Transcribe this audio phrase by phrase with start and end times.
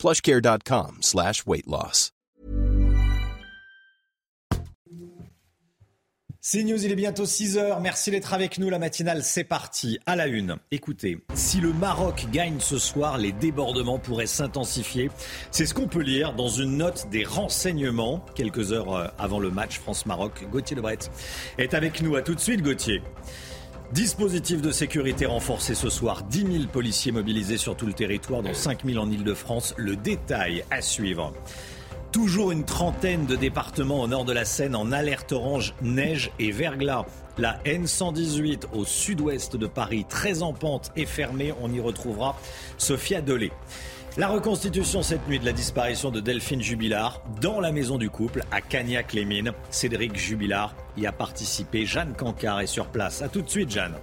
[0.00, 2.10] plushcare.com slash weight loss.
[6.42, 7.82] CNews, il est bientôt 6h.
[7.82, 8.70] Merci d'être avec nous.
[8.70, 9.98] La matinale, c'est parti.
[10.06, 10.56] À la une.
[10.70, 15.10] Écoutez, si le Maroc gagne ce soir, les débordements pourraient s'intensifier.
[15.50, 19.50] C'est ce qu'on peut lire dans une note des renseignements, quelques heures euh, avant le
[19.50, 20.46] match France-Maroc.
[20.50, 20.98] Gauthier Lebret
[21.58, 22.16] est avec nous.
[22.16, 23.02] À tout de suite, Gauthier.
[23.92, 28.54] Dispositif de sécurité renforcé ce soir, 10 000 policiers mobilisés sur tout le territoire, dont
[28.54, 29.74] 5 000 en Ile-de-France.
[29.76, 31.32] Le détail à suivre.
[32.12, 36.52] Toujours une trentaine de départements au nord de la Seine en alerte orange, neige et
[36.52, 37.04] verglas.
[37.36, 41.52] La N118 au sud-ouest de Paris, très en pente et fermée.
[41.60, 42.38] On y retrouvera
[42.78, 43.50] Sophia Dolé.
[44.16, 48.42] La reconstitution cette nuit de la disparition de Delphine Jubilard dans la maison du couple
[48.50, 49.52] à Cagnac-les-Mines.
[49.70, 51.86] Cédric Jubilard y a participé.
[51.86, 53.22] Jeanne Cancard est sur place.
[53.22, 53.94] A tout de suite, Jeanne.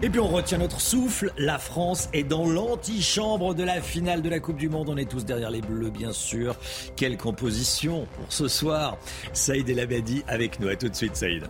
[0.00, 1.32] Et puis on retient notre souffle.
[1.36, 4.88] La France est dans l'antichambre de la finale de la Coupe du Monde.
[4.88, 6.56] On est tous derrière les Bleus, bien sûr.
[6.96, 8.96] Quelle composition pour ce soir.
[9.34, 10.68] Saïd El Abadi avec nous.
[10.68, 11.46] A tout de suite, Saïd.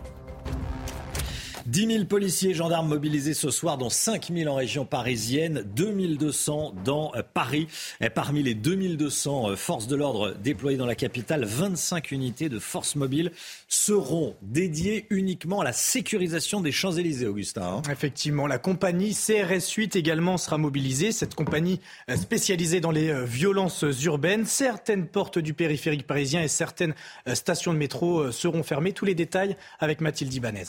[1.65, 6.17] 10 000 policiers et gendarmes mobilisés ce soir, dont 5 000 en région parisienne, 2
[6.17, 7.67] 200 dans euh, Paris.
[8.13, 12.59] Parmi les 2 200 euh, forces de l'ordre déployées dans la capitale, 25 unités de
[12.59, 13.31] forces mobiles
[13.67, 17.61] seront dédiées uniquement à la sécurisation des Champs-Élysées, Augustin.
[17.61, 17.81] Hein.
[17.91, 21.11] Effectivement, la compagnie CRS 8 également sera mobilisée.
[21.11, 24.45] Cette compagnie euh, spécialisée dans les violences urbaines.
[24.45, 26.93] Certaines portes du périphérique parisien et certaines
[27.33, 28.93] stations de métro seront fermées.
[28.93, 30.63] Tous les détails avec Mathilde Ibanez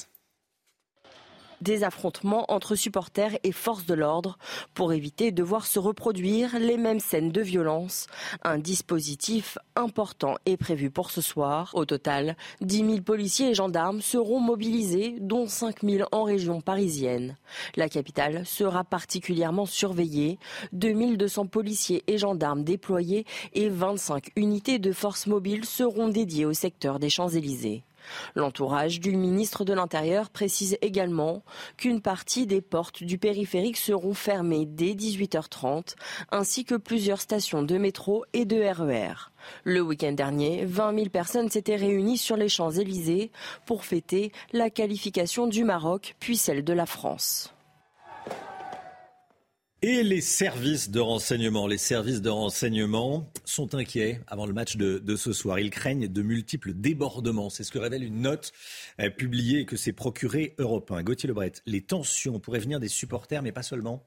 [1.60, 4.38] des affrontements entre supporters et forces de l'ordre
[4.74, 8.06] pour éviter de voir se reproduire les mêmes scènes de violence.
[8.42, 11.70] Un dispositif important est prévu pour ce soir.
[11.74, 17.36] Au total, 10 000 policiers et gendarmes seront mobilisés, dont 5 000 en région parisienne.
[17.76, 20.38] La capitale sera particulièrement surveillée.
[20.72, 26.98] 2200 policiers et gendarmes déployés et 25 unités de forces mobiles seront dédiées au secteur
[26.98, 27.84] des Champs-Élysées.
[28.34, 31.42] L'entourage du ministre de l'Intérieur précise également
[31.76, 35.94] qu'une partie des portes du périphérique seront fermées dès 18h30,
[36.30, 39.14] ainsi que plusieurs stations de métro et de RER.
[39.14, 39.30] E
[39.64, 43.30] Le week-end dernier, 20 000 personnes s'étaient réunies sur les Champs-Élysées
[43.66, 47.53] pour fêter la qualification du Maroc puis celle de la France.
[49.86, 51.68] Et les services de renseignement,
[53.44, 55.58] sont inquiets avant le match de, ce soir.
[55.58, 57.50] Ils craignent de multiples débordements.
[57.50, 58.52] C'est ce que révèle une note
[58.98, 61.02] euh, publiée que s'est procuré Europe 1.
[61.02, 64.02] Gauthier Lebret, les tensions pourraient venir des supporters, mais pas seulement.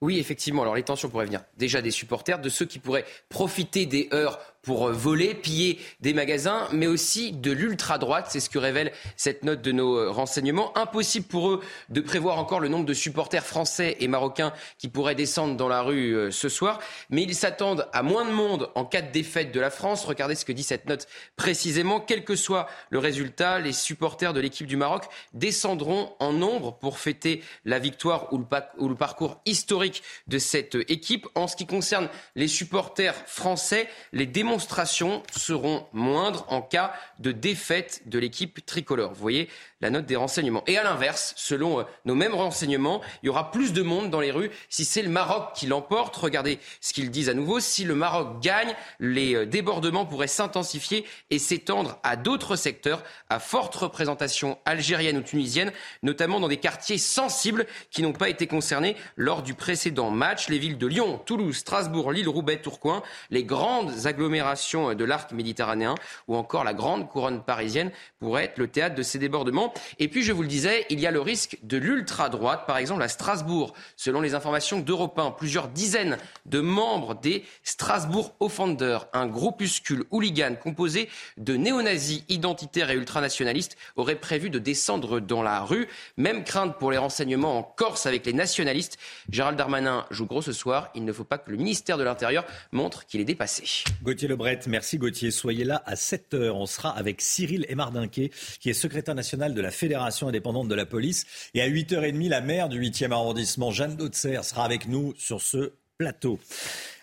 [0.00, 0.62] Oui, effectivement.
[0.62, 4.38] Alors les tensions pourraient venir déjà des supporters, de ceux qui pourraient profiter des heures
[4.68, 8.26] pour euh, voler, piller des magasins, mais aussi de l'ultra-droite.
[8.28, 10.76] C'est ce que révèle cette note de nos euh, renseignements.
[10.76, 15.14] Impossible pour eux de prévoir encore le nombre de supporters français et marocains qui pourraient
[15.14, 18.84] descendre dans la rue euh, ce soir, mais ils s'attendent à moins de monde en
[18.84, 20.04] cas de défaite de la France.
[20.04, 21.06] Regardez ce que dit cette note
[21.36, 21.98] précisément.
[21.98, 26.98] Quel que soit le résultat, les supporters de l'équipe du Maroc descendront en nombre pour
[26.98, 31.26] fêter la victoire ou le, parcours historique de cette équipe.
[31.34, 37.30] En ce qui concerne les supporters français, les démonstrations démonstrations seront moindres en cas de
[37.30, 39.12] défaite de l'équipe tricolore.
[39.12, 39.48] Vous voyez
[39.80, 40.64] la note des renseignements.
[40.66, 44.20] Et à l'inverse, selon euh, nos mêmes renseignements, il y aura plus de monde dans
[44.20, 46.16] les rues si c'est le Maroc qui l'emporte.
[46.16, 47.60] Regardez ce qu'ils disent à nouveau.
[47.60, 53.38] Si le Maroc gagne, les euh, débordements pourraient s'intensifier et s'étendre à d'autres secteurs à
[53.38, 55.72] forte représentation algérienne ou tunisienne,
[56.02, 60.48] notamment dans des quartiers sensibles qui n'ont pas été concernés lors du précédent match.
[60.48, 65.94] Les villes de Lyon, Toulouse, Strasbourg, Lille, Roubaix, Tourcoing, les grandes agglomérations de l'arc méditerranéen
[66.26, 69.67] ou encore la grande couronne parisienne pourraient être le théâtre de ces débordements.
[69.98, 73.02] Et puis, je vous le disais, il y a le risque de l'ultra-droite, par exemple
[73.02, 73.74] à Strasbourg.
[73.96, 80.54] Selon les informations d'Europe 1, plusieurs dizaines de membres des Strasbourg Offenders, un groupuscule hooligan
[80.60, 85.88] composé de néo-nazis identitaires et ultranationalistes, auraient prévu de descendre dans la rue.
[86.16, 88.98] Même crainte pour les renseignements en Corse avec les nationalistes.
[89.30, 90.90] Gérald Darmanin joue gros ce soir.
[90.94, 93.84] Il ne faut pas que le ministère de l'Intérieur montre qu'il est dépassé.
[94.02, 95.30] Gauthier Lebret, merci Gauthier.
[95.30, 96.50] Soyez là à 7h.
[96.50, 98.30] On sera avec Cyril Emardinquet,
[98.60, 101.26] qui est secrétaire national de de la Fédération indépendante de la police.
[101.54, 105.72] Et à 8h30, la maire du 8e arrondissement, Jeanne Dautzer, sera avec nous sur ce
[105.98, 106.38] plateau.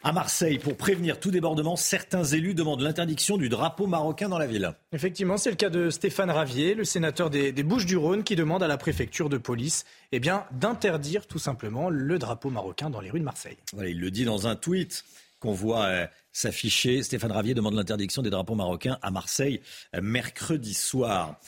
[0.03, 4.47] À Marseille, pour prévenir tout débordement, certains élus demandent l'interdiction du drapeau marocain dans la
[4.47, 4.71] ville.
[4.93, 8.77] Effectivement, c'est le cas de Stéphane Ravier, le sénateur des, Bouches-du-Rhône, qui demande à la
[8.77, 13.25] préfecture de police eh bien, d'interdire tout simplement le drapeau marocain dans les rues de
[13.25, 13.57] Marseille.
[13.73, 15.03] Voilà, il le dit dans un tweet
[15.39, 17.03] qu'on voit euh, s'afficher.
[17.03, 19.59] Stéphane Ravier demande l'interdiction des drapeaux marocains à Marseille
[19.93, 21.39] euh, mercredi soir.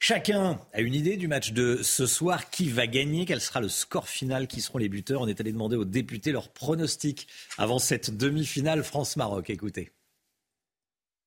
[0.00, 2.50] Chacun a une idée du match de ce soir.
[2.50, 3.26] Qui va gagner?
[3.26, 4.46] Quel sera le score final?
[4.46, 5.22] Qui seront les buteurs?
[5.22, 7.26] On est allé demander aux députés leur pronostic
[7.58, 9.50] avant cette demi-finale France-Maroc.
[9.50, 9.90] Écoutez.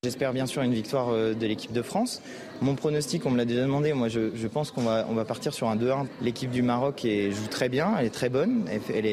[0.04, 2.24] J'espère bien sûr une victoire euh, de l'équipe de France.
[2.62, 5.76] Mon pronostic, on me l'a déjà demandé, moi je, pense qu'on va, partir sur un
[5.76, 6.08] 2-1.
[6.22, 8.66] L'équipe du Maroc joue très bien, elle est très bonne,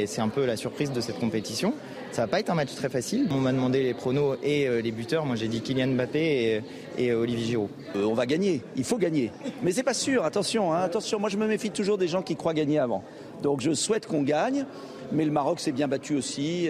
[0.07, 1.75] c'est un peu la surprise de cette compétition.
[2.13, 3.29] Ça va pas être un match très facile.
[3.31, 5.25] On m'a demandé les pronos et euh, les buteurs.
[5.25, 6.63] Moi, j'ai dit Kylian Mbappé
[6.99, 7.69] et, euh, Olivier Giroud.
[7.95, 8.63] Euh, on va gagner.
[8.77, 9.31] Il faut gagner.
[9.63, 10.25] Mais c'est pas sûr.
[10.25, 11.21] Attention, hein, attention.
[11.21, 13.05] Moi, je me méfie toujours des gens qui croient gagner avant.
[13.43, 14.65] Donc, je souhaite qu'on gagne.
[15.13, 16.69] Mais le Maroc s'est bien battu aussi.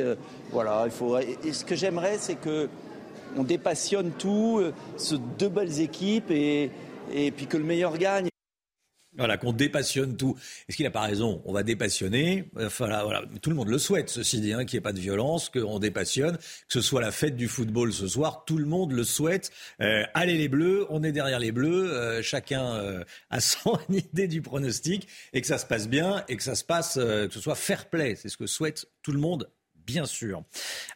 [0.52, 0.82] voilà.
[0.85, 1.19] Il faut.
[1.19, 2.69] Et ce que j'aimerais, c'est que
[3.37, 4.62] on dépassionne tout,
[4.96, 6.70] ce deux belles équipes et
[7.37, 8.29] puis que le meilleur gagne.
[9.16, 10.37] Voilà, qu'on dépassionne tout.
[10.69, 11.43] Est-ce qu'il n'a pas raison?
[11.44, 12.50] On va dépassionner.
[12.52, 13.25] Voilà, voilà.
[13.43, 15.78] Tout le monde le souhaite, ceci dit, hein, qu'il n'y ait pas de violence, qu'on
[15.78, 18.44] dépassionne, que ce soit la fête du football ce soir.
[18.44, 19.50] Tout le monde le souhaite.
[19.81, 21.93] Euh, allez les Bleus, on est derrière les Bleus.
[21.93, 26.37] Euh, chacun euh, a son idée du pronostic et que ça se passe bien et
[26.37, 28.14] que ça se passe, que ce soit fair play.
[28.14, 29.49] C'est ce que souhaite tout le monde
[29.88, 30.43] bien sûr.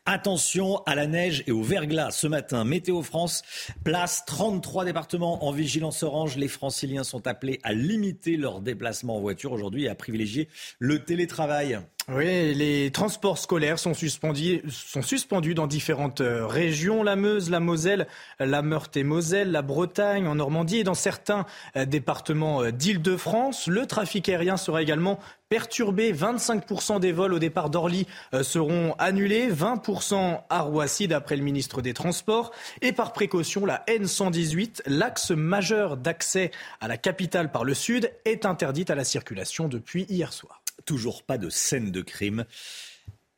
[0.04, 2.10] Attention à la neige et au verglas.
[2.10, 3.42] Ce matin, Météo France
[3.84, 6.36] place 33 départements en vigilance orange.
[6.36, 10.48] Les franciliens sont appelés à limiter leurs déplacements en voiture aujourd'hui et à privilégier
[10.78, 11.80] le télétravail.
[12.08, 17.60] Oui, les transports scolaires sont suspendus, sont suspendus dans différentes euh, régions, la Meuse, la
[17.60, 18.08] Moselle,
[18.40, 21.46] la Meurthe-et-Moselle, la Bretagne, en Normandie et dans certains
[21.76, 23.68] euh, départements euh, d'Île-de-France.
[23.68, 26.12] Le trafic aérien sera également perturbé.
[26.12, 28.06] 25% des vols au départ d'Orly
[28.42, 32.50] seront annulés, 20% à Roissy d'après le ministre des Transports.
[32.80, 36.50] Et par précaution, la N118, l'axe majeur d'accès
[36.80, 41.22] à la capitale par le sud, est interdite à la circulation depuis hier soir toujours
[41.24, 42.44] pas de scène de crime.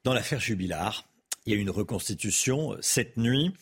[0.05, 1.09] Dans l'affaire Jubilard,
[1.47, 3.53] il y a eu une reconstitution euh, cette nuit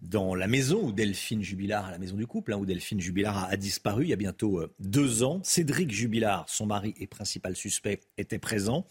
[0.00, 3.56] dans la maison où Delphine Jubilard, la maison du couple, hein, où Delphine Jubilard a,
[3.56, 5.40] disparu il y a bientôt euh, deux ans.
[5.42, 8.86] Cédric Jubilard, son mari et principal suspect, était présent.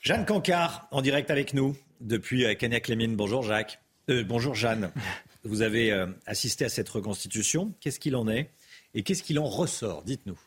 [0.00, 3.16] Jeanne Cancard, en direct avec nous depuis euh, Cagnac-Lémine.
[3.16, 3.80] Bonjour Jacques.
[4.08, 4.90] bonjour Jeanne.
[5.44, 5.92] Vous avez
[6.24, 7.74] assisté à cette reconstitution.
[7.80, 8.50] Qu'est-ce qu'il en est
[8.94, 10.02] et qu'est-ce qu'il en ressort?
[10.02, 10.38] Dites-nous.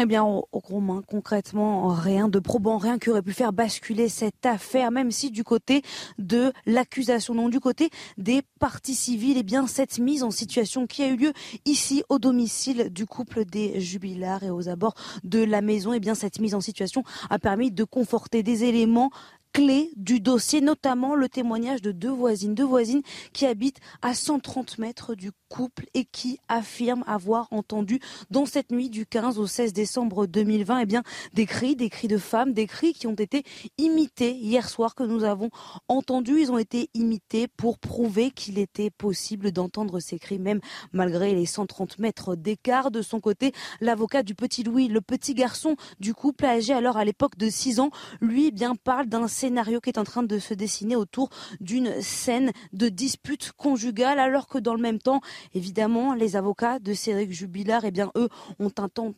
[0.00, 4.08] Eh bien, au, gros main, concrètement, rien de probant, rien qui aurait pu faire basculer
[4.08, 5.82] cette affaire, même si du côté
[6.18, 11.02] de l'accusation, non du côté des parties civiles, eh bien, cette mise en situation qui
[11.02, 11.32] a eu lieu
[11.64, 16.14] ici au domicile du couple des jubilars et aux abords de la maison, eh bien,
[16.14, 19.10] cette mise en situation a permis de conforter des éléments
[19.52, 23.02] clé du dossier, notamment le témoignage de deux voisines, deux voisines
[23.32, 28.00] qui habitent à 130 mètres du couple et qui affirment avoir entendu
[28.30, 31.02] dans cette nuit du 15 au 16 décembre 2020 eh bien,
[31.34, 33.44] des cris, des cris de femmes, des cris qui ont été
[33.78, 35.50] imités hier soir que nous avons
[35.88, 36.40] entendus.
[36.40, 40.60] Ils ont été imités pour prouver qu'il était possible d'entendre ces cris même
[40.92, 42.90] malgré les 130 mètres d'écart.
[42.90, 47.04] De son côté, l'avocat du petit Louis, le petit garçon du couple âgé alors à
[47.04, 47.90] l'époque de 6 ans,
[48.20, 51.30] lui eh bien parle d'un scénario qui est en train de se dessiner autour
[51.60, 55.20] d'une scène de dispute conjugale alors que dans le même temps,
[55.54, 58.28] évidemment, les avocats de Cédric Jubilard, eh bien eux
[58.58, 59.14] ont un ton,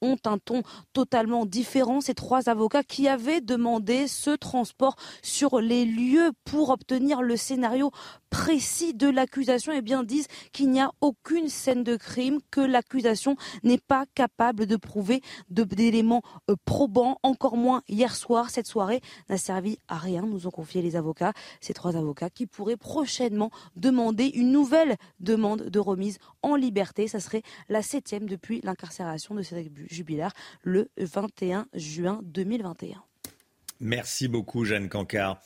[0.00, 2.00] ont un ton totalement différent.
[2.00, 7.90] Ces trois avocats qui avaient demandé ce transport sur les lieux pour obtenir le scénario
[8.30, 13.36] précis de l'accusation eh bien disent qu'il n'y a aucune scène de crime, que l'accusation
[13.62, 18.50] n'est pas capable de prouver d'éléments euh, probants, encore moins hier soir.
[18.50, 22.46] Cette soirée n'a servi à rien, nous ont confié les avocats, ces trois avocats qui
[22.46, 27.08] pourraient prochainement demander une nouvelle demande de remise en liberté.
[27.08, 30.32] Ça serait la septième depuis l'incarcération de Cédric Jubilard
[30.62, 33.02] le 21 juin 2021.
[33.80, 35.40] Merci beaucoup, Jeanne Cancard.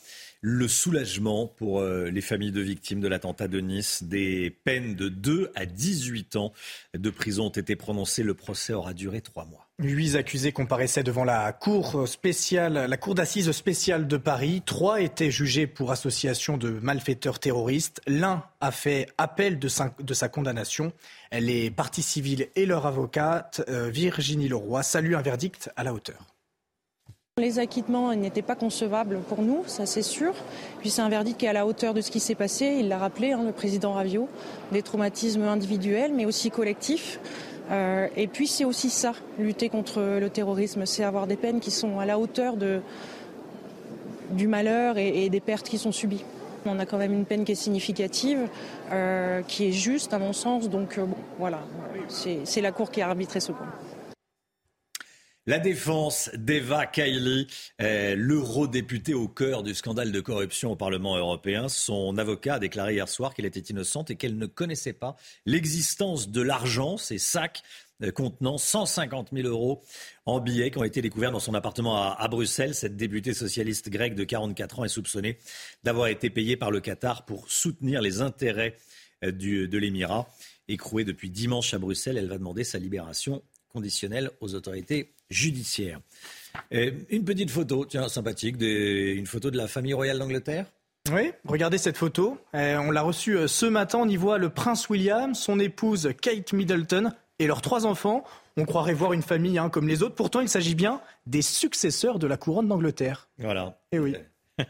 [0.45, 4.03] Le soulagement pour euh, les familles de victimes de l'attentat de Nice.
[4.03, 6.51] Des peines de 2 à 18 ans
[6.93, 8.23] de prison ont été prononcées.
[8.23, 9.69] Le procès aura duré trois mois.
[9.79, 14.61] Huit accusés comparaissaient devant la cour spéciale, la cour d'assises spéciale de Paris.
[14.65, 18.01] Trois étaient jugés pour association de malfaiteurs terroristes.
[18.05, 20.91] L'un a fait appel de sa, de sa, condamnation.
[21.31, 26.32] Les parties civiles et leur avocate, euh, Virginie Leroy, saluent un verdict à la hauteur.
[27.39, 30.35] Les acquittements n'étaient pas concevables pour nous, ça c'est sûr.
[30.81, 32.77] Puis c'est un verdict qui est à la hauteur de ce qui s'est passé.
[32.79, 34.29] Il l'a rappelé, hein, le président Ravio,
[34.71, 37.19] des traumatismes individuels mais aussi collectifs.
[37.71, 41.97] et puis c'est aussi ça, lutter contre le terrorisme, c'est avoir des peines qui sont
[41.97, 42.55] à la hauteur
[44.29, 46.23] du malheur et, des pertes qui sont subies.
[46.67, 48.47] On a quand même une peine qui est significative,
[49.47, 50.69] qui est juste à mon sens.
[50.69, 51.61] Donc bon, voilà,
[52.09, 53.73] c'est la Cour qui a arbitré ce point.
[55.45, 57.47] La défense d'Eva Kaili,
[57.77, 61.67] l'eurodéputée au cœur du scandale de corruption au Parlement européen.
[61.67, 66.29] Son avocat a déclaré hier soir qu'elle était innocente et qu'elle ne connaissait pas l'existence
[66.29, 67.61] de l'argent, ces sacs
[68.03, 69.83] euh, contenant 150 000 euros
[70.25, 72.73] en billets qui ont été découverts dans son appartement à, Bruxelles.
[72.73, 75.39] Cette députée socialiste grecque de 44 ans est soupçonnée
[75.83, 78.77] d'avoir été payée par le Qatar pour soutenir les intérêts
[79.25, 80.25] euh, de l'Émirat.
[80.69, 85.99] Écrouée depuis dimanche à Bruxelles, elle va demander sa libération conditionnelle aux autorités judiciaire.
[86.71, 90.65] une petite photo, tiens, sympathique, une photo de la famille royale d'Angleterre.
[91.11, 92.39] Oui, regardez cette photo.
[92.53, 93.99] on l'a reçue euh, ce matin.
[93.99, 98.23] On y voit le prince William, son épouse Kate Middleton et leurs trois enfants.
[98.55, 100.15] On croirait voir une famille hein, comme les autres.
[100.15, 103.27] Pourtant, il s'agit bien des successeurs de la couronne d'Angleterre.
[103.37, 103.81] Voilà.
[103.91, 104.15] Et eh oui.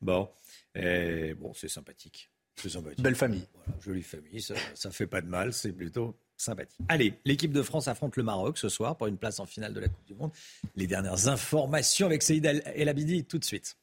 [0.00, 0.30] bon,
[0.74, 2.30] bon, c'est sympathique.
[2.56, 3.02] sympathique.
[3.02, 3.46] Belle famille.
[3.84, 5.52] jolie famille, ça, ça fait pas de mal.
[5.52, 6.78] C'est plutôt sympathique.
[6.88, 9.80] Allez, l'équipe de France affronte le Maroc ce soir pour une place en finale de
[9.80, 10.30] la Coupe du Monde.
[10.74, 13.76] Les dernières informations avec Saïd El Abidi tout de suite.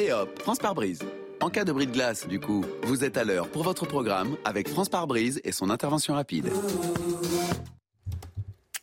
[0.00, 1.00] Et hop, France par brise.
[1.40, 4.36] En cas de bris de glace, du coup, vous êtes à l'heure pour votre programme
[4.44, 6.48] avec France par brise et son intervention rapide.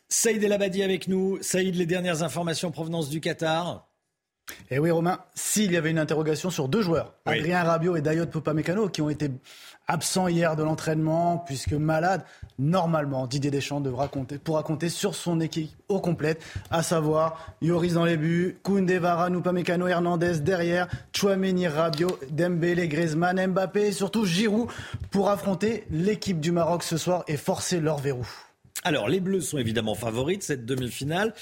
[0.09, 1.41] Saïd El Abadi avec nous.
[1.41, 3.88] Saïd, les dernières informations provenance du Qatar.
[4.71, 8.01] Et eh oui, Romain, s'il y avait une interrogation sur deux joueurs, Adrien Rabiot et
[8.01, 9.31] Dayot Popamecano, qui ont été
[9.87, 12.23] absents hier de l'entraînement, puisque malade,
[12.59, 17.93] normalement, Didier Deschamps devra compter, pourra compter sur son équipe au complète, à savoir Yoris
[17.93, 24.25] dans les buts, Koundé, Varane, Upamecano, Hernandez derrière, Chouameni, Rabiot, Dembélé, Griezmann, Mbappé et surtout
[24.25, 24.69] Giroud
[25.09, 28.27] pour affronter l'équipe du Maroc ce soir et forcer leur verrou.
[28.83, 31.33] Alors, les Bleus sont évidemment favoris de cette demi-finale.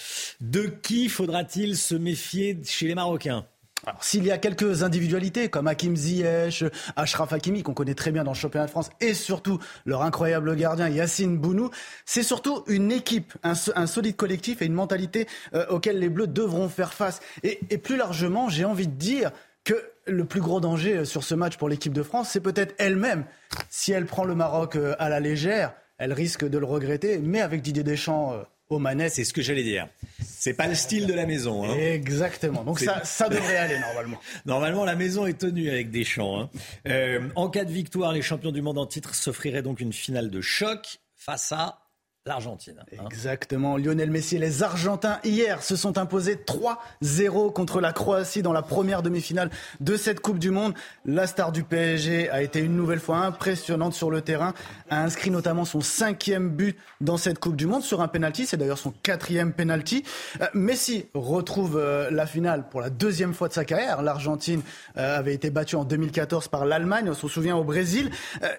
[0.41, 3.45] De qui faudra-t-il se méfier chez les Marocains?
[3.85, 6.63] Alors, s'il y a quelques individualités comme Hakim Ziyech,
[6.95, 10.55] Ashraf Hakimi, qu'on connaît très bien dans le championnat de France, et surtout leur incroyable
[10.55, 11.69] gardien Yacine Bounou,
[12.03, 16.69] c'est surtout une équipe, un, solide collectif et une mentalité euh, auquel les Bleus devront
[16.69, 17.19] faire face.
[17.43, 19.31] Et, et plus largement, j'ai envie de dire
[19.63, 19.75] que
[20.07, 23.25] le plus gros danger euh, sur ce match pour l'équipe de France, c'est peut-être elle-même.
[23.69, 27.41] Si elle prend le Maroc euh, à la légère, elle risque de le regretter, mais
[27.41, 29.13] avec Didier Deschamps euh, aux manettes.
[29.13, 29.87] C'est ce que j'allais dire.
[30.23, 31.63] C'est pas le style de la maison.
[31.63, 31.75] Hein.
[31.75, 32.63] Exactement.
[32.63, 34.19] Donc ça, ça devrait aller normalement.
[34.45, 36.41] Normalement, la maison est tenue avec Deschamps.
[36.41, 36.49] Hein.
[36.87, 40.29] Euh, en cas de victoire, les champions du monde en titre s'offriraient donc une finale
[40.29, 41.86] de choc face à
[42.27, 42.75] l'Argentine.
[42.79, 43.05] Hein.
[43.05, 43.77] Exactement.
[43.77, 48.61] Lionel Messi et les Argentins hier se sont imposés 3-0 contre la Croatie dans la
[48.61, 50.73] première demi-finale de cette Coupe du Monde.
[51.05, 54.53] La star du PSG a été une nouvelle fois impressionnante sur le terrain,
[54.89, 58.45] a inscrit notamment son cinquième but dans cette Coupe du Monde sur un penalty.
[58.45, 60.03] C'est d'ailleurs son quatrième penalty.
[60.41, 64.01] Euh, Messi retrouve euh, la finale pour la deuxième fois de sa carrière.
[64.01, 64.61] L'Argentine
[64.97, 67.09] euh, avait été battue en 2014 par l'Allemagne.
[67.09, 68.11] On se souvient au Brésil.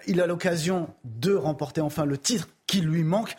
[0.07, 3.35] Il a l'occasion de remporter enfin le titre qui lui manque.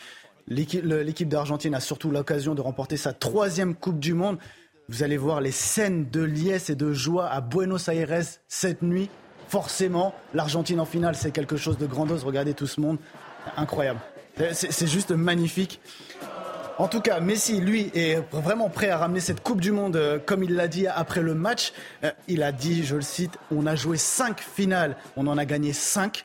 [0.49, 4.39] L'équipe d'Argentine a surtout l'occasion de remporter sa troisième Coupe du Monde.
[4.89, 9.09] Vous allez voir les scènes de liesse et de joie à Buenos Aires cette nuit.
[9.49, 12.25] Forcément, l'Argentine en finale, c'est quelque chose de grandiose.
[12.25, 12.99] Regardez tout ce monde.
[13.57, 14.01] Incroyable.
[14.53, 15.81] C'est juste magnifique.
[16.79, 20.19] En tout cas, Messi, lui, est vraiment prêt à ramener cette Coupe du Monde, euh,
[20.19, 21.75] comme il l'a dit après le match.
[22.05, 25.45] Euh, il a dit, je le cite, on a joué cinq finales, on en a
[25.45, 26.25] gagné cinq.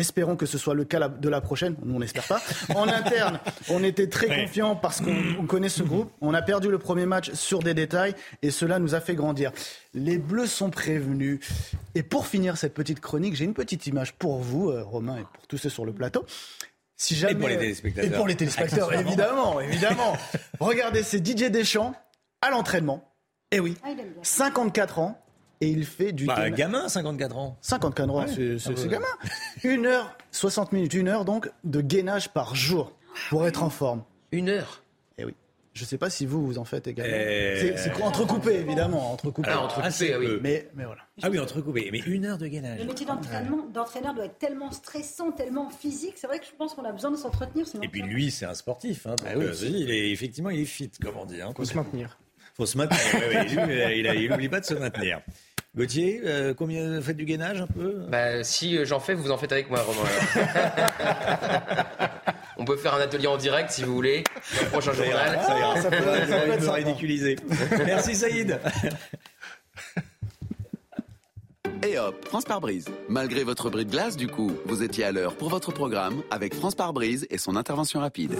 [0.00, 1.76] Espérons que ce soit le cas de la prochaine.
[1.84, 2.40] on n'espère pas.
[2.74, 3.38] En interne,
[3.68, 6.10] on était très confiants parce qu'on connaît ce groupe.
[6.22, 9.52] On a perdu le premier match sur des détails et cela nous a fait grandir.
[9.92, 11.40] Les Bleus sont prévenus.
[11.94, 15.24] Et pour finir cette petite chronique, j'ai une petite image pour vous, euh, Romain, et
[15.34, 16.24] pour tous ceux sur le plateau.
[16.96, 18.10] Si jamais, et pour les téléspectateurs.
[18.10, 20.16] Et pour les téléspectateurs, évidemment, évidemment.
[20.60, 21.94] Regardez, c'est Didier Deschamps
[22.40, 23.12] à l'entraînement.
[23.52, 23.76] Et eh oui,
[24.22, 25.22] 54 ah, ans,
[25.60, 29.06] et il fait du bah, gamin 54 ans 54 ans c'est ah gamin
[29.64, 32.92] une heure 60 minutes une heure donc de gainage par jour
[33.28, 34.02] pour être en forme
[34.32, 34.82] une heure
[35.18, 35.34] eh oui
[35.72, 37.16] je ne sais pas si vous vous en faites également.
[37.16, 37.74] Eh.
[37.76, 39.48] C'est entrecoupé évidemment, entrecoupé.
[39.50, 40.38] Ah, entrecoupé, ah, oui.
[40.42, 41.02] Mais, mais voilà.
[41.22, 41.88] Ah oui, entrecoupé.
[41.92, 42.80] Mais une heure de gainage.
[42.80, 46.14] Le métier d'entraîneur doit être tellement stressant, tellement physique.
[46.16, 47.66] C'est vrai que je pense qu'on a besoin de s'entretenir.
[47.82, 49.06] Et puis lui, c'est un sportif.
[49.06, 51.40] Hein, ah oui, euh, il est, effectivement, il est fit, comme on dit.
[51.40, 52.18] Hein, faut se maintenir.
[52.54, 52.98] Faut se maintenir.
[53.94, 55.22] il n'oublie pas de se maintenir.
[55.76, 58.02] Gauthier, euh, combien vous faites du gainage un peu?
[58.08, 60.00] Bah, Si euh, j'en fais, vous en faites avec moi, Romain.
[62.56, 64.24] On peut faire un atelier en direct si vous voulez.
[64.60, 65.40] Le prochain journal.
[65.46, 67.36] Ça ira, ça, peut, ça, ridiculiser.
[67.86, 68.58] Merci Saïd.
[71.86, 72.86] Et hop, France par brise.
[73.08, 76.54] Malgré votre bris de glace, du coup, vous étiez à l'heure pour votre programme avec
[76.54, 78.36] France par brise et son intervention rapide.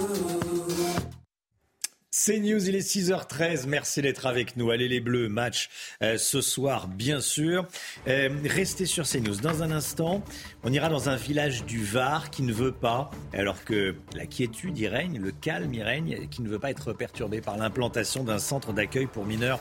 [2.23, 3.67] C'est News, il est 6h13.
[3.67, 4.71] Merci d'être avec nous.
[4.71, 5.71] Allez les Bleus, match
[6.03, 7.67] euh, ce soir, bien sûr.
[8.09, 9.37] Euh, restez sur CNews.
[9.37, 10.23] Dans un instant,
[10.63, 14.77] on ira dans un village du Var qui ne veut pas, alors que la quiétude
[14.77, 18.39] y règne, le calme y règne, qui ne veut pas être perturbé par l'implantation d'un
[18.39, 19.59] centre d'accueil pour mineurs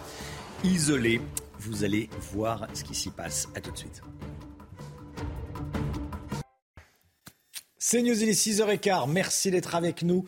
[0.65, 1.21] isolés.
[1.59, 3.47] Vous allez voir ce qui s'y passe.
[3.55, 4.01] À tout de suite.
[7.77, 9.09] C'est News, il est 6h15.
[9.09, 10.25] Merci d'être avec nous.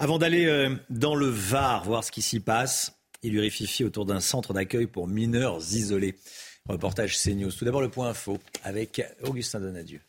[0.00, 2.92] Avant d'aller euh, dans le Var, voir ce qui s'y passe,
[3.24, 6.14] il lui réfifie autour d'un centre d'accueil pour mineurs isolés.
[6.68, 7.50] Reportage CNews.
[7.50, 10.00] Tout d'abord le point info avec Augustin Donadieu.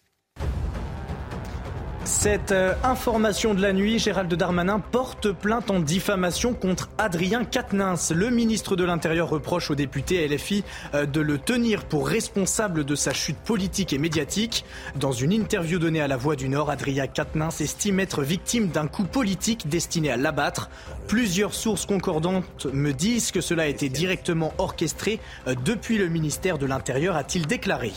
[2.10, 8.12] Cette euh, information de la nuit, Gérald Darmanin porte plainte en diffamation contre Adrien Quatennens.
[8.12, 10.63] Le ministre de l'Intérieur reproche aux députés LFI
[10.96, 14.66] euh, de le tenir pour responsable de sa chute politique et médiatique.
[14.96, 18.88] Dans une interview donnée à La Voix du Nord, Adrien Quatennens estime être victime d'un
[18.88, 20.72] coup politique destiné à l'abattre.
[21.08, 26.58] Plusieurs sources concordantes me disent que cela a été directement orchestré euh, depuis le ministère
[26.58, 27.94] de l'Intérieur, a-t-il déclaré.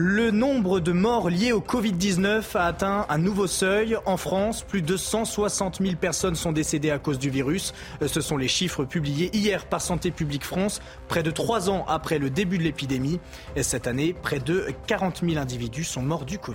[0.00, 3.96] Le nombre de morts liés au Covid-19 a atteint un nouveau seuil.
[4.06, 7.74] En France, plus de 160 000 personnes sont décédées à cause du virus.
[8.06, 12.20] Ce sont les chiffres publiés hier par Santé publique France, près de trois ans après
[12.20, 13.18] le début de l'épidémie.
[13.56, 16.54] Et cette année, près de 40 000 individus sont morts du Covid.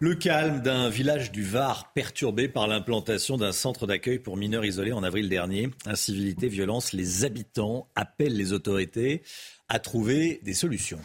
[0.00, 4.92] Le calme d'un village du Var perturbé par l'implantation d'un centre d'accueil pour mineurs isolés
[4.92, 5.68] en avril dernier.
[5.84, 9.24] Incivilité, violence, les habitants appellent les autorités
[9.68, 11.00] à trouver des solutions.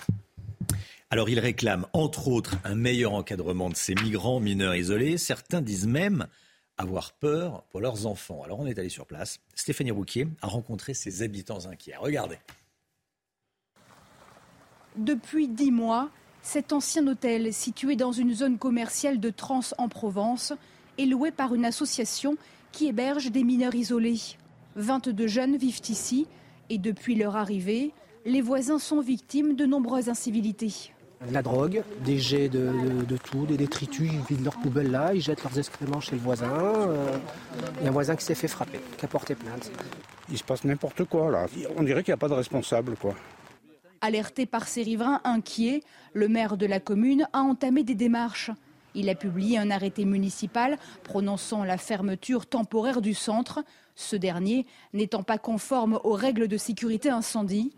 [1.10, 5.18] Alors ils réclament entre autres un meilleur encadrement de ces migrants mineurs isolés.
[5.18, 6.28] Certains disent même
[6.78, 8.42] avoir peur pour leurs enfants.
[8.44, 9.40] Alors on est allé sur place.
[9.54, 11.96] Stéphanie Rouquier a rencontré ces habitants inquiets.
[11.98, 12.40] Regardez.
[14.96, 16.10] Depuis dix mois,
[16.42, 20.54] cet ancien hôtel situé dans une zone commerciale de Trans en Provence
[20.98, 22.38] est loué par une association
[22.72, 24.20] qui héberge des mineurs isolés.
[24.76, 26.28] 22 jeunes vivent ici
[26.70, 27.94] et depuis leur arrivée,
[28.26, 30.92] les voisins sont victimes de nombreuses incivilités.
[31.32, 35.44] La drogue, des jets de, tout, des détritus, ils vident leurs poubelles là, ils jettent
[35.44, 36.52] leurs excréments chez le voisin.
[36.52, 37.18] Euh,
[37.80, 39.72] il y a un voisin qui s'est fait frapper, qui a porté plainte.
[40.30, 41.46] Il se passe n'importe quoi là.
[41.78, 43.16] On dirait qu'il n'y a pas de responsable quoi.
[44.02, 45.82] Alerté par ses riverains inquiets,
[46.12, 48.52] le maire de la commune a entamé des démarches.
[48.94, 53.64] Il a publié un arrêté municipal prononçant la fermeture temporaire du centre,
[53.96, 57.72] ce dernier n'étant pas conforme aux règles de sécurité incendie.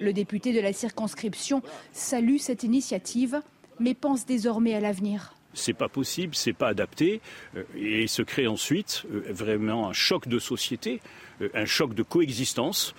[0.00, 3.40] Le député de la circonscription salue cette initiative,
[3.80, 7.20] mais pense désormais à l'avenir c'est pas possible, c'est pas adapté,
[7.56, 11.00] euh, et se crée ensuite euh, vraiment un choc de société,
[11.40, 12.94] euh, un choc de coexistence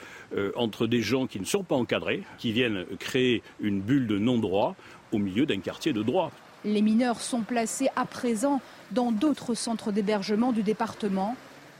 [0.55, 4.75] entre des gens qui ne sont pas encadrés, qui viennent créer une bulle de non-droit
[5.11, 6.31] au milieu d'un quartier de droit.
[6.65, 11.35] Les mineurs sont placés à présent dans d'autres centres d'hébergement du département,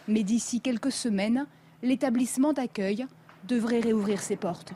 [0.08, 1.48] mais d'ici quelques semaines,
[1.82, 3.08] l'établissement d'accueil
[3.48, 4.74] devrait réouvrir ses portes.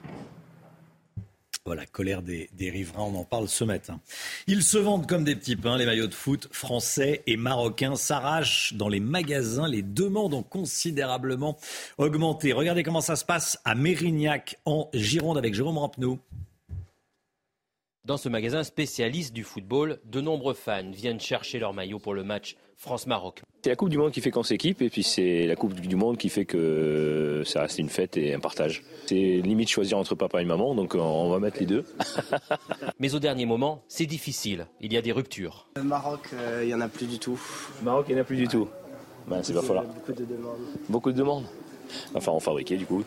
[1.67, 3.99] Voilà, colère des, riverains, on en parle ce matin.
[4.47, 8.71] Ils se vendent comme des petits pains, les maillots de foot français et marocains s'arrachent
[8.73, 9.67] dans les magasins.
[9.67, 11.57] Les demandes ont considérablement
[11.97, 12.53] augmenté.
[12.53, 16.19] Regardez comment ça se passe à Mérignac, en Gironde, avec Jérôme Rampenou.
[18.05, 22.23] Dans ce magasin spécialiste du football, de nombreux fans viennent chercher leur maillot pour le
[22.23, 23.41] match France-Maroc.
[23.63, 25.95] C'est la Coupe du Monde qui fait qu'on s'équipe et puis c'est la Coupe du
[25.95, 28.83] Monde qui fait que ça reste une fête et un partage.
[29.07, 31.85] C'est limite choisir entre papa et maman, donc on va mettre les deux.
[32.99, 34.67] Mais au dernier moment, c'est difficile.
[34.79, 35.67] Il y a des ruptures.
[35.75, 37.39] Le Maroc, euh, il n'y en a plus du tout.
[37.79, 38.67] Le Maroc, il n'y en a plus du tout.
[39.27, 39.85] Ben, c'est pas falloir.
[39.85, 40.59] Beaucoup de demandes.
[40.87, 41.45] Beaucoup de demandes
[42.13, 43.03] enfin en fabriquer du coup.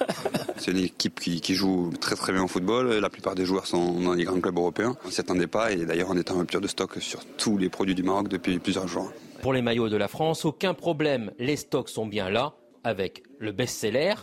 [0.56, 2.94] c'est une équipe qui, joue très très bien au football.
[2.94, 4.96] La plupart des joueurs sont dans les grands clubs européens.
[5.06, 7.68] On s'y attendait pas et d'ailleurs on est en rupture de stock sur tous les
[7.68, 9.12] produits du Maroc depuis plusieurs jours.
[9.42, 11.32] Pour les maillots de la France, aucun problème.
[11.38, 14.14] Les stocks sont bien là avec le best-seller.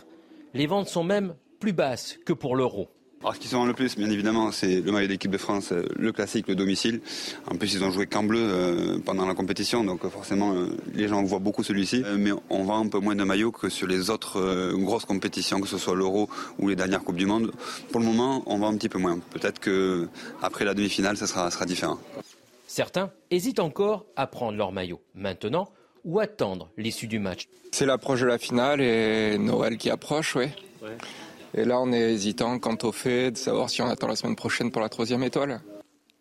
[0.54, 2.88] Les ventes sont même plus basses que pour l'euro.
[3.24, 5.72] Alors, ce qui se vend le plus, bien évidemment, c'est le maillot d'équipe de France,
[5.72, 7.00] euh, le classique, le domicile.
[7.50, 10.54] En plus, ils ont joué qu'en bleu euh, pendant la compétition, donc euh, forcément,
[10.92, 12.04] les gens voient beaucoup celui-ci.
[12.18, 15.68] mais on vend un peu moins de maillots que sur les autres grosses compétitions, que
[15.68, 17.50] ce soit l'Euro ou les dernières Coupes du Monde.
[17.90, 19.18] Pour le moment, on vend un petit peu moins.
[19.30, 20.06] Peut-être que
[20.42, 21.98] après la demi-finale, ça sera, sera différent.
[22.66, 25.00] Certains hésitent encore à prendre leur maillot.
[25.14, 25.70] Maintenant,
[26.04, 27.48] ou attendre l'issue du match?
[27.72, 30.48] C'est l'approche de la finale et Noël qui approche, oui.
[30.82, 30.98] Ouais.
[31.56, 34.34] Et là, on est hésitant quant au fait de savoir si on attend la semaine
[34.34, 35.60] prochaine pour la troisième étoile.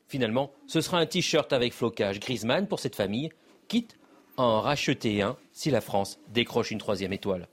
[0.07, 3.31] Finalement, ce sera un t-shirt avec flocage Griezmann pour cette famille,
[3.67, 3.97] quitte
[4.37, 7.47] à en racheter un si la France décroche une troisième étoile.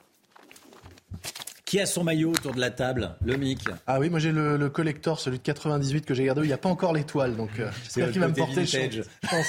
[1.64, 3.16] Qui a son maillot autour de la table?
[3.24, 3.60] Le Mic.
[3.86, 6.42] Ah oui, moi j'ai le, le collector, celui de 98 que j'ai gardé.
[6.42, 8.66] Il n'y a pas encore l'étoile, donc euh, C'est j'espère le qu'il va me porter.
[8.66, 9.46] Je pense.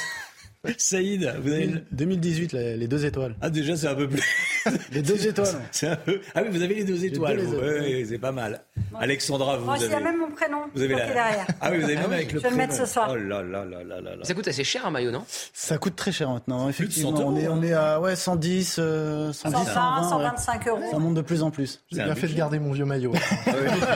[0.77, 3.35] Saïd, vous avez le- 2018, les, les deux étoiles.
[3.41, 4.21] Ah déjà c'est un peu plus.
[4.91, 5.55] Les deux étoiles.
[5.71, 6.21] C'est un peu...
[6.35, 7.37] Ah oui, vous avez les deux étoiles.
[7.37, 7.55] les vous.
[7.55, 8.61] ouais, c'est pas mal.
[8.99, 9.87] Alexandra, vous Moi, avez.
[10.03, 11.05] même mon prénom Vous avez la...
[11.07, 11.47] derrière.
[11.59, 13.09] Ah oui, vous avez même avec Je le vais le mettre ce soir.
[13.11, 14.23] Oh là là là là là là.
[14.23, 15.23] Ça coûte assez cher un maillot, non?
[15.51, 17.15] Ça coûte très cher maintenant, Plus de effectivement.
[17.17, 20.81] 100 on, est, on à ouais, 110, euh, 110 120, 120, 125 euros.
[20.91, 21.81] Ça monte de plus en plus.
[21.91, 23.13] J'ai bien fait de garder mon vieux maillot.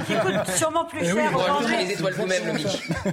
[0.08, 2.68] Qui coûte sûrement plus Eh cher rajoutez danger les étoiles vous-même, le Mick.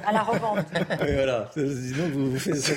[0.07, 0.65] à la revente.
[1.07, 1.51] Et voilà.
[1.55, 2.73] Sinon, vous, faites ça,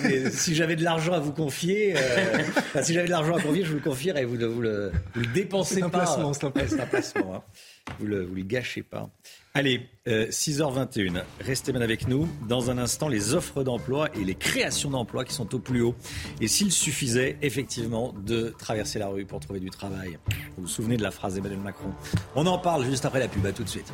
[0.65, 1.99] j'avais de l'argent à vous confier, euh,
[2.57, 4.25] enfin, si j'avais de l'argent à confier, je vous le confierais.
[4.25, 5.89] Vous, le- vous le, vous le dépensez pas.
[5.89, 7.35] placement, c'est un c'est un placement.
[7.35, 7.43] hein.
[7.99, 9.07] Vous le, vous le gâchez pas.
[9.53, 11.21] Allez, euh, 6h21.
[11.39, 12.27] Restez bien avec nous.
[12.49, 15.95] Dans un instant, les offres d'emploi et les créations d'emplois qui sont au plus haut.
[16.41, 20.17] Et s'il suffisait effectivement de traverser la rue pour trouver du travail.
[20.57, 21.91] Vous vous souvenez de la phrase d'Emmanuel Macron
[22.35, 23.45] On en parle juste après la pub.
[23.45, 23.93] À tout de suite.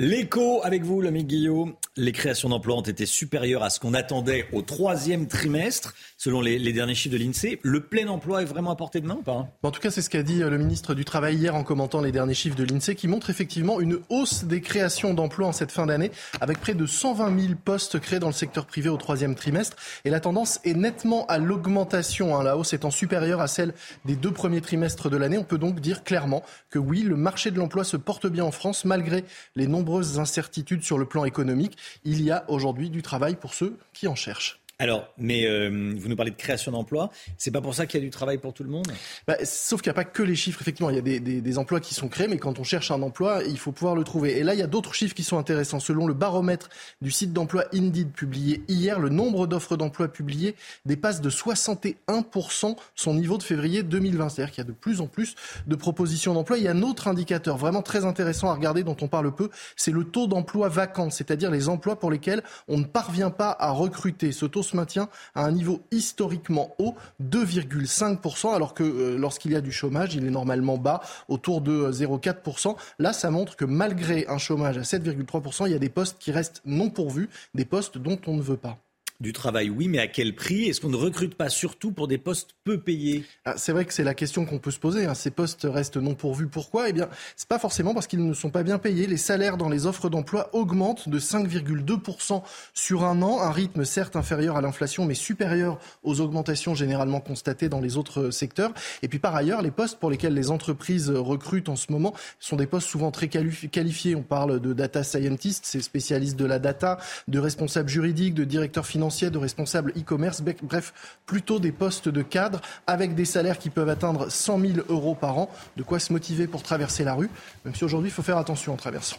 [0.00, 1.74] L'écho avec vous, l'ami Guillaume.
[1.96, 6.58] Les créations d'emplois ont été supérieures à ce qu'on attendait au troisième trimestre, selon les,
[6.58, 7.60] les derniers chiffres de l'INSEE.
[7.62, 9.48] Le plein emploi est vraiment à portée de main ou pas hein?
[9.62, 12.00] En tout cas, c'est ce qu'a dit euh, le ministre du Travail hier en commentant
[12.00, 15.70] les derniers chiffres de l'INSEE qui montrent effectivement une hausse des créations d'emplois en cette
[15.70, 19.36] fin d'année avec près de 120 000 postes créés dans le secteur privé au troisième
[19.36, 19.76] trimestre.
[20.04, 23.74] Et la tendance est nettement à l'augmentation, hein, la hausse étant supérieure à celle
[24.06, 25.38] des deux premiers trimestres de l'année.
[25.38, 28.50] On peut donc dire clairement que oui, le marché de l'emploi se porte bien en
[28.50, 31.76] France malgré les nombreuses incertitudes sur le plan économique.
[32.04, 34.63] Il y a aujourd'hui du travail pour ceux qui en cherchent.
[34.80, 37.10] Alors, mais euh, vous nous parlez de création d'emplois.
[37.38, 38.86] C'est pas pour ça qu'il y a du travail pour tout le monde?
[39.26, 40.90] Bah, sauf qu'il n'y a pas que les chiffres, effectivement.
[40.90, 43.42] Il y a des, des- emplois qui sont créés, mais quand on cherche un emploi,
[43.46, 44.36] il faut pouvoir le trouver.
[44.38, 45.78] Et là, il y a d'autres chiffres qui sont intéressants.
[45.78, 46.68] Selon le baromètre
[47.00, 50.56] du site d'emploi Indeed publié hier, le nombre d'offres d'emploi publiées
[50.86, 54.28] dépasse de 61% son niveau de février 2020.
[54.28, 55.36] C'est-à-dire qu'il y a de plus en plus
[55.68, 56.58] de propositions d'emploi.
[56.58, 59.50] Il y a un autre indicateur vraiment très intéressant à regarder dont on parle peu,
[59.76, 63.70] c'est le taux d'emploi vacant, c'est-à-dire les emplois pour lesquels on ne parvient pas à
[63.70, 64.32] recruter.
[64.32, 69.56] Ce taux se maintient à un niveau historiquement haut, 2,5%, alors que euh, lorsqu'il y
[69.56, 72.76] a du chômage, il est normalement bas, autour de euh, 0,4%.
[72.98, 76.32] Là, ça montre que malgré un chômage à 7,3%, il y a des postes qui
[76.32, 78.83] restent non pourvus, des postes dont on ne veut pas.
[79.20, 80.64] Du travail, oui, mais à quel prix?
[80.64, 83.24] Est-ce qu'on ne recrute pas surtout pour des postes peu payés?
[83.44, 85.06] Ah, C'est vrai que c'est la question qu'on peut se poser.
[85.06, 85.14] hein.
[85.14, 86.48] Ces postes restent non pourvus.
[86.48, 86.88] Pourquoi?
[86.88, 89.06] Eh bien, c'est pas forcément parce qu'ils ne sont pas bien payés.
[89.06, 92.42] Les salaires dans les offres d'emploi augmentent de 5,2%
[92.74, 97.68] sur un an, un rythme certes inférieur à l'inflation, mais supérieur aux augmentations généralement constatées
[97.68, 98.72] dans les autres secteurs.
[99.02, 102.56] Et puis par ailleurs, les postes pour lesquels les entreprises recrutent en ce moment sont
[102.56, 104.16] des postes souvent très quali- qualifiés.
[104.16, 106.98] On parle de data scientist, c'est spécialistes de la data,
[107.28, 110.94] de responsables juridiques, de directeurs financiers, de responsables e-commerce, bref,
[111.26, 115.36] plutôt des postes de cadre avec des salaires qui peuvent atteindre 100 000 euros par
[115.36, 115.50] an.
[115.76, 117.28] De quoi se motiver pour traverser la rue,
[117.64, 119.16] même si aujourd'hui il faut faire attention en traversant.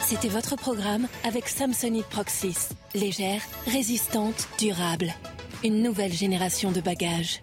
[0.00, 2.70] C'était votre programme avec Samsonite Proxys.
[2.94, 5.12] Légère, résistante, durable.
[5.64, 7.42] Une nouvelle génération de bagages.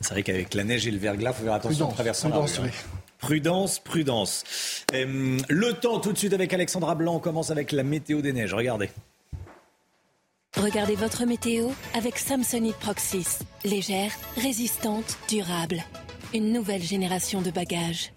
[0.00, 2.28] C'est vrai qu'avec la neige et le verglas, il faut faire attention en Prudence, traversant
[2.28, 2.62] la rue, hein.
[2.62, 2.93] oui.
[3.24, 4.44] Prudence, prudence.
[4.92, 7.20] Euh, le temps tout de suite avec Alexandra Blanc.
[7.20, 8.52] Commence avec la météo des neiges.
[8.52, 8.90] Regardez.
[10.58, 13.38] Regardez votre météo avec Samsonite Proxys.
[13.64, 15.82] Légère, résistante, durable.
[16.34, 18.13] Une nouvelle génération de bagages.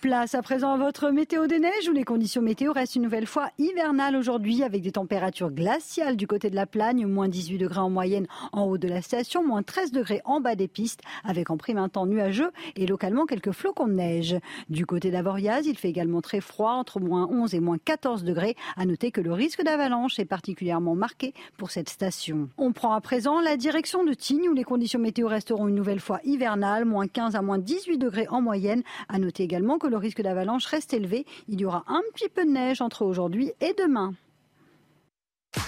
[0.00, 3.26] Place à présent à votre météo des neiges où les conditions météo restent une nouvelle
[3.26, 7.80] fois hivernales aujourd'hui avec des températures glaciales du côté de la Plagne, moins 18 degrés
[7.80, 11.50] en moyenne en haut de la station, moins 13 degrés en bas des pistes avec
[11.50, 14.36] en prime un temps nuageux et localement quelques flocons de neige.
[14.70, 18.56] Du côté d'Avoriaz, il fait également très froid entre moins 11 et moins 14 degrés.
[18.78, 22.48] À noter que le risque d'avalanche est particulièrement marqué pour cette station.
[22.56, 26.00] On prend à présent la direction de Tignes où les conditions météo resteront une nouvelle
[26.00, 28.82] fois hivernales, moins 15 à moins 18 degrés en moyenne.
[29.10, 31.26] À noter également que le risque d'avalanche reste élevé.
[31.48, 34.14] Il y aura un petit peu de neige entre aujourd'hui et demain.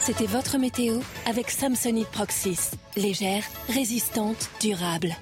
[0.01, 2.71] C'était votre météo avec Samsonite Proxys.
[2.97, 5.15] Légère, résistante, durable.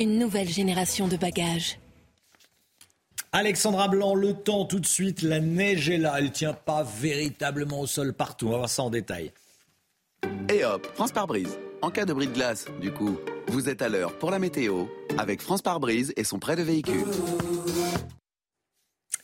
[0.00, 1.78] Une nouvelle génération de bagages.
[3.32, 5.20] Alexandra Blanc, le temps tout de suite.
[5.20, 6.14] La neige est là.
[6.18, 8.46] Elle tient pas véritablement au sol partout.
[8.46, 9.32] On va voir ça en détail.
[10.48, 11.58] Et hop, France par brise.
[11.82, 14.86] En cas de bris de glace, du coup, vous êtes à l'heure pour la météo
[15.18, 17.04] avec France par brise et son prêt de véhicule.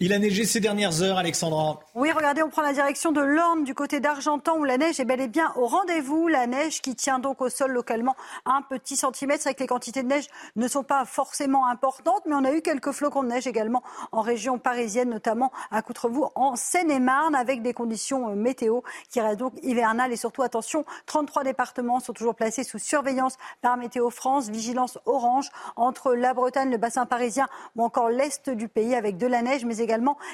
[0.04, 1.78] Il a neigé ces dernières heures, Alexandra.
[1.94, 5.04] Oui, regardez, on prend la direction de l'Orne du côté d'Argentan où la neige est
[5.04, 6.26] bel et bien au rendez-vous.
[6.26, 9.44] La neige qui tient donc au sol localement un petit centimètre.
[9.44, 12.62] C'est que les quantités de neige ne sont pas forcément importantes, mais on a eu
[12.62, 17.72] quelques flocons de neige également en région parisienne, notamment à Coutrevaux en Seine-et-Marne, avec des
[17.72, 20.12] conditions euh, météo qui restent donc hivernales.
[20.12, 25.48] Et surtout, attention, 33 départements sont toujours placés sous surveillance par Météo France, vigilance orange
[25.76, 29.64] entre la Bretagne, le bassin parisien ou encore l'est du pays avec de la neige,
[29.64, 29.91] mais également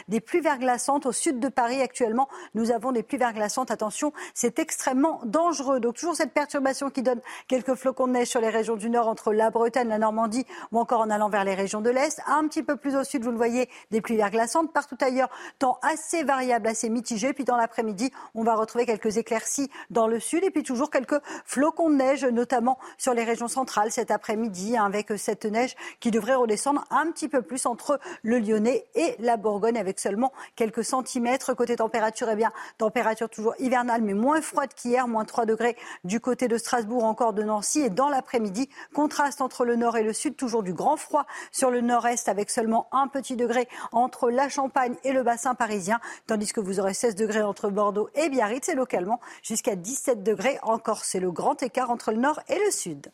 [0.08, 2.28] des pluies verglaçantes au sud de Paris actuellement.
[2.54, 3.70] Nous avons des pluies verglaçantes.
[3.70, 5.80] Attention, c'est extrêmement dangereux.
[5.80, 9.08] Donc toujours cette perturbation qui donne quelques flocons de neige sur les régions du nord
[9.08, 12.20] entre la Bretagne, la Normandie ou encore en allant vers les régions de l'est.
[12.26, 14.72] Un petit peu plus au sud, vous le voyez, des pluies verglaçantes.
[14.72, 17.32] Partout ailleurs, temps assez variable, assez mitigé.
[17.32, 21.20] Puis dans l'après-midi, on va retrouver quelques éclaircies dans le sud et puis toujours quelques
[21.44, 26.10] flocons de neige, notamment sur les régions centrales cet après-midi, hein, avec cette neige qui
[26.10, 30.84] devrait redescendre un petit peu plus entre le Lyonnais et la Bourgogne, avec seulement quelques
[30.84, 31.54] centimètres.
[31.54, 36.20] Côté température, eh bien, température toujours hivernale, mais moins froide qu'hier, moins 3 degrés du
[36.20, 37.80] côté de Strasbourg, encore de Nancy.
[37.80, 41.70] Et dans l'après-midi, contraste entre le nord et le sud, toujours du grand froid sur
[41.70, 46.52] le nord-est, avec seulement un petit degré entre la Champagne et le bassin parisien, tandis
[46.52, 51.04] que vous aurez 16 degrés entre Bordeaux et Biarritz, et localement jusqu'à 17 degrés encore.
[51.04, 53.12] C'est le grand écart entre le nord et le sud.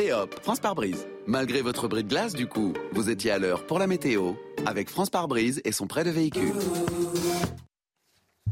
[0.00, 1.08] Et hop, France par brise.
[1.26, 4.88] Malgré votre bris de glace, du coup, vous étiez à l'heure pour la météo avec
[4.88, 6.52] France par brise et son prêt de véhicule.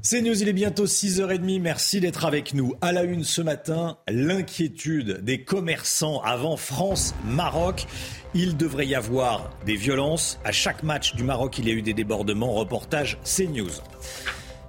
[0.03, 1.61] C'est News, il est bientôt 6h30.
[1.61, 2.75] Merci d'être avec nous.
[2.81, 7.87] À la une ce matin, l'inquiétude des commerçants avant France-Maroc.
[8.35, 10.39] Il devrait y avoir des violences.
[10.45, 12.53] À chaque match du Maroc, il y a eu des débordements.
[12.53, 13.71] Reportage CNews.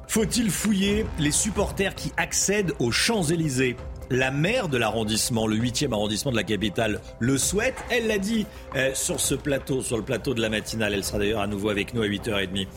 [0.07, 3.75] Faut-il fouiller les supporters qui accèdent aux Champs-Élysées?
[4.09, 7.75] La maire de l'arrondissement, le 8e arrondissement de la capitale, le souhaite.
[7.89, 10.93] Elle l'a dit euh, sur ce plateau, sur le plateau de la matinale.
[10.93, 12.67] Elle sera d'ailleurs à nouveau avec nous à 8h30.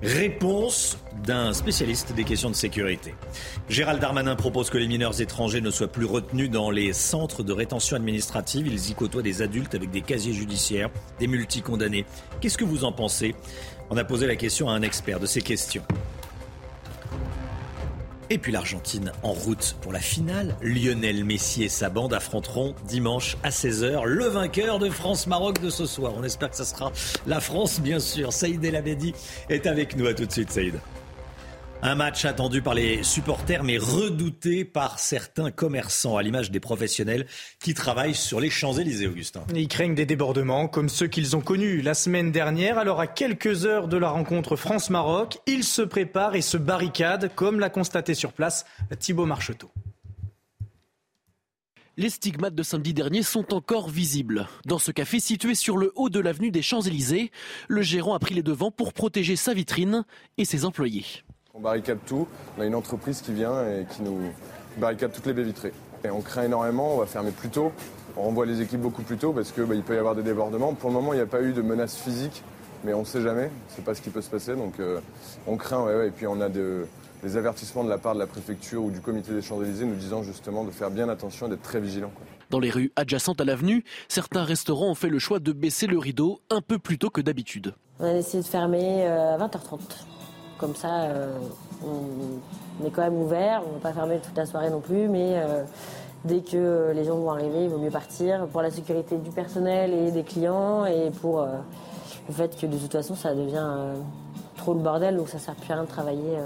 [0.00, 3.14] Réponse d'un spécialiste des questions de sécurité.
[3.68, 7.52] Gérald Darmanin propose que les mineurs étrangers ne soient plus retenus dans les centres de
[7.52, 8.68] rétention administrative.
[8.68, 12.06] Ils y côtoient des adultes avec des casiers judiciaires, des multicondamnés.
[12.40, 13.34] Qu'est-ce que vous en pensez?
[13.90, 15.82] On a posé la question à un expert de ces questions.
[18.30, 20.54] Et puis l'Argentine en route pour la finale.
[20.60, 25.86] Lionel Messi et sa bande affronteront dimanche à 16h le vainqueur de France-Maroc de ce
[25.86, 26.12] soir.
[26.16, 26.92] On espère que ce sera
[27.26, 28.32] la France, bien sûr.
[28.32, 29.14] Saïd El Abedi
[29.48, 30.06] est avec nous.
[30.06, 30.74] À tout de suite, Saïd.
[31.80, 37.26] Un match attendu par les supporters mais redouté par certains commerçants à l'image des professionnels
[37.60, 39.44] qui travaillent sur les Champs-Élysées, Augustin.
[39.54, 42.78] Ils craignent des débordements comme ceux qu'ils ont connus la semaine dernière.
[42.78, 47.60] Alors à quelques heures de la rencontre France-Maroc, ils se préparent et se barricadent comme
[47.60, 48.66] l'a constaté sur place
[48.98, 49.70] Thibaut Marcheteau.
[51.96, 54.48] Les stigmates de samedi dernier sont encore visibles.
[54.66, 57.30] Dans ce café situé sur le haut de l'avenue des Champs-Élysées,
[57.68, 60.04] le gérant a pris les devants pour protéger sa vitrine
[60.38, 61.04] et ses employés.
[61.58, 62.28] On barricade tout.
[62.56, 64.20] On a une entreprise qui vient et qui nous
[64.76, 65.72] barricade toutes les baies vitrées.
[66.04, 67.72] Et on craint énormément, on va fermer plus tôt.
[68.16, 70.72] On renvoie les équipes beaucoup plus tôt parce qu'il bah, peut y avoir des débordements.
[70.74, 72.44] Pour le moment, il n'y a pas eu de menaces physiques,
[72.84, 73.50] mais on ne sait jamais.
[73.70, 74.54] C'est pas ce qui peut se passer.
[74.54, 75.00] Donc euh,
[75.48, 78.84] on craint, ouais, Et puis on a des avertissements de la part de la préfecture
[78.84, 81.80] ou du comité des Champs-Élysées nous disant justement de faire bien attention et d'être très
[81.80, 82.12] vigilant.
[82.50, 85.98] Dans les rues adjacentes à l'avenue, certains restaurants ont fait le choix de baisser le
[85.98, 87.74] rideau un peu plus tôt que d'habitude.
[87.98, 89.80] On a décidé de fermer euh, à 20h30.
[90.58, 91.38] Comme ça, euh,
[91.84, 93.62] on, est quand même ouvert.
[93.64, 95.62] On ne va pas fermer toute la soirée non plus, mais euh,
[96.24, 99.94] dès que les gens vont arriver, il vaut mieux partir pour la sécurité du personnel
[99.94, 101.46] et des clients et pour euh,
[102.28, 103.94] le fait que de toute façon, ça devient
[104.56, 106.36] trop le bordel, donc ça ne sert plus à rien de travailler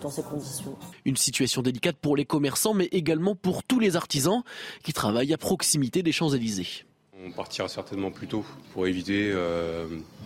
[0.00, 0.76] dans ces conditions.
[1.04, 4.42] Une situation délicate pour les commerçants, mais également pour tous les artisans
[4.84, 6.84] qui travaillent à proximité des Champs-Élysées.
[7.26, 9.34] On partira certainement plus tôt pour éviter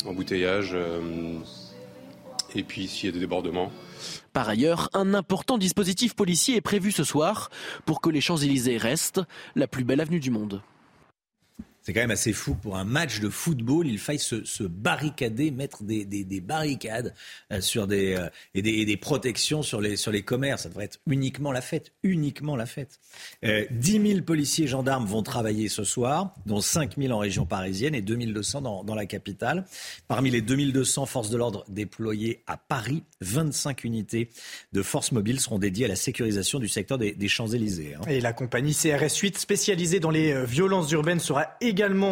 [0.07, 0.77] embouteillage
[2.57, 3.71] et puis s'il y a des débordements.
[4.33, 7.51] Par ailleurs, un important dispositif policier est prévu ce soir
[7.85, 9.21] pour que les Champs-Élysées restent
[9.55, 10.62] la plus belle avenue du monde.
[11.83, 15.83] C'est quand même assez fou pour un match de football, il faille se, barricader, mettre
[15.83, 17.12] des, barricades
[17.51, 20.62] euh, sur des, euh, et, des, protections sur les, commerces.
[20.62, 23.01] Ça devrait être uniquement la fête, uniquement la fête.
[23.45, 27.47] Euh, 10 000 policiers et gendarmes vont travailler ce soir, dont 5 000 en région
[27.47, 29.64] parisienne et 2 200 dans, dans la capitale.
[30.07, 34.31] Parmi les 2 200 forces de l'ordre déployées à Paris, 25 unités
[34.73, 37.95] de forces mobiles seront dédiées à la sécurisation du secteur des, Champs-Élysées.
[37.95, 38.03] Hein.
[38.09, 41.57] Et la compagnie CRS 8 spécialisée dans les violences urbaines sera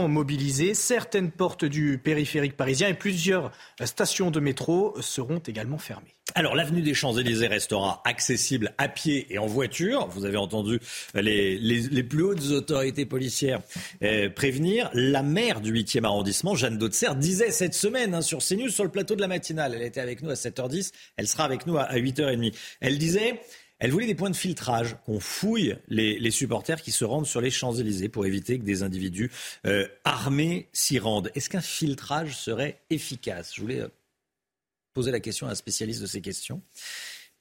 [0.08, 0.74] mobilisés.
[0.74, 3.50] Certaines portes du périphérique parisien et plusieurs
[3.84, 6.14] stations de métro seront également fermées.
[6.34, 10.06] Alors, l'avenue des Champs-Élysées restera accessible à pied et en voiture.
[10.08, 10.78] Vous avez entendu
[11.14, 13.60] les, les, plus hautes autorités policières
[14.02, 14.90] euh, prévenir.
[14.94, 18.90] La maire du 8e arrondissement, Jeanne Dautzer, disait cette semaine hein, sur CNews, sur le
[18.90, 21.92] plateau de la matinale, elle était avec nous à 7h10, elle sera avec nous à,
[21.94, 22.54] 8h30.
[22.80, 23.40] Elle disait,
[23.80, 27.50] elle voulait des points de filtrage, qu'on fouille les, supporters qui se rendent sur les
[27.50, 29.30] Champs-Élysées pour éviter que des individus
[29.66, 31.30] euh, armés s'y rendent.
[31.34, 33.54] Est-ce qu'un filtrage serait efficace?
[33.54, 33.88] Je voulais euh,
[34.92, 36.62] poser la question à un spécialiste de ces questions.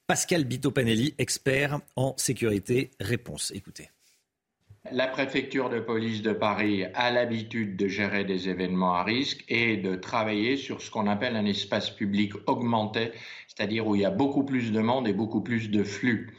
[0.08, 2.90] Pascal Bito-Panelli, expert en sécurité.
[3.00, 3.52] Réponse.
[3.54, 3.90] Écoutez.
[4.92, 9.76] La préfecture de police de Paris a l'habitude de gérer des événements à risque et
[9.76, 13.12] de travailler sur ce qu'on appelle un espace public augmenté,
[13.48, 16.34] c'est-à-dire où il y a beaucoup plus de monde et beaucoup plus de flux.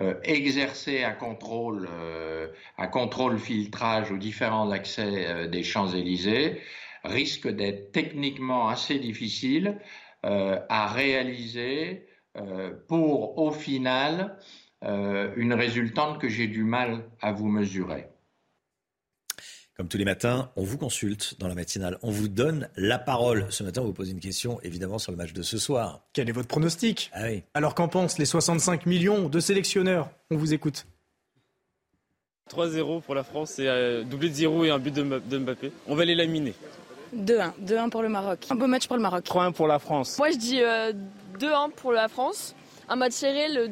[0.00, 6.62] Euh, exercer un contrôle, euh, un contrôle filtrage aux différents accès euh, des Champs-Élysées
[7.04, 9.78] risque d'être techniquement assez difficile
[10.24, 12.06] euh, à réaliser
[12.38, 18.08] euh, pour, au final, euh, une résultante que j'ai du mal à vous mesurer.
[19.76, 21.98] Comme tous les matins, on vous consulte dans la matinale.
[22.02, 23.46] On vous donne la parole.
[23.48, 26.02] Ce matin, on vous pose une question, évidemment, sur le match de ce soir.
[26.12, 27.10] Quel est votre pronostic?
[27.14, 27.42] Ah oui.
[27.54, 30.10] Alors qu'en pensent les 65 millions de sélectionneurs?
[30.30, 30.86] On vous écoute.
[32.50, 35.72] 3-0 pour la France, et doublé de 0 et un but de Mbappé.
[35.86, 36.52] On va les laminer.
[37.16, 37.52] 2-1.
[37.64, 38.46] 2-1 pour le Maroc.
[38.50, 39.24] Un beau match pour le Maroc.
[39.24, 40.18] 3-1 pour la France.
[40.18, 42.54] Moi, je dis 2-1 euh, pour la France.
[42.90, 43.70] Un match serré, le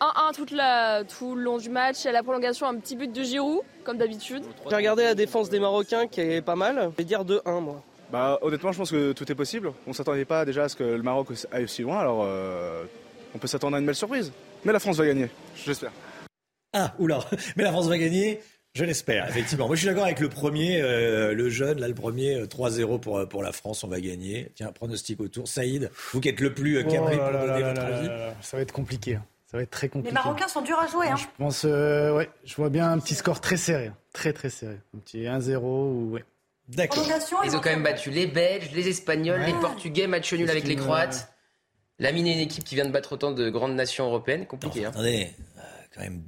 [0.00, 2.04] 1-1 toute la, tout le long du match.
[2.06, 4.42] À la prolongation, un petit but de Giroud, comme d'habitude.
[4.68, 6.90] J'ai regardé la défense des Marocains qui est pas mal.
[6.92, 7.82] Je vais dire 2-1, moi.
[8.10, 9.72] Bah, honnêtement, je pense que tout est possible.
[9.86, 12.84] On ne s'attendait pas déjà à ce que le Maroc aille aussi loin, alors euh,
[13.34, 14.32] on peut s'attendre à une belle surprise.
[14.64, 15.28] Mais la France va gagner,
[15.64, 15.92] j'espère.
[16.72, 17.20] Ah, oula,
[17.56, 18.40] mais la France va gagner.
[18.74, 19.66] Je l'espère, effectivement.
[19.66, 22.98] Moi, je suis d'accord avec le premier, euh, le jeune, là, le premier, 3-0 euh,
[22.98, 24.52] pour, pour la France, on va gagner.
[24.54, 25.48] Tiens, pronostic autour.
[25.48, 28.08] Saïd, vous qui êtes le plus câblé pour donner votre avis.
[28.42, 29.18] Ça va être compliqué.
[29.46, 29.50] Hein.
[29.50, 30.10] Ça va être très compliqué.
[30.10, 31.08] Les Marocains sont durs à jouer.
[31.08, 31.16] Hein.
[31.16, 33.88] Je pense, ouais, je vois bien un petit score très serré.
[33.88, 33.96] Hein.
[34.12, 34.80] Très, très serré.
[34.94, 36.24] Un petit 1-0 ou, ouais.
[36.68, 37.06] D'accord.
[37.44, 40.76] Ils ont quand même battu les Belges, les Espagnols, les Portugais, match nul avec les
[40.76, 41.32] Croates.
[41.98, 44.84] Laminer une équipe qui vient de battre autant de grandes nations européennes, compliqué.
[44.84, 45.30] attendez,
[45.94, 46.24] quand même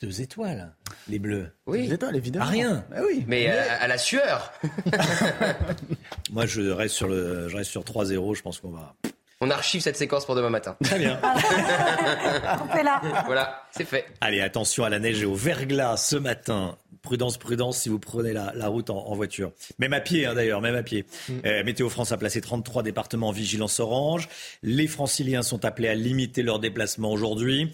[0.00, 0.72] deux étoiles,
[1.08, 1.50] les bleus.
[1.66, 1.88] Oui.
[1.88, 2.46] Deux étoiles, évidemment.
[2.46, 2.84] Ah, rien.
[2.90, 3.24] Bah oui.
[3.26, 4.52] Mais, À, la sueur.
[6.30, 8.34] Moi, je reste sur, le, je reste sur 3-0.
[8.36, 8.94] Je pense qu'on va.
[9.42, 10.76] On archive cette séquence pour demain matin.
[10.84, 11.18] Très bien.
[12.84, 13.00] là.
[13.24, 14.04] Voilà, c'est fait.
[14.20, 16.76] Allez, attention à la neige et au verglas ce matin.
[17.00, 19.52] Prudence, prudence si vous prenez la, route en, voiture.
[19.78, 21.06] Même à pied, hein, d'ailleurs, même à pied.
[21.28, 21.32] Mm.
[21.46, 24.28] Euh, Météo France a placé 33 départements en vigilance orange.
[24.62, 27.72] Les franciliens sont appelés à limiter leurs déplacements aujourd'hui.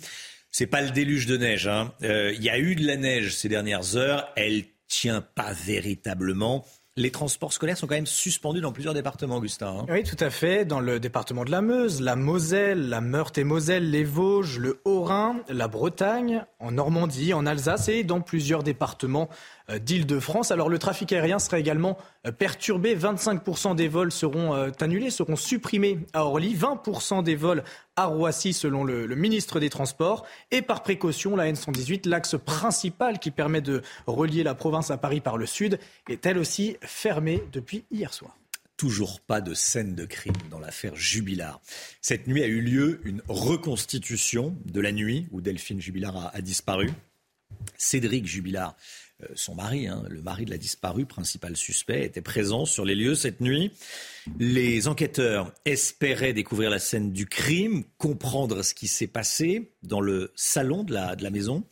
[0.53, 1.67] C'est pas le déluge de neige.
[1.67, 1.93] Hein.
[2.05, 4.33] Euh, il y a eu de la neige ces dernières heures.
[4.37, 6.65] Elle tient pas véritablement.
[6.99, 9.81] Les transports scolaires sont quand même suspendus dans plusieurs départements, Augustin.
[9.81, 9.87] Hein.
[9.91, 10.65] Oui, tout à fait.
[10.65, 15.69] Dans le département de la Meuse, la Moselle, la Meurthe-et-Moselle, les Vosges, le Haut-Rhin, la
[15.69, 19.29] Bretagne, en Normandie, en Alsace et dans plusieurs départements
[19.69, 20.51] d'Île-de-France.
[20.51, 22.97] Alors le trafic aérien sera également euh, perturbé.
[22.97, 26.55] 25% des vols seront euh, annulés, seront supprimés à Orly.
[26.55, 27.65] 20% des vols
[27.97, 30.27] à Roissy selon le, ministre des Transports.
[30.51, 35.21] Et par précaution, la N118, l'axe principal qui permet de relier la province à Paris
[35.21, 38.37] par le sud, est elle aussi fermée depuis hier soir.
[38.77, 41.63] Toujours pas de scène de crime dans l'affaire Jubilard.
[42.03, 46.91] Cette nuit a eu lieu une reconstitution de la nuit où Delphine Jubilard a disparu.
[47.79, 52.65] Cédric Jubilard euh, son mari, hein, le mari de la disparue, principal suspect, était présent
[52.65, 53.73] sur les lieux cette nuit.
[54.39, 60.33] Les enquêteurs espéraient découvrir la scène du crime, comprendre ce qui s'est passé dans le
[60.35, 61.65] salon de la, de la maison.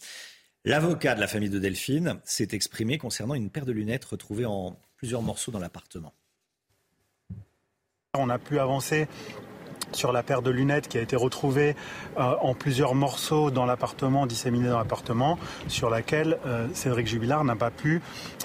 [0.64, 4.80] L'avocat de la famille de Delphine s'est exprimé concernant une paire de lunettes retrouvées en
[4.96, 6.14] plusieurs morceaux dans l'appartement.
[8.14, 9.06] On a pu avancer
[9.94, 11.76] sur la paire de lunettes qui a été retrouvée
[12.18, 17.56] euh, en plusieurs morceaux dans l'appartement, disséminés dans l'appartement, sur laquelle euh, Cédric Jubilard n'a
[17.56, 18.00] pas pu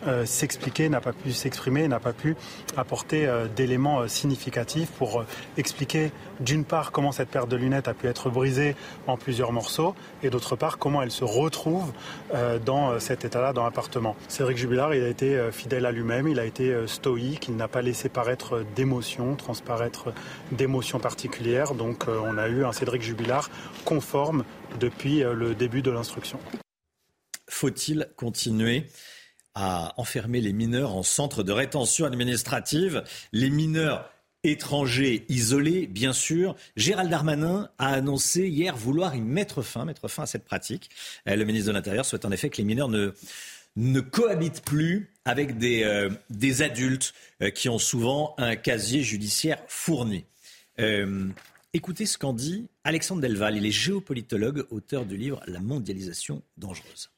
[0.08, 2.36] euh, s'expliquer, n'a pas pu s'exprimer, n'a pas pu
[2.78, 5.24] apporter d'éléments significatifs pour
[5.58, 8.76] expliquer d'une part comment cette paire de lunettes a pu être brisée
[9.08, 11.92] en plusieurs morceaux et d'autre part comment elle se retrouve
[12.66, 14.16] dans cet état-là dans l'appartement.
[14.28, 17.82] Cédric Jubilard, il a été fidèle à lui-même, il a été stoïque, il n'a pas
[17.82, 20.14] laissé paraître d'émotions, transparaître
[20.52, 21.00] d'émotions
[21.75, 23.49] donc euh, on a eu un Cédric Jubilard
[23.86, 24.43] conforme
[24.80, 26.39] depuis euh, le début de l'instruction.
[27.49, 28.86] Faut-il continuer
[29.56, 33.04] à enfermer les mineurs en centre de rétention administrative?
[33.32, 34.10] Les mineurs
[34.43, 36.56] étrangers isolés, bien sûr.
[36.75, 40.89] Gérald Darmanin a annoncé hier vouloir y mettre fin, mettre fin à cette pratique.
[41.28, 43.13] Euh, le ministre de l'Intérieur souhaite en effet que les mineurs ne
[43.75, 47.13] ne cohabitent plus avec des, adultes
[47.54, 50.26] qui ont souvent un casier judiciaire fourni.
[50.80, 51.27] Euh,
[51.73, 53.57] écoutez ce qu'en dit Alexandre Delval.
[53.57, 57.11] Il est géopolitologue, auteur du livre La mondialisation dangereuse.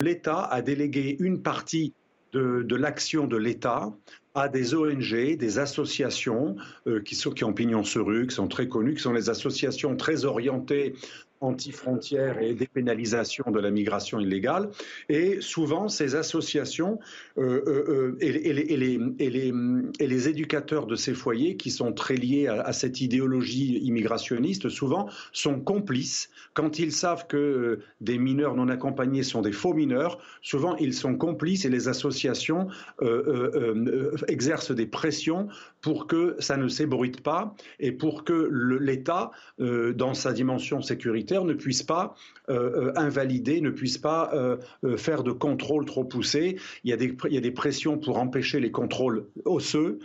[0.00, 1.94] L'État a délégué une partie
[2.32, 3.92] de, l'action de l'État
[4.34, 6.56] à des ONG, des associations
[7.04, 9.96] qui, sont, qui ont pignon sur rue, qui sont très connues, qui sont les associations
[9.96, 10.96] très orientées
[11.40, 14.70] anti-frontières et dépénalisation de la migration illégale.
[15.08, 16.98] Et souvent, ces associations
[17.38, 23.00] euh, euh, euh, et, les, éducateurs de ces foyers, qui sont très liés à, cette
[23.00, 26.30] idéologie immigrationniste, souvent sont complices.
[26.54, 31.16] Quand ils savent que des mineurs non accompagnés sont des faux mineurs, souvent ils sont
[31.16, 32.68] complices et les associations
[34.28, 35.48] exercent des pressions
[35.80, 38.48] pour que ça ne s'ébruite pas et pour que
[38.80, 42.14] l'État, dans sa dimension sécuritaire, ne puisse pas
[42.48, 44.56] euh, euh, invalider, ne puisse pas euh,
[44.96, 46.56] faire de contrôles trop poussés.
[46.84, 49.98] Il y, a des, il y a des pressions pour empêcher les contrôles osseux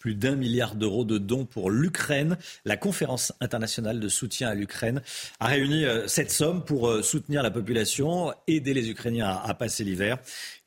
[0.00, 2.38] plus d'un milliard d'euros de dons pour l'Ukraine.
[2.64, 5.02] La conférence internationale de soutien à l'Ukraine
[5.40, 10.18] a réuni cette somme pour soutenir la population, aider les Ukrainiens à passer l'hiver.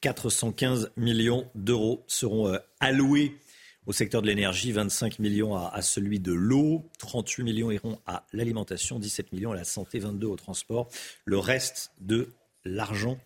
[0.01, 3.37] 415 millions d'euros seront alloués
[3.85, 8.99] au secteur de l'énergie, 25 millions à, celui de l'eau, 38 millions iront à l'alimentation,
[8.99, 10.87] 17 millions à la santé, 22 au transport.
[11.25, 12.29] Le reste de
[12.63, 13.17] l'argent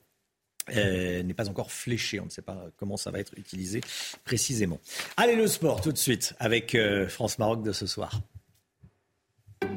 [0.76, 2.20] euh, n'est pas encore fléché.
[2.20, 3.82] On ne sait pas comment ça va être utilisé
[4.24, 4.80] précisément.
[5.18, 8.22] Allez, le sport tout de suite avec euh, France-Maroc de ce soir.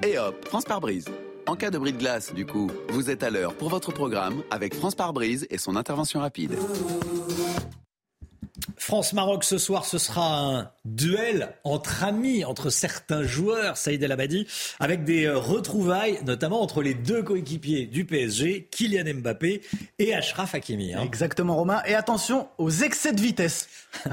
[0.07, 1.07] Et hop, France par brise.
[1.47, 4.43] En cas de bris de glace, du coup, vous êtes à l'heure pour votre programme
[4.51, 6.55] avec France par brise et son intervention rapide.
[8.77, 14.47] France-Maroc ce soir, ce sera un duel entre amis, entre certains joueurs, Saïd El Abadi,
[14.81, 19.63] avec des euh, retrouvailles, notamment entre les deux coéquipiers du PSG, Kylian Mbappé
[19.99, 20.95] et Ashraf Hakimi.
[20.95, 21.03] Hein.
[21.03, 21.83] Exactement, Romain.
[21.87, 23.69] Et attention aux excès de vitesse.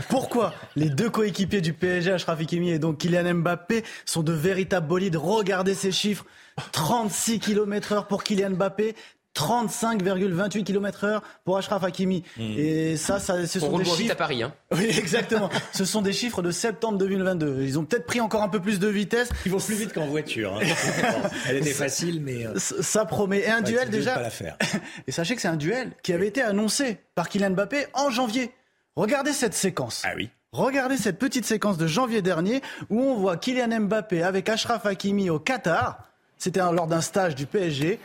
[0.10, 4.88] Pourquoi les deux coéquipiers du PSG, Ashraf Hakimi et donc Kylian Mbappé, sont de véritables
[4.88, 5.16] bolides?
[5.16, 6.26] Regardez ces chiffres.
[6.72, 8.96] 36 km heure pour Kylian Mbappé,
[9.36, 12.24] 35,28 km/h pour Ashraf Hakimi.
[12.38, 12.42] Mmh.
[12.58, 13.98] Et ça, ça ce On sont des chiffres.
[13.98, 14.44] vite à Paris.
[14.44, 14.54] Hein.
[14.72, 15.50] Oui, exactement.
[15.74, 17.62] ce sont des chiffres de septembre 2022.
[17.62, 19.30] Ils ont peut-être pris encore un peu plus de vitesse.
[19.46, 20.54] Ils vont plus vite qu'en voiture.
[20.56, 20.66] Hein.
[21.50, 22.46] Elle était facile, mais.
[22.46, 22.54] Euh...
[22.58, 23.40] Ça promet.
[23.40, 24.16] Et un ouais, duel déjà.
[24.16, 24.58] Pas la faire.
[25.08, 28.52] Et sachez que c'est un duel qui avait été annoncé par Kylian Mbappé en janvier.
[28.96, 30.04] Regardez cette séquence.
[30.06, 30.30] Ah oui.
[30.52, 35.30] Regardez cette petite séquence de janvier dernier où on voit Kylian Mbappé avec Ashraf Hakimi
[35.30, 36.00] au Qatar.
[36.38, 38.00] C'était lors d'un stage du PSG.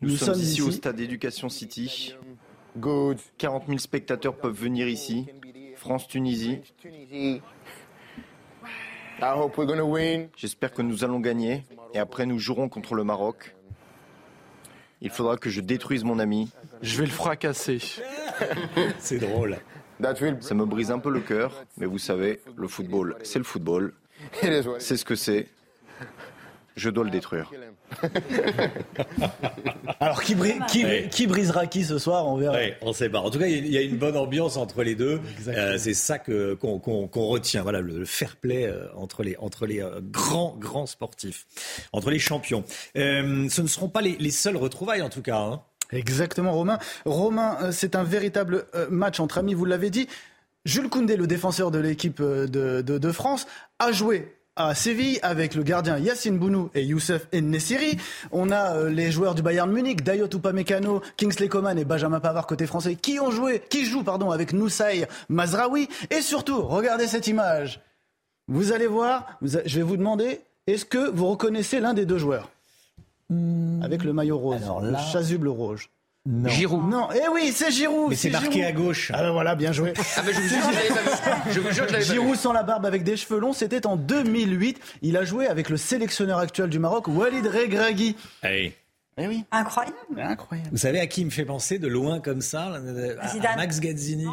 [0.00, 2.14] Nous, sommes, ici, au stade Éducation City.
[3.38, 5.26] 40 000 spectateurs peuvent venir ici.
[5.76, 6.60] France-Tunisie.
[10.36, 11.64] J'espère que nous allons gagner
[11.94, 13.54] et après nous jouerons contre le Maroc.
[15.00, 16.50] Il faudra que je détruise mon ami.
[16.80, 17.78] Je vais le fracasser.
[18.98, 19.58] C'est drôle.
[20.40, 23.94] Ça me brise un peu le cœur, mais vous savez, le football, c'est le football.
[24.80, 25.46] C'est ce que c'est.
[26.76, 27.50] Je dois le détruire.
[30.00, 31.08] Alors qui, bri qui, ouais.
[31.10, 32.54] qui, brisera qui ce soir On verra.
[32.54, 33.20] Ouais, on sait pas.
[33.20, 35.20] En tout cas, il y a une bonne ambiance entre les deux.
[35.48, 37.62] Euh, c'est ça qu'on qu qu retient.
[37.62, 41.46] Voilà le, fair play euh, entre les entre les euh, grands grands sportifs,
[41.92, 42.64] entre les champions.
[42.96, 45.38] Euh, ce ne seront pas les, les seuls retrouvailles en tout cas.
[45.38, 45.62] Hein.
[45.92, 46.78] Exactement, Romain.
[47.04, 49.52] Romain, c'est un véritable match entre amis.
[49.52, 50.08] Vous l'avez dit.
[50.64, 53.46] Jules Koundé, le défenseur de l'équipe de, de, de France,
[53.78, 57.96] a joué à Séville avec le gardien Yacine Bounou et Youssef Nessiri.
[58.32, 62.46] On a euh, les joueurs du Bayern Munich, Dayot Upamecano, Kingsley Coman et Benjamin Pavard
[62.46, 67.26] côté français qui ont joué, qui jouent pardon avec Noussaïr Mazraoui et surtout, regardez cette
[67.26, 67.80] image.
[68.48, 72.04] Vous allez voir, vous a, je vais vous demander est-ce que vous reconnaissez l'un des
[72.04, 72.50] deux joueurs?
[73.30, 73.82] Mmh.
[73.82, 74.90] avec le maillot rose, là...
[74.90, 75.88] le chasuble rouge
[76.24, 76.48] non.
[76.48, 76.88] Giroud.
[76.88, 78.10] Non, eh oui, c'est Giroud.
[78.10, 78.68] Mais c'est marqué Giroud.
[78.68, 79.10] à gauche.
[79.12, 79.92] Ah ben voilà, bien joué.
[80.16, 81.52] Ah ben je vous jure que je l'avais pas vu.
[81.52, 82.20] Je vous jure que je l'avais pas vu.
[82.20, 84.80] Giroud sans la barbe avec des cheveux longs, c'était en 2008.
[85.02, 88.16] Il a joué avec le sélectionneur actuel du Maroc, Walid Regragui.
[88.42, 88.74] Hey.
[89.18, 89.44] Eh oui.
[89.50, 89.96] Incroyable.
[90.16, 90.70] Incroyable.
[90.72, 93.80] Vous savez à qui il me fait penser de loin comme ça à, à Max
[93.80, 94.26] Gazzini.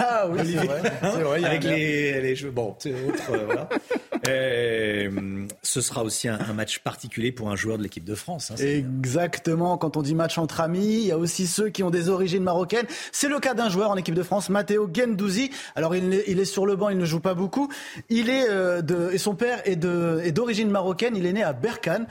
[0.00, 0.80] Ah oui, c'est vrai.
[1.02, 1.44] vrai.
[1.44, 2.50] Avec les, les cheveux.
[2.50, 3.22] Bon, c'est autre.
[3.32, 3.68] euh, voilà.
[4.26, 8.50] Euh, ce sera aussi un, un, match particulier pour un joueur de l'équipe de France.
[8.50, 9.76] Hein, Exactement.
[9.76, 12.42] Quand on dit match entre amis, il y a aussi ceux qui ont des origines
[12.42, 12.86] marocaines.
[13.12, 15.50] C'est le cas d'un joueur en équipe de France, Matteo Gendouzi.
[15.76, 17.68] Alors il est, il est, sur le banc, il ne joue pas beaucoup.
[18.08, 21.16] Il est euh, de, et son père est de, est d'origine marocaine.
[21.16, 22.06] Il est né à Berkane.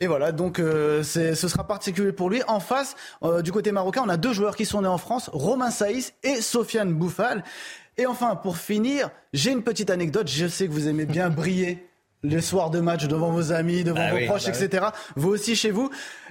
[0.00, 2.42] Et voilà, donc euh, ce sera particulier pour lui.
[2.46, 5.28] En face, euh, du côté marocain, on a deux joueurs qui sont nés en France,
[5.32, 7.42] Romain Saïs et Sofiane Bouffal.
[7.96, 10.28] Et enfin, pour finir, j'ai une petite anecdote.
[10.28, 11.84] Je sais que vous aimez bien briller
[12.22, 14.86] les soirs de match devant vos amis, devant Bah vos oui, proches, bah etc.
[15.16, 15.90] Vous aussi chez vous.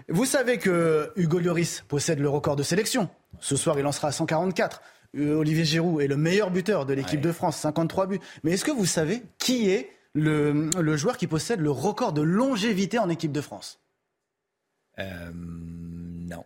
[0.09, 3.09] Vous savez que Hugo Lloris possède le record de sélection.
[3.39, 4.81] Ce soir, il en sera à 144.
[5.17, 8.19] Euh, Olivier Giroud est le meilleur buteur de l'équipe de France, 53 buts.
[8.43, 12.21] Mais est-ce que vous savez qui est le, le joueur qui possède le record de
[12.21, 13.79] longévité en équipe de France
[14.99, 16.43] Euh, non.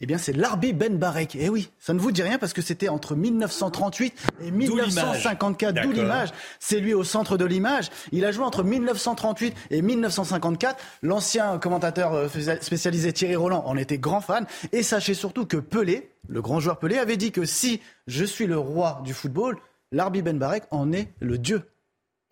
[0.00, 1.36] Eh bien, c'est Larbi Ben Barek.
[1.38, 4.68] Eh oui, ça ne vous dit rien parce que c'était entre 1938 et l'image.
[4.68, 5.82] 1954.
[5.82, 6.30] D'où l'image.
[6.58, 7.90] C'est lui au centre de l'image.
[8.10, 10.82] Il a joué entre 1938 et 1954.
[11.02, 12.28] L'ancien commentateur euh,
[12.60, 14.46] spécialisé Thierry Roland en était grand fan.
[14.72, 18.46] Et sachez surtout que Pelé, le grand joueur Pelé, avait dit que si je suis
[18.48, 19.56] le roi du football,
[19.92, 21.62] Larbi Ben Barek en est le dieu.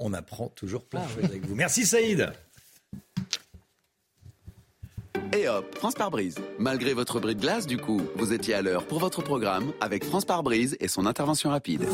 [0.05, 1.55] On apprend toujours plein de choses avec vous.
[1.55, 2.33] Merci Saïd.
[5.33, 6.35] Et hop, France par brise.
[6.59, 10.05] Malgré votre bris de glace, du coup, vous étiez à l'heure pour votre programme avec
[10.05, 11.87] France par brise et son intervention rapide.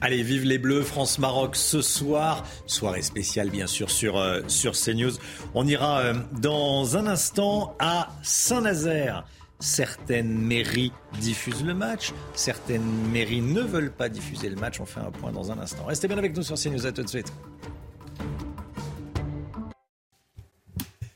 [0.00, 2.44] Allez, vive les Bleus, France-Maroc ce soir.
[2.66, 5.12] Soirée spéciale, bien sûr, sur, euh, sur CNews.
[5.54, 9.24] On ira euh, dans un instant à Saint-Nazaire.
[9.62, 10.90] Certaines mairies
[11.20, 12.82] diffusent le match, certaines
[13.12, 14.80] mairies ne veulent pas diffuser le match.
[14.80, 15.84] On fait un point dans un instant.
[15.84, 16.84] Restez bien avec nous sur CNews.
[16.84, 17.32] À tout de suite.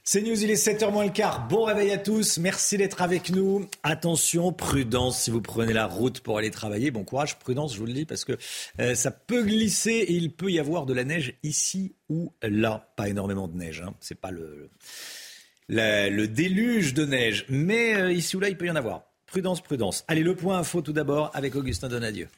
[0.04, 1.48] C'est News, il est 7h moins le quart.
[1.48, 2.38] Bon réveil à tous.
[2.38, 3.66] Merci d'être avec nous.
[3.82, 6.92] Attention, prudence si vous prenez la route pour aller travailler.
[6.92, 8.38] Bon courage, prudence, je vous le dis, parce que
[8.78, 12.92] euh, ça peut glisser et il peut y avoir de la neige ici ou là.
[12.94, 13.94] Pas énormément de neige, hein.
[13.98, 14.70] c'est pas le,
[15.68, 19.02] le déluge de neige, mais euh, ici ou là, il peut y en avoir.
[19.26, 20.04] Prudence, prudence.
[20.08, 22.28] Allez, le point info tout d'abord avec Augustin Donadieu.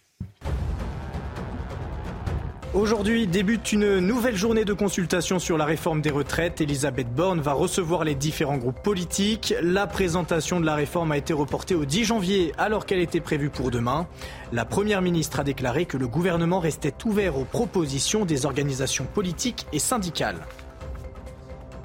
[2.75, 6.61] Aujourd'hui débute une nouvelle journée de consultation sur la réforme des retraites.
[6.61, 9.55] Elisabeth Borne va recevoir les différents groupes politiques.
[9.63, 13.49] La présentation de la réforme a été reportée au 10 janvier alors qu'elle était prévue
[13.49, 14.07] pour demain.
[14.53, 19.67] La Première ministre a déclaré que le gouvernement restait ouvert aux propositions des organisations politiques
[19.73, 20.37] et syndicales.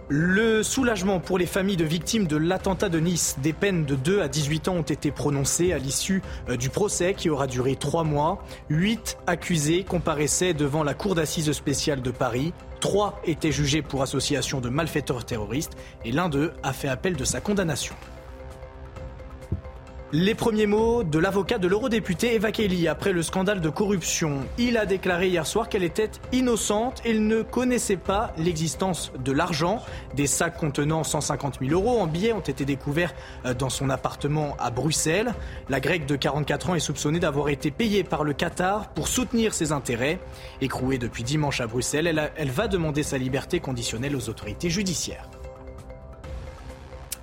[0.10, 3.38] Le soulagement pour les familles de victimes de l'attentat de Nice.
[3.42, 7.14] Des peines de 2 à 18 ans ont été prononcées à l'issue euh, du procès
[7.14, 8.44] qui aura duré 3 mois.
[8.70, 12.54] 8 accusés comparaissaient devant la cour d'assises spéciale de Paris.
[12.82, 17.24] 3 étaient jugés pour association de malfaiteurs terroristes et l'un d'eux a fait appel de
[17.24, 17.96] sa condamnation.
[20.16, 24.42] Les premiers mots de l'avocat de l'eurodéputé Eva Kaili après le scandale de corruption.
[24.60, 29.82] Il a déclaré hier soir qu'elle était innocente il ne connaissait pas l'existence de l'argent.
[30.14, 33.16] Des sacs contenant 150 000 euros en billets ont été découverts
[33.48, 35.34] euh, dans son appartement à Bruxelles.
[35.68, 39.56] La grecque de 44 ans est soupçonnée d'avoir été payée par le Qatar pour soutenir
[39.56, 40.20] ses intérêts.
[40.62, 45.28] Écrouée depuis dimanche à Bruxelles, elle va demander sa liberté conditionnelle aux autorités judiciaires.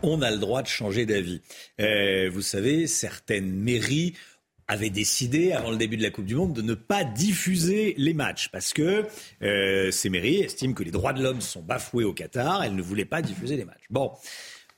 [0.03, 1.41] On a le droit de changer d'avis.
[1.81, 4.15] Euh, vous savez, certaines mairies
[4.69, 8.15] avaient décidé, avant le début de la Coupe du Monde, de ne pas diffuser les
[8.15, 9.05] matchs parce que
[9.43, 12.63] euh, ces mairies estiment que les droits de l'homme sont bafoués au Qatar.
[12.63, 13.87] Elles ne voulaient pas diffuser les matchs.
[13.91, 14.13] Bon.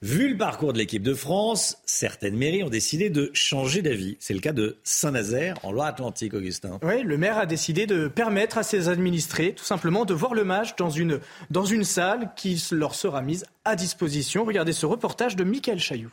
[0.03, 4.17] Vu le parcours de l'équipe de France, certaines mairies ont décidé de changer d'avis.
[4.19, 6.81] C'est le cas de Saint-Nazaire, en Loire-Atlantique, Augustin.
[6.83, 10.43] Oui, le maire a décidé de permettre à ses administrés, tout simplement, de voir le
[10.43, 11.21] match dans une,
[11.53, 14.45] dans une salle qui leur sera mise à disposition.
[14.45, 16.11] Regardez ce reportage de Michael Chailloux.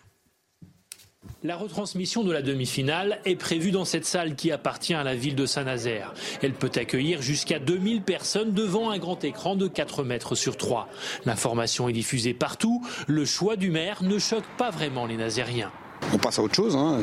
[1.43, 5.35] La retransmission de la demi-finale est prévue dans cette salle qui appartient à la ville
[5.35, 6.13] de Saint-Nazaire.
[6.41, 10.89] Elle peut accueillir jusqu'à 2000 personnes devant un grand écran de 4 mètres sur 3.
[11.25, 12.85] L'information est diffusée partout.
[13.07, 15.71] Le choix du maire ne choque pas vraiment les Nazériens.
[16.13, 16.75] On passe à autre chose.
[16.75, 16.99] Hein.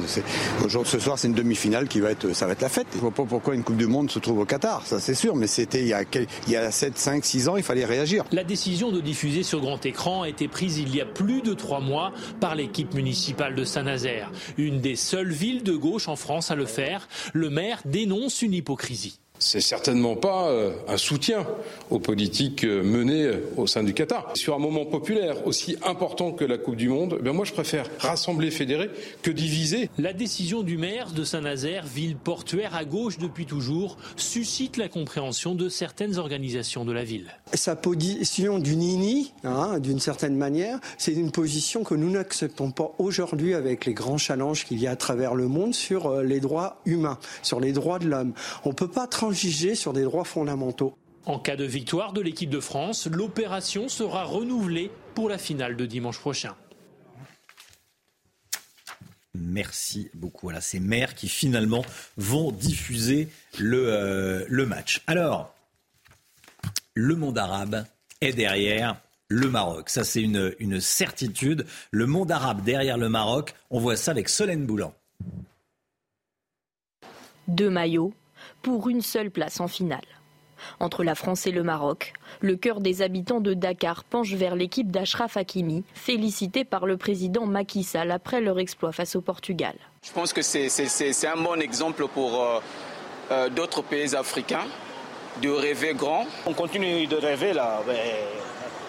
[0.65, 2.87] Aujourd'hui, ce soir, c'est une demi-finale qui va être, ça va être la fête.
[2.95, 5.37] Je vois pas pourquoi une Coupe du Monde se trouve au Qatar, ça c'est sûr.
[5.37, 6.03] Mais c'était il y a,
[6.47, 8.25] il y a 7, 5, 6 ans, il fallait réagir.
[8.33, 11.55] La décision de diffuser sur grand écran a été prise il y a plus de
[11.55, 14.31] trois mois par l'équipe municipale de Saint-Nazaire.
[14.59, 17.09] Une des seules villes de gauche en France à le faire.
[17.33, 19.21] Le maire dénonce une hypocrisie.
[19.39, 21.47] C'est certainement pas euh, un soutien
[21.91, 24.33] aux politiques euh, menées euh, au sein du Qatar.
[24.35, 27.87] Sur un moment populaire aussi important que la Coupe du Monde, ben moi je préfère
[27.99, 28.91] rassembler, fédérer
[29.23, 29.91] que diviser.
[29.99, 35.55] La décision du maire de Saint-Nazaire, ville portuaire à gauche depuis toujours, suscite la compréhension
[35.55, 37.27] de certaines organisations de la ville.
[37.53, 42.95] Sa position du nini, hein, d'une certaine manière, c'est une position que nous n'acceptons pas
[42.99, 46.81] aujourd'hui avec les grands challenges qu'il y a à travers le monde sur les droits
[46.87, 48.33] humains, sur les droits de l'homme.
[48.65, 50.97] On ne peut pas transiger sur des droits fondamentaux.
[51.25, 55.85] En cas de victoire de l'équipe de France, l'opération sera renouvelée pour la finale de
[55.85, 56.55] dimanche prochain.
[59.35, 60.47] Merci beaucoup.
[60.47, 61.85] Voilà, ces maires qui finalement
[62.17, 65.03] vont diffuser le, euh, le match.
[65.09, 65.53] Alors,
[66.95, 67.85] le monde arabe
[68.21, 68.95] est derrière
[69.27, 69.91] le Maroc.
[69.91, 71.67] Ça, c'est une, une certitude.
[71.91, 74.95] Le monde arabe derrière le Maroc, on voit ça avec Solène Boulan.
[77.49, 78.15] Deux maillots
[78.67, 80.09] pour une seule place en finale.
[80.81, 84.91] Entre la France et le Maroc, le cœur des habitants de Dakar penche vers l'équipe
[84.91, 89.77] d'Ashraf Hakimi, félicité par le président Macky Sall après leur exploit face au Portugal.
[90.03, 92.59] Je pense que c'est un bon exemple pour euh,
[93.31, 94.67] euh, d'autres pays africains
[95.41, 96.27] de rêver grand.
[96.45, 97.83] On continue de rêver là,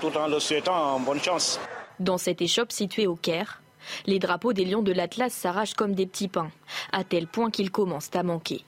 [0.01, 1.59] tout en le souhaitant bonne chance.
[1.99, 3.61] Dans cette échoppe située au Caire,
[4.07, 6.49] les drapeaux des lions de l'Atlas s'arrachent comme des petits pains,
[6.91, 8.63] à tel point qu'ils commencent à manquer.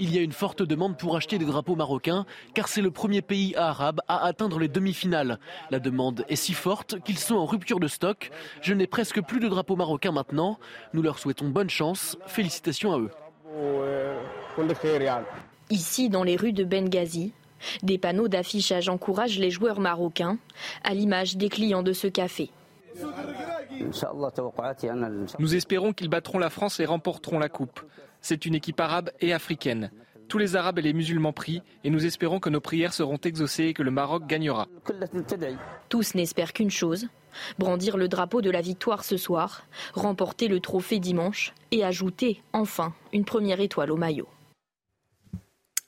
[0.00, 3.20] Il y a une forte demande pour acheter des drapeaux marocains, car c'est le premier
[3.20, 5.38] pays arabe à atteindre les demi-finales.
[5.70, 8.30] La demande est si forte qu'ils sont en rupture de stock.
[8.62, 10.58] Je n'ai presque plus de drapeaux marocains maintenant.
[10.94, 12.16] Nous leur souhaitons bonne chance.
[12.26, 13.10] Félicitations à eux.
[15.70, 17.32] Ici, dans les rues de Benghazi,
[17.82, 20.38] des panneaux d'affichage encouragent les joueurs marocains,
[20.82, 22.50] à l'image des clients de ce café.
[25.38, 27.80] Nous espérons qu'ils battront la France et remporteront la Coupe.
[28.24, 29.90] C'est une équipe arabe et africaine.
[30.28, 33.64] Tous les Arabes et les musulmans prient et nous espérons que nos prières seront exaucées
[33.64, 34.66] et que le Maroc gagnera.
[35.90, 37.08] Tous n'espèrent qu'une chose,
[37.58, 42.94] brandir le drapeau de la victoire ce soir, remporter le trophée dimanche et ajouter enfin
[43.12, 44.28] une première étoile au maillot.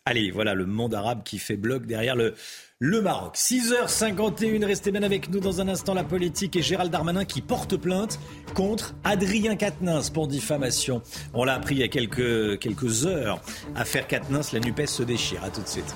[0.04, 2.34] Allez, voilà le monde arabe qui fait bloc derrière le,
[2.78, 3.36] le Maroc.
[3.36, 7.78] 6h51, restez bien avec nous dans un instant la politique et Gérald Darmanin qui porte
[7.78, 8.20] plainte
[8.52, 11.00] contre Adrien Quatennens pour diffamation.
[11.32, 13.40] On l'a appris il y a quelques, quelques heures.
[13.74, 15.42] Affaire Quatennens, la NUPES se déchire.
[15.42, 15.94] À tout de suite.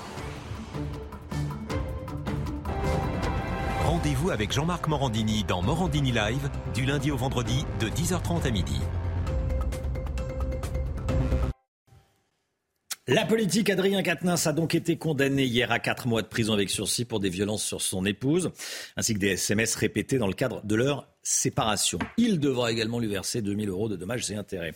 [3.85, 8.79] Rendez-vous avec Jean-Marc Morandini dans Morandini Live du lundi au vendredi de 10h30 à midi.
[13.07, 16.69] La politique, Adrien Quatennens a donc été condamné hier à quatre mois de prison avec
[16.69, 18.51] sursis pour des violences sur son épouse,
[18.95, 21.97] ainsi que des SMS répétés dans le cadre de leur séparation.
[22.17, 24.73] Il devra également lui verser 2000 euros de dommages et intérêts.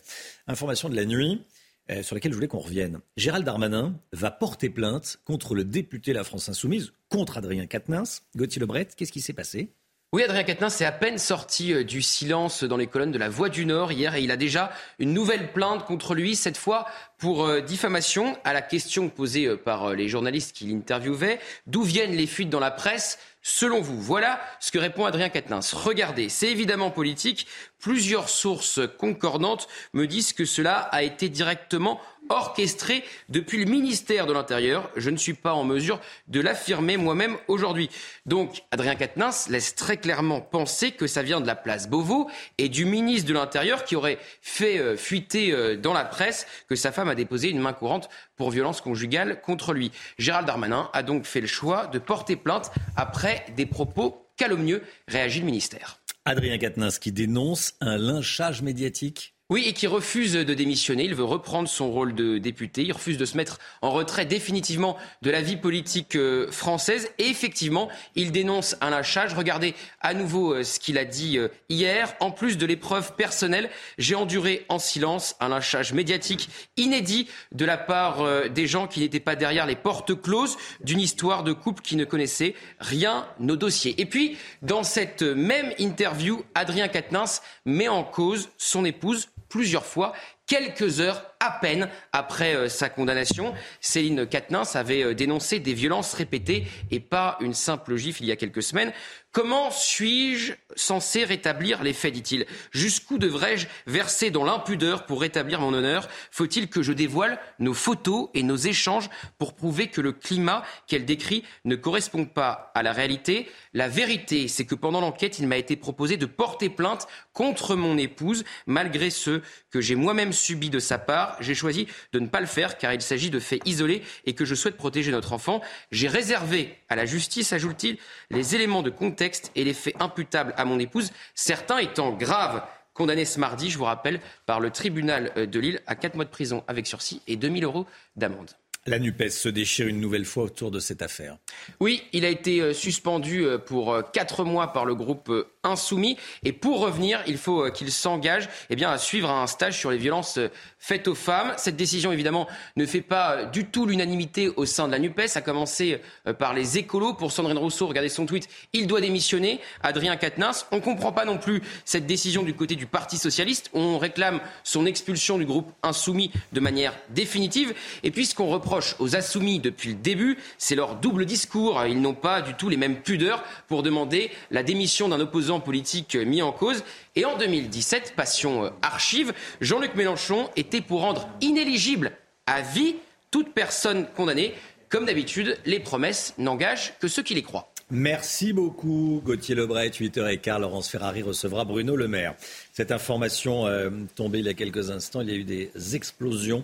[0.48, 1.44] Information de la nuit
[1.92, 3.00] euh, sur laquelle je voulais qu'on revienne.
[3.16, 8.24] Gérald Darmanin va porter plainte contre le député La France Insoumise, contre Adrien Quatennens.
[8.36, 9.70] Gauthier Lebret, qu'est-ce qui s'est passé?
[10.12, 13.28] Oui, Adrien Quatennens est à peine sorti euh, du silence dans les colonnes de la
[13.28, 16.86] Voix du Nord hier et il a déjà une nouvelle plainte contre lui, cette fois
[17.18, 18.38] pour euh, diffamation.
[18.44, 22.60] À la question posée euh, par les journalistes qui l'interviewaient, d'où viennent les fuites dans
[22.62, 25.76] la presse Selon vous, voilà ce que répond Adrien Quatennens.
[25.76, 27.46] Regardez, c'est évidemment politique.
[27.78, 34.34] Plusieurs sources concordantes me disent que cela a été directement orchestré depuis le ministère de
[34.34, 34.90] l'Intérieur.
[34.96, 37.90] Je ne suis pas en mesure de l'affirmer moi-même aujourd'hui.
[38.26, 42.70] Donc, Adrien Quatennens laisse très clairement penser que ça vient de la place Beauvau et
[42.70, 46.92] du ministre de l'Intérieur qui aurait fait euh, fuiter euh, dans la presse que sa
[46.92, 49.92] femme a déposé une main courante pour violence conjugale contre lui.
[50.18, 55.40] Gérald Darmanin a donc fait le choix de porter plainte après des propos calomnieux, réagit
[55.40, 56.00] le ministère.
[56.26, 61.04] Adrien Quatennens qui dénonce un lynchage médiatique oui, et qui refuse de démissionner.
[61.04, 62.82] Il veut reprendre son rôle de député.
[62.82, 67.12] Il refuse de se mettre en retrait définitivement de la vie politique euh, française.
[67.20, 69.36] Et effectivement, il dénonce un lâchage.
[69.36, 72.16] Regardez à nouveau euh, ce qu'il a dit euh, hier.
[72.22, 73.70] En plus de l'épreuve personnelle,
[74.00, 79.20] j'ai enduré en silence un lâchage médiatique inédit de la part des gens qui n'étaient
[79.20, 83.94] pas derrière les portes closes d'une histoire de couple qui ne connaissait rien au dossier.
[84.02, 90.12] Et puis, dans cette même interview, Adrien Quatennens met en cause son épouse plusieurs fois,
[90.48, 93.54] quelques heures à peine après euh, sa condamnation.
[93.82, 98.32] Céline Quatennens avait euh, dénoncé des violences répétées et pas une simple gifle il y
[98.32, 98.94] a quelques semaines.
[99.36, 102.46] Comment suis-je censé rétablir les faits, dit-il?
[102.72, 106.08] Jusqu'où devrais-je verser dans l'impudeur pour rétablir mon honneur?
[106.32, 111.04] Faut-il que je dévoile nos photos et nos échanges pour prouver que le climat qu'elle
[111.04, 113.52] décrit ne correspond pas à la réalité?
[113.74, 117.98] La vérité, c'est que pendant l'enquête, il m'a été proposé de porter plainte contre mon
[117.98, 121.35] épouse, malgré ce que j'ai moi-même subi de sa part.
[121.40, 124.46] J'ai choisi de ne pas le faire car il s'agit de faits isolés et que
[124.46, 125.62] je souhaite protéger notre enfant.
[125.92, 127.98] J'ai réservé à la justice, ajoute-t-il,
[128.30, 132.64] les éléments de contexte et les faits imputables à mon épouse, certains étant graves.
[132.94, 136.24] Condamnés ce mardi, je vous rappelle, par le tribunal euh, de Lille à 4 mois
[136.24, 138.52] de prison avec sursis et 2000 euros d'amende.
[138.88, 141.38] La NUPES se déchire une nouvelle fois autour de cette affaire.
[141.80, 145.32] Oui, il a été euh, suspendu euh, pour quatre mois par le groupe
[145.64, 146.18] Insoumis.
[146.44, 149.98] Et pour revenir, il faut qu'il s'engage eh bien, à suivre un stage sur les
[149.98, 150.38] violences
[150.78, 151.54] faites aux femmes.
[151.58, 155.42] Cette décision, évidemment, ne fait pas du tout l'unanimité au sein de la NUPES, à
[155.42, 156.00] commencer
[156.38, 157.16] par les écolos.
[157.16, 159.60] Pour Sandrine Rousseau, regardez son tweet, il doit démissionner.
[159.82, 163.72] Adrien Quatennens, on ne comprend pas non plus cette décision du côté du Parti Socialiste.
[163.74, 167.74] On réclame son expulsion du groupe Insoumis de manière définitive.
[168.04, 168.52] Et puis, ce qu'on
[169.00, 171.84] aux Insoumis depuis le début, c'est leur double discours.
[171.86, 176.16] Ils n'ont pas du tout les mêmes pudeurs pour demander la démission d'un opposant politique
[176.16, 176.84] mis en cause.
[177.16, 182.12] Et en 2017, passion euh, archive, Jean-Luc Mélenchon était pour rendre inéligible
[182.46, 182.96] à vie
[183.32, 184.54] toute personne condamnée.
[184.90, 187.72] Comme d'habitude, les promesses n'engagent que ceux qui les croient.
[187.92, 190.60] Merci beaucoup, Gauthier Lebret, 8h15.
[190.60, 192.34] Laurence Ferrari recevra Bruno Le Maire.
[192.74, 196.64] Cette information euh, tombée il y a quelques instants, il y a eu des explosions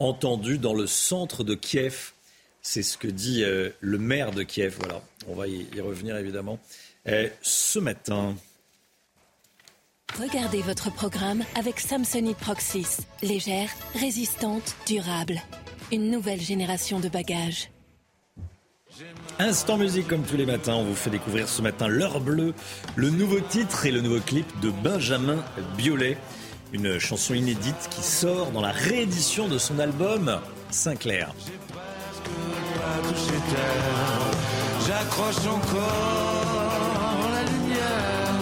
[0.00, 2.12] entendues dans le centre de Kiev.
[2.62, 4.76] C'est ce que dit euh, le maire de Kiev.
[4.80, 6.58] Voilà, on va y, revenir évidemment
[7.08, 8.34] euh, ce matin.
[10.18, 12.98] Regardez votre programme avec Samsonite Proxys.
[13.22, 15.40] Légère, résistante, durable.
[15.92, 17.70] Une nouvelle génération de bagages.
[19.38, 22.52] Instant musique comme tous les matins, on vous fait découvrir ce matin L'heure bleue,
[22.96, 25.42] le nouveau titre et le nouveau clip de Benjamin
[25.78, 26.18] Biolay,
[26.72, 30.38] une chanson inédite qui sort dans la réédition de son album
[30.70, 31.32] Sinclair.
[34.86, 38.34] J'accroche encore la lumière,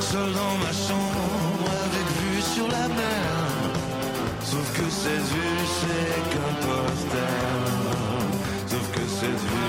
[0.00, 3.28] seul dans ma chambre avec vue sur la mer.
[4.42, 7.34] Sauf que cette vue c'est qu'un poster.
[8.68, 9.66] Sauf que cette vue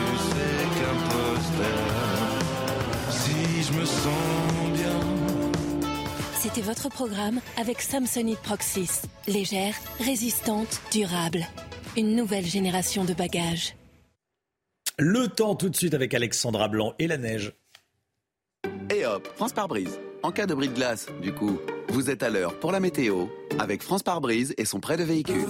[3.10, 4.37] si je me sens.
[6.48, 9.02] C'était votre programme avec Samsonite Proxys.
[9.28, 11.46] Légère, résistante, durable.
[11.98, 13.76] Une nouvelle génération de bagages.
[14.98, 17.52] Le temps tout de suite avec Alexandra Blanc et la neige.
[18.96, 20.00] Et hop, France par brise.
[20.24, 23.26] En cas de bris de glace, du coup, vous êtes à l'heure pour la météo
[23.60, 25.48] avec France par brise et son prêt de véhicule.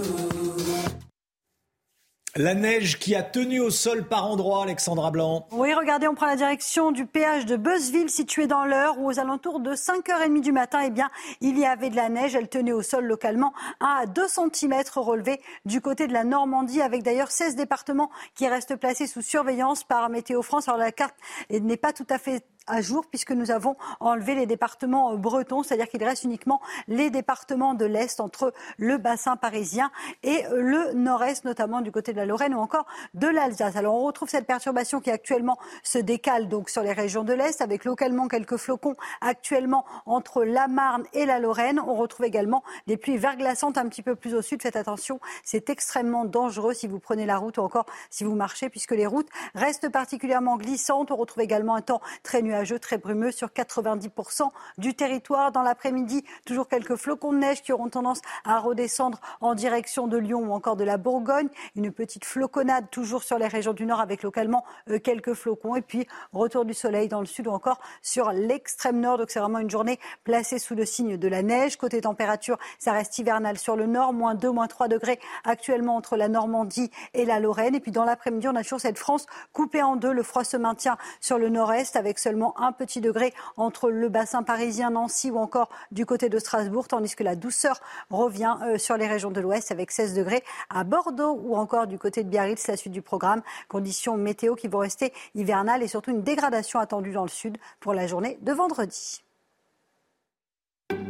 [2.39, 5.47] La neige qui a tenu au sol par endroits, Alexandra Blanc.
[5.51, 9.19] Oui, regardez, on prend la direction du péage de Beuzeville, situé dans l'heure, où aux
[9.19, 11.09] alentours de 5h30 du matin, eh bien,
[11.41, 12.35] il y avait de la neige.
[12.35, 16.79] Elle tenait au sol localement 1 à 2 cm relevés du côté de la Normandie,
[16.79, 20.67] avec d'ailleurs 16 départements qui restent placés sous surveillance par Météo France.
[20.67, 21.15] Alors la carte
[21.49, 25.63] n'est pas tout à fait à jour puisque nous avons enlevé les départements euh, bretons,
[25.63, 29.91] c'est-à-dire qu'il reste uniquement les départements de l'Est entre le bassin parisien
[30.24, 33.76] et euh, le nord-est, notamment du côté de la Lorraine ou encore de l'Alsace.
[33.76, 37.61] Alors on retrouve cette perturbation qui actuellement se décale donc sur les régions de l'Est
[37.61, 41.80] avec localement quelques flocons actuellement entre la Marne et la Lorraine.
[41.80, 44.61] On retrouve également des pluies verglaçantes un petit peu plus au sud.
[44.61, 48.70] Faites attention, c'est extrêmement dangereux si vous prenez la route ou encore si vous marchez
[48.70, 51.11] puisque les routes restent particulièrement glissantes.
[51.11, 55.51] On retrouve également un temps très nuageux nuageux, très brumeux sur 90% du territoire.
[55.51, 60.18] Dans l'après-midi, toujours quelques flocons de neige qui auront tendance à redescendre en direction de
[60.18, 61.49] Lyon ou encore de la Bourgogne.
[61.76, 65.76] Une petite floconnade toujours sur les régions du nord avec localement euh, quelques flocons.
[65.76, 69.20] Et puis, retour du soleil dans le sud ou encore sur l'extrême nord.
[69.20, 71.78] Donc, c'est vraiment une journée placée sous le signe de la neige.
[71.78, 76.18] Côté température, ça reste hivernal sur le nord, moins 2, moins 3 degrés actuellement entre
[76.18, 77.76] la Normandie et la Lorraine.
[77.76, 80.12] Et puis, dans l'après-midi, on a toujours cette France coupée en deux.
[80.12, 84.43] Le froid se maintient sur le nord-est avec seulement un petit degré entre le bassin
[84.43, 87.79] parisien, Nancy ou encore du côté de Strasbourg, tandis que la douceur
[88.09, 91.97] revient euh, sur les régions de l'ouest avec 16 degrés à Bordeaux ou encore du
[91.97, 93.41] côté de Biarritz, la suite du programme.
[93.67, 97.93] Conditions météo qui vont rester hivernales et surtout une dégradation attendue dans le sud pour
[97.93, 99.21] la journée de vendredi.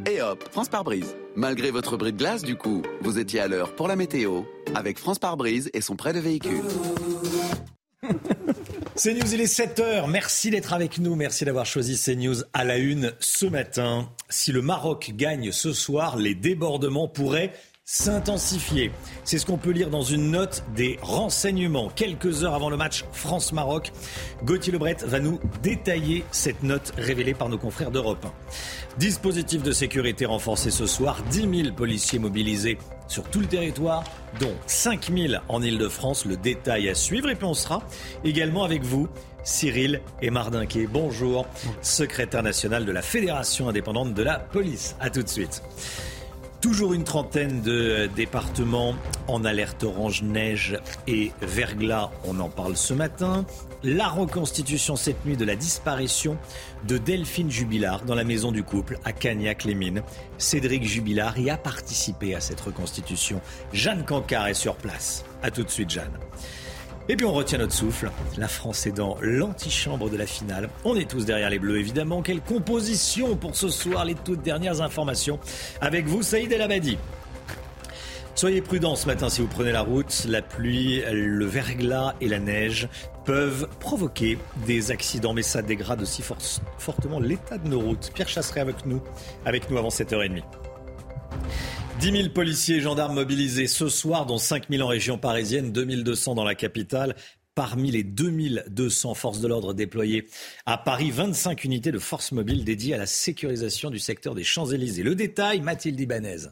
[0.10, 1.16] Et hop, France par brise.
[1.36, 4.98] Malgré votre bris de glace, du coup, vous étiez à l'heure pour la météo avec
[5.00, 6.64] France par brise et son prêt de véhicule.
[8.96, 10.10] CNews, il est 7h.
[10.10, 11.16] Merci d'être avec nous.
[11.16, 14.10] Merci d'avoir choisi CNews à la une ce matin.
[14.30, 17.54] Si le Maroc gagne ce soir, les débordements pourraient
[17.90, 18.92] s'intensifier.
[19.24, 21.88] C'est ce qu'on peut lire dans une note des renseignements.
[21.88, 23.94] Quelques heures avant le match France-Maroc,
[24.44, 29.00] Gauthier Lebret va nous détailler cette note révélée par nos confrères d'Europe 1.
[29.00, 32.78] Dispositif de sécurité renforcé ce soir, 10 000 policiers mobilisés
[33.08, 34.04] sur tout le territoire,
[34.42, 36.26] dont 5 000 en Ile-de-France.
[36.26, 37.84] Le détail à suivre et puis on sera
[38.26, 39.08] également avec vous.
[39.46, 41.48] Cyril et Mardinquet, bonjour,
[41.82, 44.98] secrétaire national de la Fédération indépendante de la police.
[45.00, 45.64] A tout de suite.
[46.62, 48.96] Toujours une trentaine de départements
[49.28, 53.46] en alerte orange neige et verglas, on en parle ce matin.
[53.84, 56.36] La reconstitution cette nuit de la disparition
[56.88, 60.02] de Delphine Jubilard dans la maison du couple à Cagnac-les-Mines.
[60.40, 63.40] Cédric Jubilard y a participé à cette reconstitution.
[63.72, 65.26] Jeanne Cancard est sur place.
[65.44, 66.18] A tout de suite Jeanne.
[67.10, 68.12] Et puis on retient notre souffle.
[68.38, 70.70] La France est dans l'antichambre de la finale.
[70.84, 72.22] On est tous derrière les Bleus, évidemment.
[72.22, 75.40] Quelle composition pour ce soir, les toutes dernières informations.
[75.80, 76.98] Avec vous, Saïd El Abadi.
[78.36, 80.26] Soyez prudents ce matin si vous prenez la route.
[80.28, 82.90] La pluie, le verglas et la neige
[83.24, 86.24] peuvent provoquer des accidents, mais ça dégrade aussi
[86.78, 88.12] fortement l'état de nos routes.
[88.14, 89.02] Pierre Chasseret avec nous,
[89.46, 90.44] avec nous avant 7h30.
[92.00, 96.04] 10 000 policiers et gendarmes mobilisés ce soir, dont 5 000 en région parisienne, 2
[96.04, 97.16] 200 dans la capitale.
[97.56, 100.28] Parmi les 2200 forces de l'ordre déployées
[100.68, 105.02] à Paris, 25 unités de forces mobiles dédiées à la sécurisation du secteur des Champs-Élysées.
[105.02, 106.50] Le détail, Mathilde Ibanez.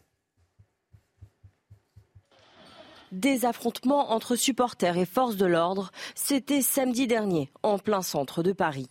[3.11, 8.51] Des affrontements entre supporters et forces de l'ordre, c'était samedi dernier, en plein centre de
[8.51, 8.89] Paris.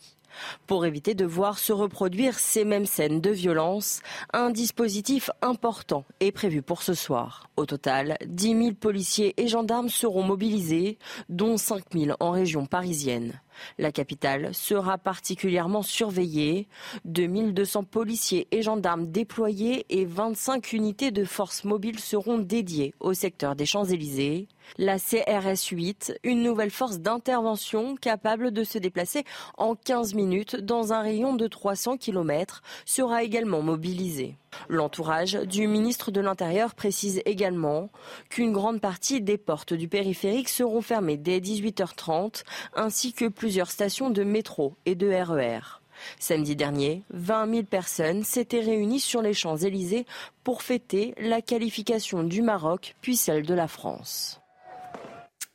[0.67, 4.01] Pour éviter de voir se reproduire ces mêmes scènes de violence,
[4.33, 7.49] un dispositif important est prévu pour ce soir.
[7.57, 13.41] Au total, 10 000 policiers et gendarmes seront mobilisés, dont 5 000 en région parisienne.
[13.79, 16.69] La capitale sera particulièrement surveillée.
[17.05, 23.55] 2200 policiers et gendarmes déployés et 25 unités de forces mobiles seront dédiées au secteur
[23.55, 24.49] des Champs-Élysées.
[24.79, 29.25] La CRS 8, une nouvelle force d'intervention capable de se déplacer
[29.57, 34.37] en 15 minutes dans un rayon de 300 km, sera également mobilisée.
[34.69, 37.91] L'entourage du ministre de l'Intérieur précise également
[38.31, 42.43] qu'une grande partie des portes du périphérique seront fermées dès 18h30,
[42.75, 45.59] ainsi que plusieurs stations de métro et de RER.
[45.59, 45.85] E
[46.19, 50.07] Samedi dernier, 20 000 personnes s'étaient réunies sur les Champs-Élysées
[50.43, 54.41] pour fêter la qualification du Maroc puis celle de la France.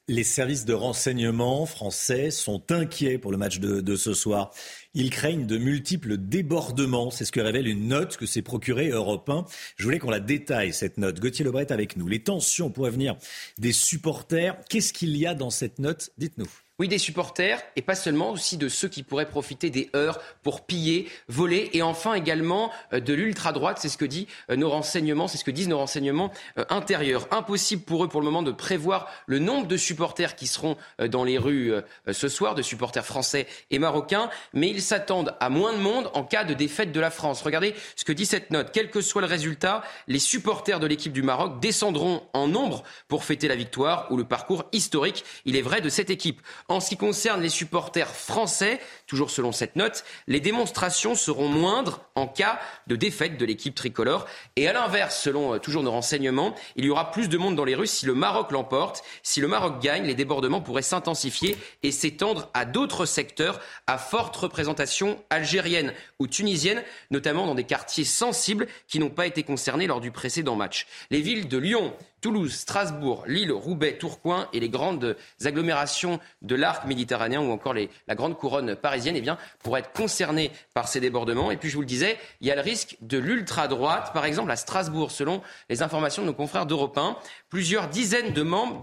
[0.10, 4.50] Les services de renseignement français sont inquiets pour le match de, ce soir.
[4.96, 7.12] Ils craignent de multiples débordements.
[7.12, 9.46] C'est ce que révèle une note que s'est procurée Europe 1.
[9.76, 11.20] Je voulais qu'on la détaille, cette note.
[11.20, 12.08] Gauthier Lebret avec nous.
[12.08, 13.18] Les tensions pourraient venir
[13.60, 14.58] des supporters.
[14.68, 16.10] Qu'est-ce qu'il y a dans cette note?
[16.18, 16.50] Dites-nous.
[16.80, 20.66] Oui, des supporters et pas seulement, aussi de ceux qui pourraient profiter des heures pour
[20.66, 23.80] piller, voler et enfin également euh, de l'ultra-droite.
[23.82, 27.28] C'est ce que dit euh, nos renseignements, c'est ce que disent nos renseignements euh, intérieurs.
[27.32, 30.78] Impossible pour eux pour le moment de prévoir le nombre de supporters qui seront
[31.10, 31.74] dans les rues
[32.12, 36.24] ce soir, de supporters français et marocains, mais ils s'attendent à moins de monde en
[36.24, 37.42] cas de défaite de la France.
[37.42, 38.70] Regardez ce que dit cette note.
[38.72, 43.24] Quel que soit le résultat, les supporters de l'équipe du Maroc descendront en nombre pour
[43.24, 46.42] fêter la victoire ou le parcours historique, il est vrai, de cette équipe.
[46.70, 52.02] En ce qui concerne les supporters français, toujours selon cette note, les démonstrations seront moindres
[52.14, 54.28] en cas de défaite de l'équipe tricolore.
[54.56, 57.66] Et à l'inverse, selon euh, toujours nos renseignements, il y aura plus de monde dans
[57.66, 59.04] les rues si le Maroc l'emporte.
[59.24, 64.36] Si le Maroc gagne, les débordements pourraient s'intensifier et s'étendre à d'autres secteurs à forte
[64.36, 70.02] représentation algérienne ou tunisienne, notamment dans des quartiers sensibles qui n'ont pas été concernés lors
[70.02, 70.86] du précédent match.
[71.10, 76.86] Les villes de Lyon, Toulouse, Strasbourg, Lille, Roubaix, Tourcoing et les grandes agglomérations de l'arc
[76.86, 81.52] méditerranéen ou encore la grande couronne parisienne eh bien, pourraient être concernées par ces débordements.
[81.52, 84.12] Et puis, je vous le disais, il y a le risque de l'ultra-droite.
[84.14, 87.18] Par exemple, à Strasbourg, selon les informations de nos confrères d'Europe 1,
[87.50, 88.82] plusieurs dizaines de membres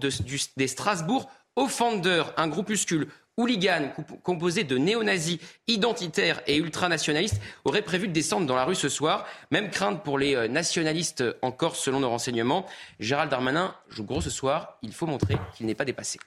[0.56, 8.12] des Strasbourg Offenders, un groupuscule hooligans composés de néo-nazis identitaires et ultranationalistes auraient prévu de
[8.12, 9.26] descendre dans la rue ce soir.
[9.50, 12.66] Même crainte pour les euh, nationalistes en Corse, selon nos renseignements.
[13.00, 14.78] Gérald Darmanin joue gros ce soir.
[14.82, 16.18] Il faut montrer qu'il n'est pas dépassé.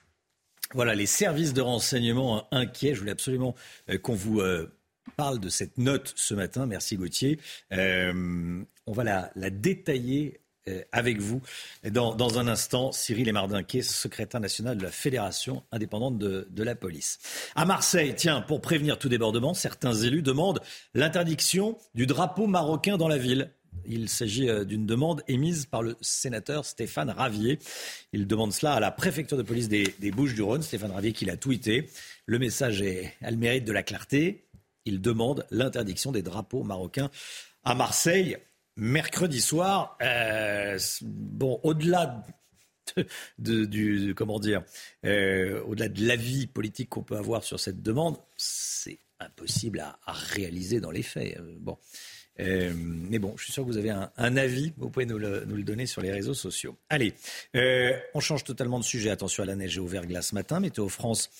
[0.72, 2.94] Voilà, les services de renseignement inquiets.
[2.94, 3.54] Je voulais absolument
[3.88, 4.72] euh, qu'on vous euh,
[5.16, 6.66] parle de cette note ce matin.
[6.66, 7.40] Merci Gauthier.
[7.72, 10.40] on va la, détailler
[10.92, 11.40] avec vous
[11.84, 12.92] dans, un instant.
[12.92, 17.18] Cyril Emardinquet, secrétaire national de la Fédération indépendante de, la police.
[17.54, 20.60] À Marseille, tiens, pour prévenir tout débordement, certains élus demandent
[20.94, 23.50] l'interdiction du drapeau marocain dans la ville.
[23.86, 27.58] Il s'agit euh, d'une demande émise par le sénateur Stéphane Ravier.
[28.12, 30.62] Il demande cela à la préfecture de police des, des Bouches-du-Rhône.
[30.62, 31.88] Stéphane Ravier qui l'a tweeté.
[32.26, 34.44] Le message est, a le mérite de la clarté.
[34.84, 37.10] Il demande l'interdiction des drapeaux marocains
[37.64, 38.36] à Marseille
[38.80, 42.24] mercredi soir, euh, bon, au-delà
[43.38, 44.64] de, du, comment dire,
[45.04, 50.80] euh, au-delà de l'avis politique qu'on peut avoir sur cette demande, c'est impossible à, réaliser
[50.80, 51.38] dans les faits.
[51.38, 51.76] Euh, bon.
[52.38, 55.84] mais bon, je suis sûr que vous avez un, avis, vous pouvez nous le, donner
[55.84, 56.78] sur les réseaux sociaux.
[56.88, 57.12] Allez,
[58.14, 59.10] on change totalement de sujet.
[59.10, 60.58] Attention à la neige et au verglas ce matin.
[60.58, 61.30] Météo France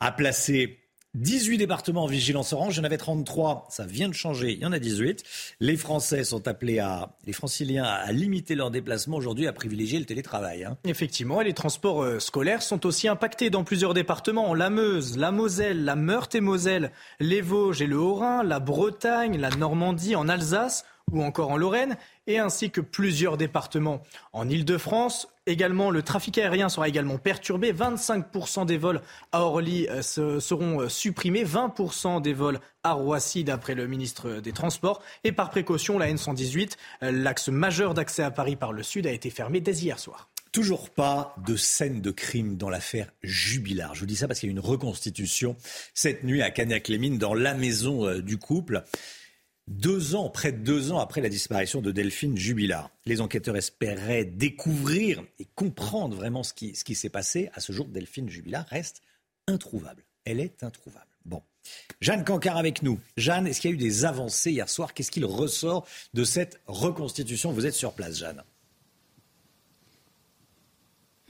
[0.00, 0.78] a placé
[1.14, 4.60] 18 départements en vigilance orange, il y en avait 33, ça vient de changer, il
[4.60, 5.24] y en a 18.
[5.58, 10.04] Les Français sont appelés à, les franciliens à limiter leurs déplacements aujourd'hui, à privilégier le
[10.04, 10.62] télétravail.
[10.62, 10.76] Hein.
[10.84, 15.32] Effectivement, et les transports euh, scolaires sont aussi impactés dans plusieurs départements, la Meuse, la
[15.32, 21.22] Moselle, la Meurthe-et-Moselle, les Vosges et le Haut-Rhin, la Bretagne, la Normandie, en Alsace ou
[21.22, 21.96] encore en Lorraine,
[22.26, 24.02] et ainsi que plusieurs départements
[24.32, 25.28] en Ile-de-France.
[25.46, 27.72] Également, le trafic aérien sera également perturbé.
[27.72, 29.00] 25% des vols
[29.32, 30.02] à Orly euh,
[30.40, 35.02] seront euh, supprimés, 20% des vols à Roissy, d'après le ministre des Transports.
[35.24, 39.12] Et par précaution, la N118, euh, l'axe majeur d'accès à Paris par le sud, a
[39.12, 40.28] été fermé dès hier soir.
[40.52, 43.94] Toujours pas de scène de crime dans l'affaire Jubilard.
[43.94, 45.56] Je vous dis ça parce qu'il y a une reconstitution
[45.94, 48.82] cette nuit à Cagnac-les-Mines dans la maison du couple.
[49.70, 54.24] Deux ans, près de deux ans après la disparition de Delphine Jubilard, les enquêteurs espéraient
[54.24, 57.50] découvrir et comprendre vraiment ce qui, s'est passé.
[57.54, 59.00] À ce jour, Delphine Jubilard reste
[59.46, 60.02] introuvable.
[60.24, 61.06] Elle est introuvable.
[61.24, 61.40] Bon.
[62.00, 62.98] Jeanne Cancard avec nous.
[63.16, 64.92] Jeanne, est-ce qu'il y a eu des avancées hier soir?
[64.92, 67.52] Qu'est-ce qu'il ressort de cette reconstitution?
[67.52, 68.42] Vous êtes sur place, Jeanne.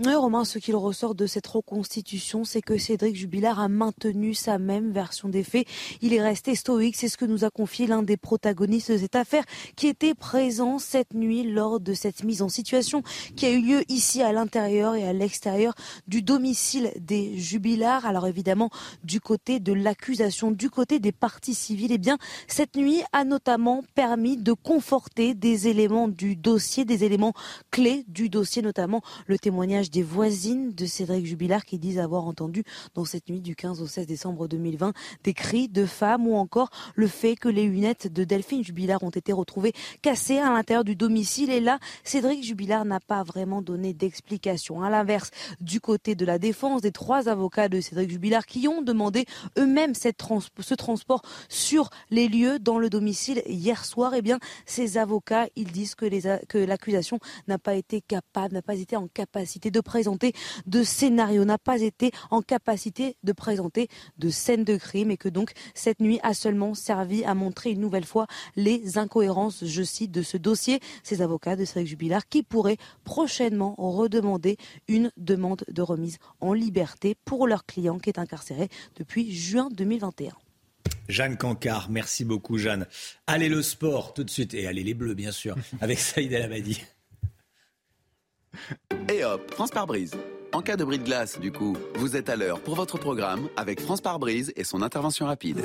[0.03, 4.57] Oui, Romain, ce qu'il ressort de cette reconstitution, c'est que Cédric Jubilard a maintenu sa
[4.57, 5.67] même version des faits.
[6.01, 9.15] Il est resté stoïque, c'est ce que nous a confié l'un des protagonistes de cette
[9.15, 9.45] affaire
[9.77, 13.03] qui était présent cette nuit lors de cette mise en situation
[13.37, 15.75] qui a eu lieu ici à l'intérieur et à l'extérieur
[16.09, 18.07] du domicile des Jubilards.
[18.07, 18.71] Alors évidemment,
[19.05, 22.17] du côté de l'accusation, du côté des parties civiles, eh bien,
[22.49, 27.35] cette nuit a notamment permis de conforter des éléments du dossier, des éléments
[27.71, 32.65] clés du dossier, notamment le témoignage des voisines de Cédric Jubilard qui disent avoir entendu
[32.95, 34.93] dans cette nuit du 15 au 16 décembre 2020
[35.25, 39.11] des cris de femmes ou encore le fait que les lunettes de Delphine Jubilard ont
[39.11, 39.73] été retrouvées
[40.03, 41.51] cassées à l'intérieur du domicile.
[41.51, 44.83] Et là, Cédric Jubilard n'a pas vraiment donné d'explication.
[44.83, 45.31] À l'inverse,
[45.61, 49.25] du côté de la défense, des trois avocats de Cédric Jubilard qui ont demandé
[49.59, 55.47] eux-mêmes ce transport sur les lieux dans le domicile hier soir, eh bien, ces avocats,
[55.57, 57.19] ils disent que, que l'accusation
[57.49, 60.33] n'a pas été capable, n'a pas été en capacité de présenter
[60.67, 65.29] de scénario, n'a pas été en capacité de présenter de scènes de crime et que
[65.29, 68.27] donc cette nuit a seulement servi à montrer une nouvelle fois
[68.57, 70.81] les incohérences, je cite, de ce dossier.
[71.03, 74.57] Ces avocats de Cédric Jubilard qui pourraient prochainement redemander
[74.89, 80.33] une demande de remise en liberté pour leur client qui est incarcéré depuis juin 2021.
[81.09, 82.87] Jeanne Cancard, merci beaucoup Jeanne.
[83.27, 86.63] Allez le sport tout de suite et allez les bleus bien sûr avec Saïd El.
[89.09, 90.15] Et hop, France par brise.
[90.53, 93.49] En cas de bris de glace, du coup, vous êtes à l'heure pour votre programme
[93.57, 95.63] avec France par brise et son intervention rapide.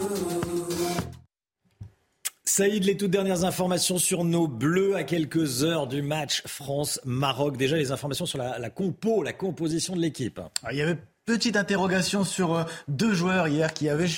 [2.43, 7.57] Saïd, les toutes dernières informations sur nos bleus à quelques heures du match France-Maroc.
[7.57, 10.39] Déjà, les informations sur la, compo, la composition de l'équipe.
[10.63, 14.09] Ah, il y avait petite interrogation sur euh, deux joueurs hier qui avaient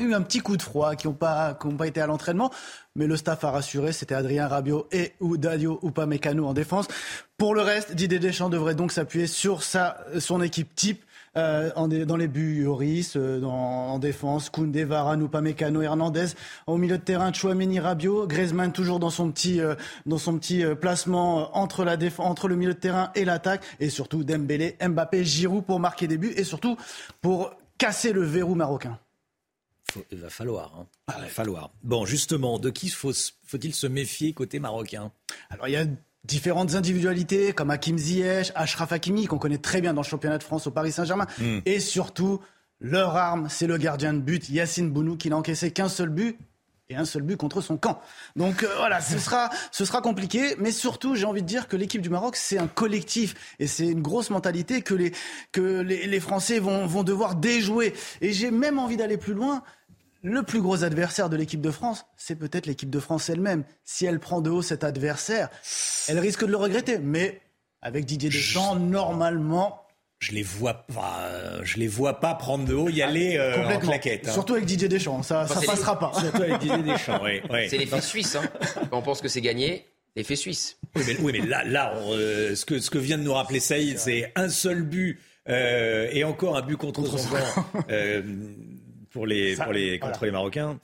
[0.00, 2.50] eu un petit coup de froid, qui n'ont pas, pas été à l'entraînement.
[2.94, 6.88] Mais le staff a rassuré, c'était Adrien Rabiot et ou Dadio Upamecano en défense.
[7.36, 11.04] Pour le reste, Didier Deschamps devrait donc s'appuyer sur sa, son équipe type.
[11.36, 16.28] Euh, en dans les buts, Yoris, euh, en défense, Koundé, Varane, Upamecano, Hernandez.
[16.66, 18.26] Au milieu de terrain, Chouameni, Rabiot.
[18.26, 19.74] Griezmann toujours dans son petit, euh,
[20.06, 23.62] dans son petit placement entre, la entre le milieu de terrain et l'attaque.
[23.80, 26.32] Et surtout Dembélé, Mbappé, Giroud pour marquer des buts.
[26.36, 26.76] Et surtout
[27.20, 28.98] pour casser le verrou marocain
[30.10, 30.74] il va falloir.
[30.76, 30.86] Hein.
[31.06, 31.70] Ah il va falloir.
[31.82, 35.12] Bon, justement, de qui faut-il se méfier côté marocain?
[35.48, 35.86] Alors, il y a
[36.26, 40.42] différentes individualités comme Hakim Ziyech, Ashraf Hakimi, qu'on connaît très bien dans le championnat de
[40.42, 41.26] France au Paris Saint-Germain.
[41.38, 41.60] Hmm.
[41.64, 42.40] Et surtout,
[42.80, 46.38] leur arme, c'est le gardien de but, Yacine Bounou, qui n'a encaissé qu'un seul but
[46.88, 48.00] et un seul but contre son camp.
[48.36, 51.76] Donc euh, voilà, ce sera, ce sera compliqué, mais surtout, j'ai envie de dire que
[51.76, 55.12] l'équipe du Maroc, c'est un collectif et c'est une grosse mentalité que les,
[55.50, 57.92] que les, les Français vont, vont devoir déjouer.
[58.20, 59.62] Et j'ai même envie d'aller plus loin
[60.26, 63.62] le plus gros adversaire de l'équipe de France, c'est peut-être l'équipe de France elle-même.
[63.84, 65.48] Si elle prend de haut cet adversaire,
[66.08, 66.98] elle risque de le regretter.
[66.98, 67.40] Mais
[67.80, 69.82] avec Didier Deschamps, normalement,
[70.18, 71.30] je les vois pas,
[71.62, 74.26] je les vois pas prendre de haut, y aller euh, en claquette.
[74.28, 74.32] Hein.
[74.32, 76.12] Surtout avec Didier Deschamps, ça, ça passera pas.
[76.18, 77.40] Surtout avec Didier Deschamps, oui.
[77.68, 78.34] C'est l'effet suisse.
[78.34, 78.42] Hein.
[78.90, 80.76] Quand on pense que c'est gagné, l'effet suisse.
[80.96, 84.32] Oui, mais, là, là euh, ce, que, ce que vient de nous rappeler Saïd, c'est
[84.34, 87.66] un seul but euh, et encore un but contre, contre son camp
[89.10, 90.78] pour les, pour les, contre les Marocains.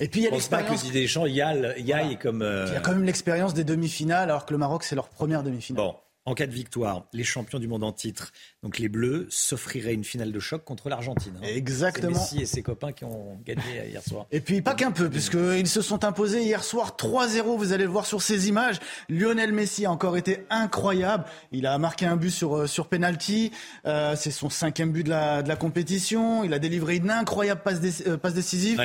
[0.00, 0.68] Et puis il y a l'expérience.
[0.68, 2.42] pas que Didier Deschamps y aille, comme.
[2.68, 5.42] Il y a quand même l'expérience des demi-finales, alors que le Maroc c'est leur première
[5.42, 5.84] demi-finale.
[5.84, 5.96] Bon,
[6.28, 10.04] en cas de victoire, les champions du monde en titre, donc les Bleus, s'offriraient une
[10.04, 11.32] finale de choc contre l'Argentine.
[11.38, 11.46] Hein.
[11.46, 12.10] Exactement.
[12.10, 14.26] Messi et ses copains qui ont gagné hier soir.
[14.30, 17.56] Et puis pas qu'un peu, puisqu'ils se sont imposés hier soir 3-0.
[17.56, 18.76] Vous allez le voir sur ces images.
[19.08, 21.24] Lionel Messi a encore été incroyable.
[21.50, 23.50] Il a marqué un but sur, euh, sur penalty.
[23.86, 26.44] Euh, c'est son cinquième but de la, de la compétition.
[26.44, 28.78] Il a délivré une incroyable passe, euh, passe décisive.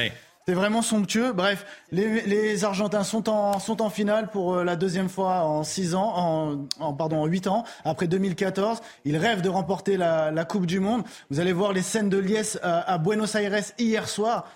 [0.46, 1.32] C'est vraiment somptueux.
[1.32, 6.68] Bref, les, Argentins sont en, finale pour euh, la deuxième fois en six ans, en,
[6.80, 8.80] en pardon, en huit ans, après 2014.
[9.06, 11.04] Ils rêvent de remporter la, Coupe du Monde.
[11.30, 14.48] Vous allez voir les scènes de liesse à, à Buenos Aires hier soir.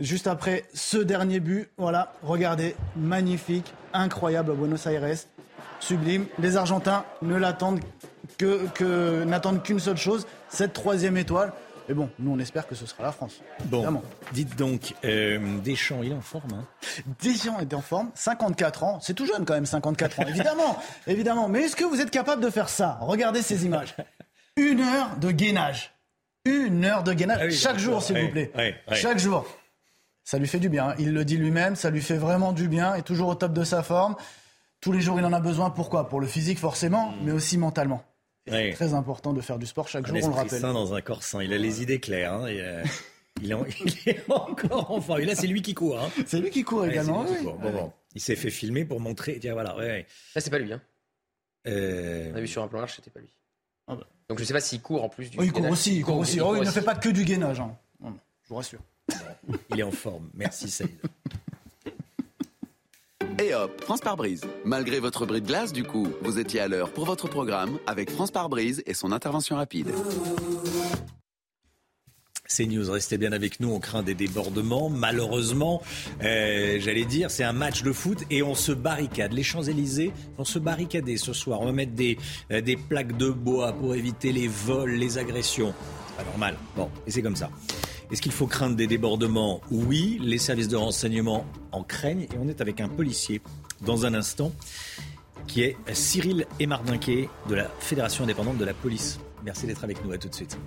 [0.00, 5.18] Juste après ce dernier but, voilà, regardez, magnifique, incroyable à Buenos Aires,
[5.78, 6.26] sublime.
[6.40, 7.80] Les Argentins ne l'attendent
[8.38, 11.52] que n'attendent qu'une seule chose, cette troisième étoile.
[11.92, 13.42] Mais bon, nous on espère que ce sera la France.
[13.66, 16.66] Bon, dites donc, euh, Deschamps, il est en forme hein?
[17.20, 21.48] Deschamps est en forme, 54 ans, c'est tout jeune quand même, 54 ans, évidemment, évidemment.
[21.50, 22.96] Mais est-ce que vous êtes capable de faire ça?
[23.02, 23.94] Regardez ces images.
[24.56, 25.92] Une heure de gainage.
[26.46, 28.50] Une heure de gainage ah chaque jour, s'il vous plaît.
[28.92, 29.46] chaque jour.
[30.24, 30.88] Ça lui fait du bien.
[30.88, 30.94] Hein.
[30.98, 32.94] Il le dit lui-même, ça lui fait vraiment du bien.
[32.94, 34.16] Et toujours au top de sa forme.
[34.80, 35.68] Tous les jours, il en a besoin.
[35.68, 36.08] Pourquoi?
[36.08, 37.14] Pour le physique, forcément, mm.
[37.24, 38.02] mais aussi mentalement.
[38.46, 40.60] C'est très important de faire du sport chaque jour, on le rappelle.
[40.60, 41.42] sain dans un corps sain.
[41.42, 42.32] Il a les idées claires.
[42.32, 42.82] Hein, euh,
[43.40, 45.16] il, est encore enfant.
[45.16, 46.00] Et là, c'est lui qui court.
[46.00, 46.10] Hein.
[46.26, 47.24] C'est lui qui court également.
[48.14, 49.38] Il s'est fait filmer pour montrer.
[49.40, 49.76] Tiens, voilà.
[49.78, 50.04] Là,
[50.40, 50.72] c'est pas lui.
[50.72, 50.82] Hein.
[51.68, 52.30] Euh...
[52.32, 53.30] On a vu sur un plan large, c'était pas lui.
[54.28, 55.72] Donc je ne sais pas s'il court en plus du Oh, il court gainage.
[55.72, 56.40] aussi, il court aussi.
[56.40, 57.60] Oh, il ne fait pas que du gainage.
[57.60, 57.76] hein.
[58.02, 58.80] Je vous rassure.
[59.70, 60.30] Il est en forme.
[60.34, 60.90] Merci Saïd.
[63.38, 64.42] Et hop, France par brise.
[64.64, 68.10] Malgré votre bris de glace, du coup, vous étiez à l'heure pour votre programme avec
[68.10, 69.88] France par brise et son intervention rapide.
[72.46, 74.90] C'est News, restez bien avec nous, on craint des débordements.
[74.90, 75.80] Malheureusement,
[76.22, 79.32] euh, j'allais dire, c'est un match de foot et on se barricade.
[79.32, 81.62] Les Champs-Élysées vont se barricader ce soir.
[81.62, 82.18] On va mettre des,
[82.50, 85.72] euh, des plaques de bois pour éviter les vols, les agressions.
[86.18, 86.58] Pas normal.
[86.76, 87.48] Bon, et c'est comme ça.
[88.12, 89.62] Est-ce qu'il faut craindre des débordements?
[89.70, 93.40] Oui, les services de renseignement en craignent et on est avec un policier
[93.80, 94.52] dans un instant
[95.46, 99.18] qui est Cyril Emardinquet de la Fédération indépendante de la police.
[99.42, 100.58] Merci d'être avec nous, à tout de suite.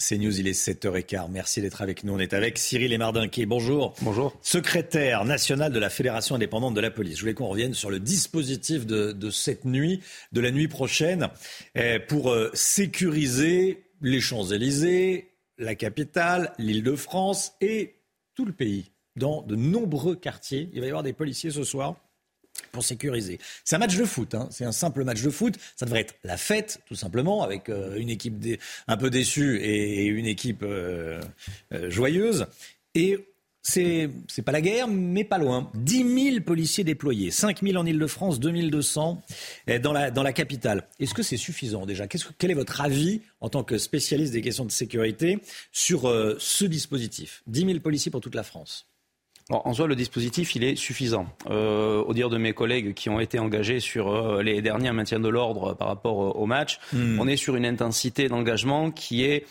[0.00, 1.28] C'est News, il est 7h15.
[1.28, 2.14] Merci d'être avec nous.
[2.14, 3.46] On est avec Cyril Emardinquet.
[3.46, 3.94] Bonjour.
[4.00, 4.32] Bonjour.
[4.42, 7.16] Secrétaire national de la Fédération indépendante de la police.
[7.16, 11.28] Je voulais qu'on revienne sur le dispositif de, de cette nuit, de la nuit prochaine,
[11.74, 17.96] eh, pour euh, sécuriser les Champs-Élysées, la capitale, l'Île-de-France et
[18.36, 18.92] tout le pays.
[19.16, 21.96] Dans de nombreux quartiers, il va y avoir des policiers ce soir
[22.72, 23.38] pour sécuriser.
[23.64, 24.48] C'est un match de foot, hein.
[24.50, 25.54] c'est un simple match de foot.
[25.76, 28.36] Ça devrait être la fête, tout simplement, avec euh, une équipe
[28.86, 31.20] un peu déçue et une équipe euh,
[31.72, 32.46] euh, joyeuse.
[32.94, 33.18] Et
[33.62, 34.08] c'est
[34.44, 35.70] pas la guerre, mais pas loin.
[35.74, 39.22] 10 000 policiers déployés, 5 000 en Ile-de-France, 2 200
[39.68, 40.88] euh, dans la, dans la capitale.
[41.00, 42.06] Est-ce que c'est suffisant déjà?
[42.06, 45.40] Quel est votre avis en tant que spécialiste des questions de sécurité
[45.70, 47.42] sur ce dispositif?
[47.46, 48.87] 10 000 policiers pour toute la France.
[49.50, 51.26] En soi, le dispositif, il est suffisant.
[51.48, 55.20] Euh, au dire de mes collègues qui ont été engagés sur euh, les derniers maintiens
[55.20, 57.18] de l'ordre par rapport euh, au match, Hmm.
[57.18, 59.46] on est sur une intensité d'engagement qui est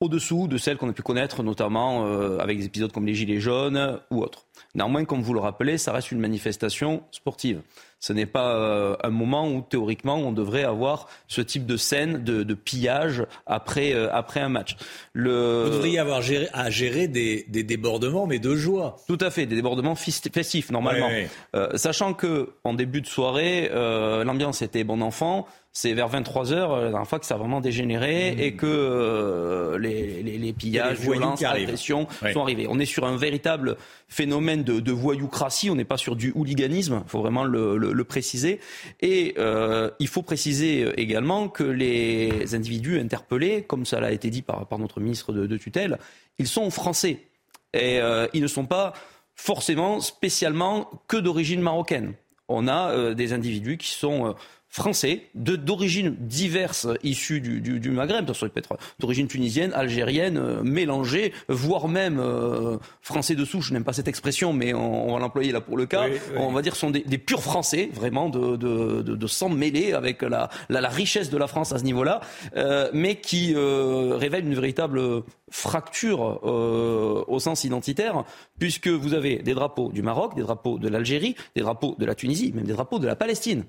[0.00, 3.40] au-dessous de celle qu'on a pu connaître, notamment euh, avec des épisodes comme les Gilets
[3.40, 4.46] jaunes ou autres.
[4.74, 7.62] Néanmoins, comme vous le rappelez, ça reste une manifestation sportive.
[8.00, 12.22] Ce n'est pas euh, un moment où, théoriquement, on devrait avoir ce type de scène
[12.22, 14.76] de, de pillage après, euh, après un match.
[15.12, 15.64] Le...
[15.64, 18.96] Vous devriez avoir géré- à gérer des, des débordements, mais de joie.
[19.08, 21.08] Tout à fait, des débordements festifs normalement.
[21.08, 25.46] Ouais, Euh, sachant que en début de soirée, euh, l'ambiance était bon enfant.
[25.72, 28.66] C'est vers 23 heures euh, la dernière fois que ça a vraiment dégénéré et que
[28.66, 32.66] euh, les, les, les pillages, a voyous violences, agressions sont arrivés.
[32.68, 33.76] On est sur un véritable
[34.08, 35.70] phénomène de, de voyoucratie.
[35.70, 37.02] On n'est pas sur du hooliganisme.
[37.06, 38.60] Il faut vraiment le, le- le préciser.
[39.00, 44.42] Et euh, il faut préciser également que les individus interpellés, comme ça l'a été dit
[44.42, 45.98] par, par notre ministre de, de tutelle,
[46.38, 47.20] ils sont français
[47.74, 48.94] et euh, ils ne sont pas
[49.36, 52.14] forcément spécialement que d'origine marocaine.
[52.48, 54.34] On a des individus qui sont
[54.70, 60.36] français, de- d'origines diverses issues du, du, du Maghreb, ça peut être d'origine tunisienne, algérienne,
[60.36, 65.08] euh, mélangée, voire même euh, français de souche, je n'aime pas cette expression, mais on,
[65.08, 66.06] on va l'employer là pour le cas.
[66.08, 66.36] Oui, oui.
[66.38, 69.94] On va dire sont des, des purs français, vraiment de, de, de, de sang mêlé
[69.94, 72.20] avec la, la, la richesse de la France à ce niveau-là,
[72.56, 75.00] euh, mais qui euh, révèle une véritable
[75.50, 78.24] fracture euh, au sens identitaire,
[78.58, 82.14] puisque vous avez des drapeaux du Maroc, des drapeaux de l'Algérie, des drapeaux de la
[82.14, 83.64] Tunisie, même des drapeaux de la Palestine.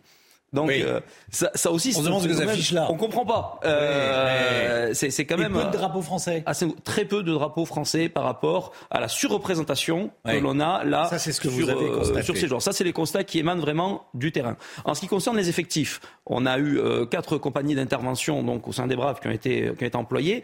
[0.52, 2.72] Donc euh, ça, ça aussi, On se c'est demande un ce que ça phénomène- affiche
[2.72, 2.88] là.
[2.90, 3.60] On comprend pas.
[3.66, 6.44] Euh, c'est- C'est quand Et même peu de euh, drapeaux français.
[6.46, 11.06] assez- très peu de drapeaux français par rapport à la surreprésentation que l'on a là
[11.06, 12.22] Ça, c'est ce que sur, vous avez euh, constaté.
[12.24, 12.62] sur ces joueurs.
[12.62, 14.56] Ça, c'est les constats qui émanent vraiment du terrain.
[14.86, 18.72] En ce qui concerne les effectifs, on a eu euh, quatre compagnies d'intervention donc au
[18.72, 20.44] sein des Braves qui ont été qui ont été employées.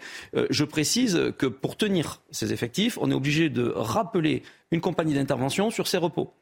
[0.49, 5.69] Je précise que pour tenir ces effectifs, on est obligé de rappeler une compagnie d'intervention
[5.71, 6.33] sur ses repos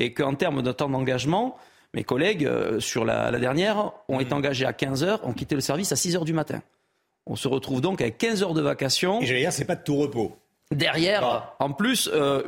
[0.00, 1.56] et qu'en termes de temps d'engagement,
[1.94, 5.54] mes collègues euh, sur la, la dernière ont été engagés à 15 heures, ont quitté
[5.54, 6.60] le service à 6 heures du matin.
[7.26, 9.20] On se retrouve donc avec 15 heures de vacation.
[9.22, 10.36] Et j'allais dire, c'est pas de tout repos.
[10.74, 12.42] Derrière, en plus, euh,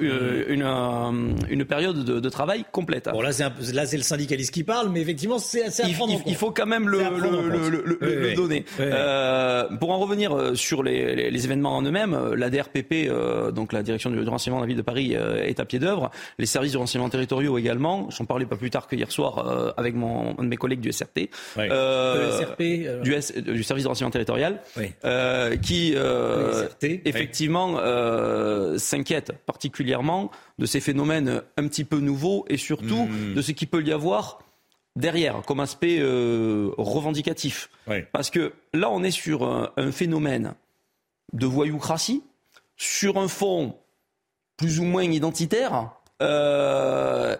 [0.49, 3.09] une, une, une période de, de travail complète.
[3.12, 5.87] Bon, là, c'est un là, c'est le syndicaliste qui parle, mais effectivement, c'est c'est à
[5.89, 6.33] Il, prendre en il- compte.
[6.33, 8.64] il faut quand même le, le- le- le- Oui, donner.
[8.79, 8.85] Oui.
[8.89, 13.07] Euh, pour en revenir euh, sur les, les- les événements en eux-mêmes, euh, la DRPP,
[13.09, 15.67] euh, donc la direction du, du renseignement de la ville de Paris, euh, est à
[15.67, 16.11] pied d'œuvre.
[16.39, 18.09] Les services de renseignement territoriaux également.
[18.11, 20.81] J'en parlais pas plus tard que hier soir euh, avec mon, un de mes collègues
[20.81, 21.29] du SRT.
[21.59, 24.87] Euh, SRP, euh, du, S- du service de renseignement territorial, Oui.
[25.05, 32.45] euh, qui euh, SRT, effectivement euh, s'inquiète particulièrement de ces phénomènes un petit peu nouveaux
[32.49, 33.34] et surtout Hmm.
[33.34, 34.38] de ce qu'il peut y avoir
[34.96, 37.68] derrière comme aspect euh, revendicatif.
[38.12, 40.54] Parce que là, on est sur un, un phénomène
[41.33, 42.22] de voyoucratie,
[42.76, 43.76] sur un fond
[44.57, 45.91] plus ou moins identitaire,
[46.22, 47.37] euh,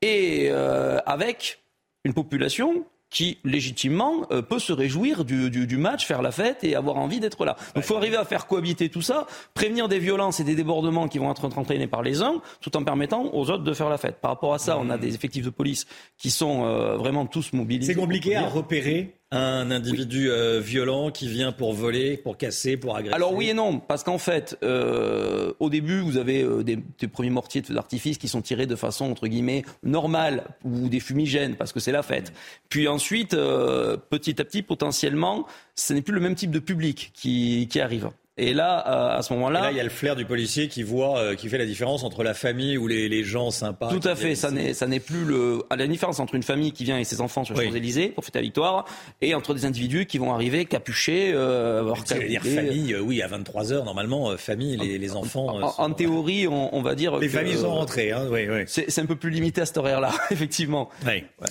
[0.00, 1.60] et euh, avec
[2.04, 6.64] une population qui légitimement euh, peut se réjouir du, du, du, match, faire la fête
[6.64, 7.56] et avoir envie d'être là.
[7.74, 11.08] Donc il faut arriver à faire cohabiter tout ça, prévenir des violences et des débordements
[11.08, 13.98] qui vont être entraînés par les uns, tout en permettant aux autres de faire la
[13.98, 14.20] fête.
[14.20, 15.86] Par rapport à ça, on a des effectifs de police
[16.18, 17.94] qui sont euh, vraiment tous mobilisés.
[17.94, 22.96] C'est compliqué à repérer un individu euh, violent qui vient pour voler, pour casser, pour
[22.96, 23.14] agresser?
[23.14, 27.08] Alors oui et non, parce qu'en fait, euh, au début, vous avez euh, des, des,
[27.08, 31.72] premiers mortiers d'artifice qui sont tirés de façon entre guillemets normale ou des fumigènes parce
[31.72, 32.32] que c'est la fête.
[32.68, 37.10] Puis ensuite, euh, petit à petit, potentiellement, ce n'est plus le même type de public
[37.12, 38.10] qui, qui arrive.
[38.38, 41.18] Et là, à ce moment-là, là, il y a le flair du policier qui voit,
[41.18, 43.88] euh, qui fait la différence entre la famille ou les, les gens sympas.
[43.88, 44.34] Tout à fait.
[44.34, 47.22] Ça n'est, ça n'est plus le, la différence entre une famille qui vient avec ses
[47.22, 48.84] enfants sur les Champs-Élysées pour fêter la victoire
[49.22, 51.32] et entre des individus qui vont arriver capuchés.
[51.34, 55.46] Euh, avoir dire famille, euh, oui, à 23 h normalement, euh, famille, les, les enfants.
[55.46, 57.16] En, en, théorie, on, on, va dire.
[57.16, 58.12] Les que, familles sont rentrées.
[58.12, 58.64] Hein, oui, oui.
[58.66, 60.90] C'est, c'est un peu plus limité à cet horaire-là, effectivement.
[61.06, 61.24] Oui.
[61.40, 61.48] Ouais.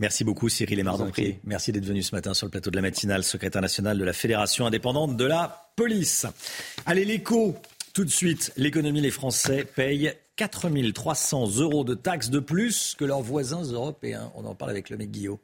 [0.00, 1.40] Merci beaucoup Cyril Emardonquier.
[1.44, 4.12] Merci d'être venu ce matin sur le plateau de la matinale, secrétaire national de la
[4.12, 6.26] Fédération indépendante de la police.
[6.84, 7.56] Allez, l'écho,
[7.92, 13.04] tout de suite, l'économie, les Français payent 4 300 euros de taxes de plus que
[13.04, 14.32] leurs voisins européens.
[14.34, 15.38] On en parle avec le mec Guillaume.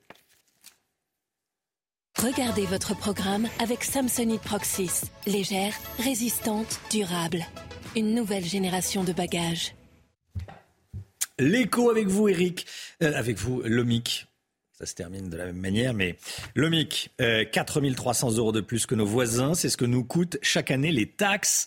[2.18, 5.04] Regardez votre programme avec Samsonite Proxys.
[5.26, 7.46] Légère, résistante, durable.
[7.94, 9.74] Une nouvelle génération de bagages.
[11.38, 12.66] L'écho avec vous, Eric.
[13.02, 14.26] Euh, avec vous, Lomic.
[14.80, 16.16] Ça se termine de la même manière, mais
[16.54, 20.38] Lomic, euh, 4 300 euros de plus que nos voisins, c'est ce que nous coûtent
[20.40, 21.66] chaque année les taxes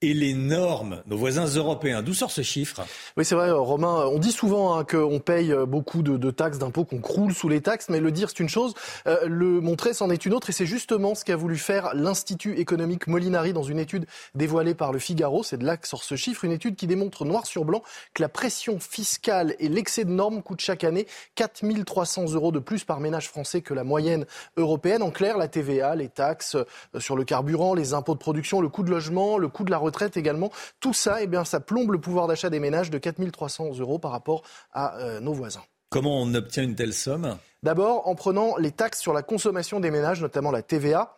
[0.00, 2.02] et les normes, nos voisins européens.
[2.02, 2.82] D'où sort ce chiffre?
[3.16, 4.06] Oui, c'est vrai, Romain.
[4.06, 7.88] On dit souvent hein, qu'on paye beaucoup de, taxes, d'impôts, qu'on croule sous les taxes,
[7.88, 8.74] mais le dire, c'est une chose,
[9.08, 10.50] euh, le montrer, c'en est une autre.
[10.50, 14.06] Et c'est justement ce qu'a voulu faire l'Institut économique Molinari dans une étude
[14.36, 15.42] dévoilée par le Figaro.
[15.42, 17.82] C'est de là que sort ce chiffre, une étude qui démontre noir sur blanc
[18.14, 22.60] que la pression fiscale et l'excès de normes coûtent chaque année 4 300 euros de
[22.60, 24.26] plus par ménage français que la moyenne
[24.56, 25.02] européenne.
[25.02, 26.56] En clair, la TVA, les taxes
[26.98, 29.78] sur le carburant, les impôts de production, le coût de logement, le coût de la
[29.88, 30.50] retraite également.
[30.80, 33.98] Tout ça, eh bien, ça plombe le pouvoir d'achat des ménages de 4 300 euros
[33.98, 34.42] par rapport
[34.72, 35.62] à euh, nos voisins.
[35.90, 37.38] Comment on obtient une telle somme?
[37.62, 41.17] D'abord en prenant les taxes sur la consommation des ménages, notamment la TVA.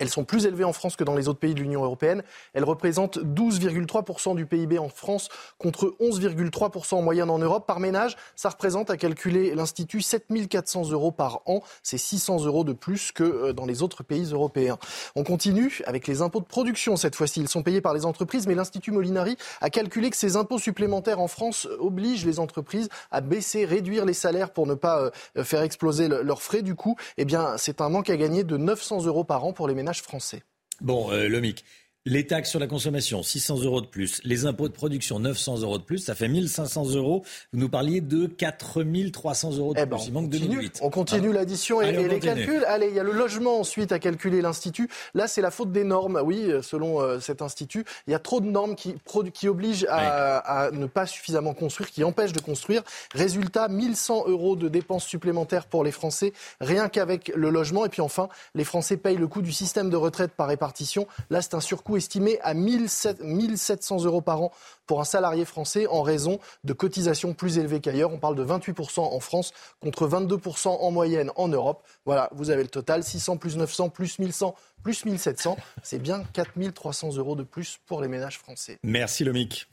[0.00, 2.22] Elles sont plus élevées en France que dans les autres pays de l'Union européenne.
[2.54, 5.28] Elles représentent 12,3% du PIB en France
[5.58, 7.66] contre 11,3% en moyenne en Europe.
[7.66, 11.62] Par ménage, ça représente, à calculer l'Institut, 7 400 euros par an.
[11.82, 14.78] C'est 600 euros de plus que dans les autres pays européens.
[15.16, 17.40] On continue avec les impôts de production cette fois-ci.
[17.40, 21.20] Ils sont payés par les entreprises, mais l'Institut Molinari a calculé que ces impôts supplémentaires
[21.20, 25.10] en France obligent les entreprises à baisser, réduire les salaires pour ne pas
[25.42, 26.62] faire exploser leurs frais.
[26.62, 29.68] Du coup, eh bien, c'est un manque à gagner de 900 euros par an pour
[29.68, 30.42] les ménages français.
[30.80, 31.64] Bon, euh, Lomic,
[32.06, 34.22] les taxes sur la consommation, 600 euros de plus.
[34.24, 35.98] Les impôts de production, 900 euros de plus.
[35.98, 37.22] Ça fait 1500 euros.
[37.52, 39.90] Vous nous parliez de 4300 euros de eh plus.
[39.90, 40.78] Ben, Il manque continue, 2008.
[40.82, 42.34] On continue hein l'addition et, Allez, et les continue.
[42.46, 42.64] calculs.
[42.64, 44.88] Allez, il y a le logement ensuite à calculer l'Institut.
[45.12, 46.20] Là, c'est la faute des normes.
[46.24, 48.94] Oui, selon euh, cet Institut, il y a trop de normes qui,
[49.34, 52.82] qui obligent à, à, ne pas suffisamment construire, qui empêchent de construire.
[53.14, 56.32] Résultat, 1100 euros de dépenses supplémentaires pour les Français,
[56.62, 57.84] rien qu'avec le logement.
[57.84, 61.06] Et puis enfin, les Français payent le coût du système de retraite par répartition.
[61.28, 64.52] Là, c'est un surcoût estimé à 1700 euros par an
[64.86, 68.12] pour un salarié français en raison de cotisations plus élevées qu'ailleurs.
[68.12, 71.82] On parle de 28% en France contre 22% en moyenne en Europe.
[72.04, 75.56] Voilà, vous avez le total, 600 plus 900 plus 1100 plus 1700.
[75.82, 78.78] C'est bien 4300 euros de plus pour les ménages français.
[78.82, 79.68] Merci Lomic.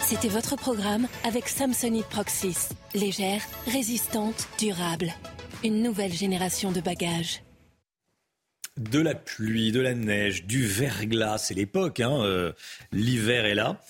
[0.00, 2.70] C'était votre programme avec Samsonite Proxys.
[2.94, 5.12] Légère, résistante, durable.
[5.62, 7.42] Une nouvelle génération de bagages.
[8.76, 12.52] De la pluie, de la neige, du verglas, c'est l'époque, hein, euh,
[12.90, 13.80] l'hiver est là.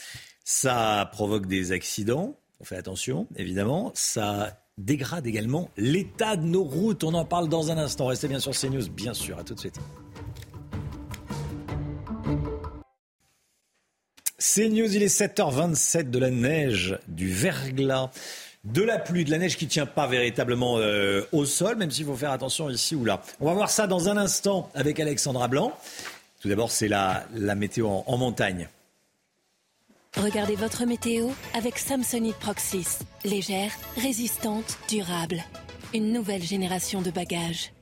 [0.45, 3.93] Ça provoque des accidents, on fait attention, évidemment.
[3.95, 7.05] Ça dégrade également l'état de nos routes.
[7.05, 8.07] On en parle dans un instant.
[8.07, 9.39] Restez bien sur CNews, bien sûr.
[9.39, 9.79] À tout de suite.
[14.39, 18.11] CNews, il est 7h27 de la neige, du verglas
[18.65, 21.91] de la pluie, de la neige qui ne tient pas véritablement euh, au sol, même
[21.91, 23.23] s'il faut faire attention ici ou là.
[23.41, 25.73] On va voir ça dans un instant avec Alexandra Blanc.
[26.41, 28.69] Tout d'abord, c'est la, la, météo en, montagne.
[30.17, 32.99] Regardez votre météo avec Samsonite Proxys.
[33.25, 35.43] Légère, résistante, durable.
[35.93, 37.73] Une nouvelle génération de bagages.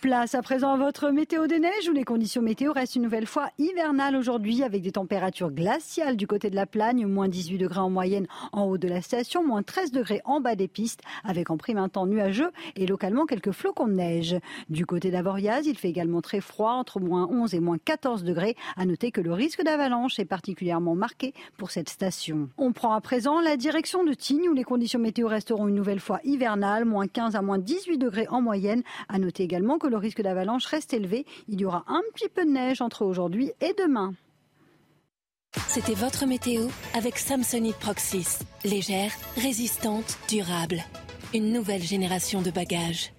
[0.00, 3.26] Place à présent à votre météo des neiges où les conditions météo restent une nouvelle
[3.26, 7.80] fois hivernales aujourd'hui avec des températures glaciales du côté de la Plagne, moins 18 degrés
[7.80, 11.50] en moyenne en haut de la station, moins 13 degrés en bas des pistes avec
[11.50, 14.36] en prime un temps nuageux et localement quelques flocons de neige.
[14.70, 18.54] Du côté d'Avoriaz, il fait également très froid entre moins 11 et moins 14 degrés.
[18.76, 22.50] À noter que le risque d'avalanche est particulièrement marqué pour cette station.
[22.56, 25.98] On prend à présent la direction de Tignes où les conditions météo resteront une nouvelle
[25.98, 28.84] fois hivernales, moins 15 à moins 18 degrés en moyenne.
[29.08, 31.26] À noter également que le risque d'avalanche reste élevé.
[31.48, 34.14] Il y aura un petit peu de neige entre aujourd'hui et demain.
[35.68, 38.40] C'était votre météo avec Samsonite Proxys.
[38.64, 40.84] Légère, résistante, durable.
[41.34, 43.12] Une nouvelle génération de bagages.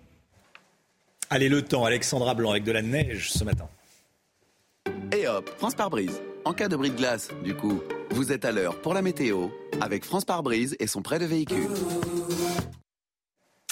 [1.29, 3.69] Allez, le temps, Alexandra Blanc, avec de la neige ce matin.
[5.15, 6.21] Et hop, France par brise.
[6.45, 7.81] En cas de bris de glace, du coup,
[8.11, 9.49] vous êtes à l'heure pour la météo
[9.81, 11.67] avec France par brise et son prêt de véhicule.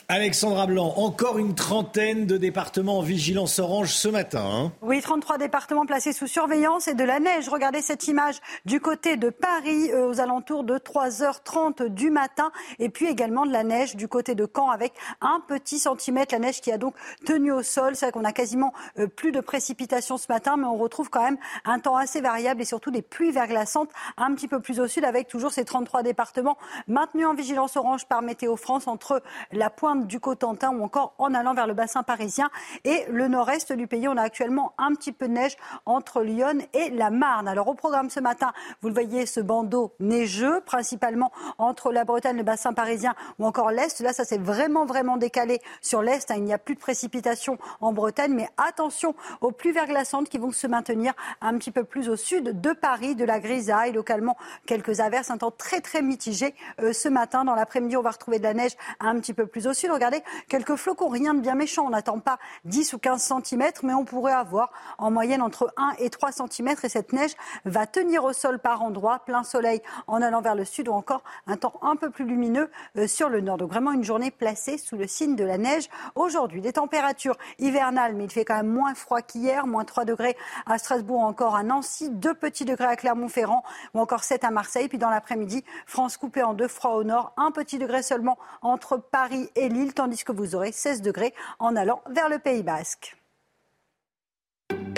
[0.10, 4.46] Alexandra Blanc, encore une trentaine de départements en vigilance orange ce matin.
[4.46, 4.72] Hein.
[4.82, 7.50] Oui, 33 départements placés sous surveillance et de la neige.
[7.50, 12.54] Regardez cette image du côté de Paris euh, aux alentours de 3h30 du matin.
[12.80, 16.34] Et puis également de la neige du côté de Caen avec un petit centimètre.
[16.34, 17.98] La neige qui a donc tenu au sol.
[17.98, 21.24] C'est vrai qu'on a quasiment euh, plus de précipitations ce matin, mais on retrouve quand
[21.24, 24.88] même un temps assez variable et surtout des pluies verglaçantes un petit peu plus au
[24.88, 26.58] sud avec toujours ces 33 départements
[26.88, 29.22] maintenus en vigilance orange par Météo France entre
[29.52, 32.50] la pointe du Cotentin ou encore en allant vers le bassin parisien
[32.84, 34.08] et le nord-est du pays.
[34.08, 35.56] On a actuellement un petit peu de neige
[35.86, 37.48] entre Lyon et la Marne.
[37.48, 42.38] Alors au programme ce matin, vous le voyez, ce bandeau neigeux, principalement entre la Bretagne,
[42.38, 44.00] le bassin parisien ou encore l'Est.
[44.02, 46.30] Là, ça s'est vraiment, vraiment décalé sur l'Est.
[46.32, 46.36] Hein.
[46.38, 50.52] Il n'y a plus de précipitations en Bretagne, mais attention aux pluies verglaçantes qui vont
[50.52, 55.00] se maintenir un petit peu plus au sud de Paris, de la grisaille, localement quelques
[55.00, 57.46] averses, un temps très, très mitigé euh, ce matin.
[57.46, 60.24] Dans l'après-midi, on va retrouver de la neige un petit peu plus au sud regardez,
[60.48, 61.86] quelques flocons, rien de bien méchant.
[61.86, 65.94] On n'attend pas 10 ou 15 cm, mais on pourrait avoir en moyenne entre 1
[66.00, 66.76] et 3 cm.
[66.84, 67.34] Et cette neige
[67.66, 71.24] va tenir au sol par endroits, plein soleil en allant vers le sud ou encore
[71.48, 73.58] un temps un peu plus lumineux euh, sur le nord.
[73.58, 75.90] Donc vraiment une journée placée sous le signe de la neige.
[76.16, 80.38] Aujourd'hui, des températures hivernales, mais il fait quand même moins froid qu'hier, moins 3 degrés
[80.66, 84.88] à Strasbourg, encore à Nancy, 2 petits degrés à Clermont-Ferrand ou encore 7 à Marseille.
[84.88, 88.98] Puis dans l'après-midi, France coupée en deux, froid au nord, un petit degré seulement entre
[88.98, 93.16] Paris et Lille tandis que vous aurez 16 degrés en allant vers le Pays Basque.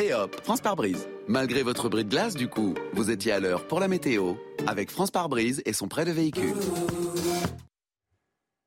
[0.02, 1.08] Et hop, France par brise.
[1.28, 4.36] Malgré votre bris de glace, du coup, vous étiez à l'heure pour la météo
[4.66, 6.54] avec France par brise et son prêt de véhicule.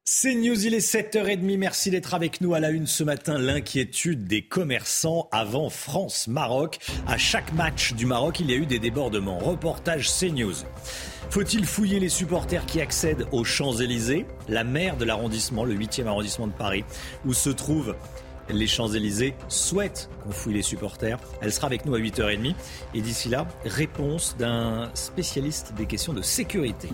[0.04, 1.56] C'est News, il est 7h30.
[1.58, 3.38] Merci d'être avec nous à la une ce matin.
[3.38, 6.80] L'inquiétude des commerçants avant France-Maroc.
[7.06, 9.38] À chaque match du Maroc, il y a eu des débordements.
[9.38, 10.56] Reportage CNews.
[11.30, 14.26] Faut-il fouiller les supporters qui accèdent aux Champs-Élysées?
[14.48, 16.84] La maire de l'arrondissement, le 8e arrondissement de Paris,
[17.24, 17.94] où se trouvent
[18.50, 21.20] les Champs-Élysées, souhaite qu'on fouille les supporters.
[21.40, 22.56] Elle sera avec nous à 8h30.
[22.94, 26.88] Et d'ici là, réponse d'un spécialiste des questions de sécurité.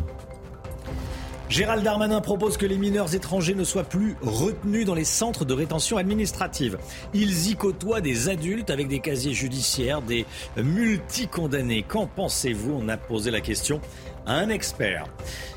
[1.48, 5.54] Gérald Darmanin propose que les mineurs étrangers ne soient plus retenus dans les centres de
[5.54, 6.78] rétention administrative.
[7.14, 10.26] Ils y côtoient des adultes avec des casiers judiciaires, des
[10.56, 11.84] multicondamnés.
[11.84, 13.80] Qu'en pensez-vous On a posé la question
[14.26, 15.06] un expert.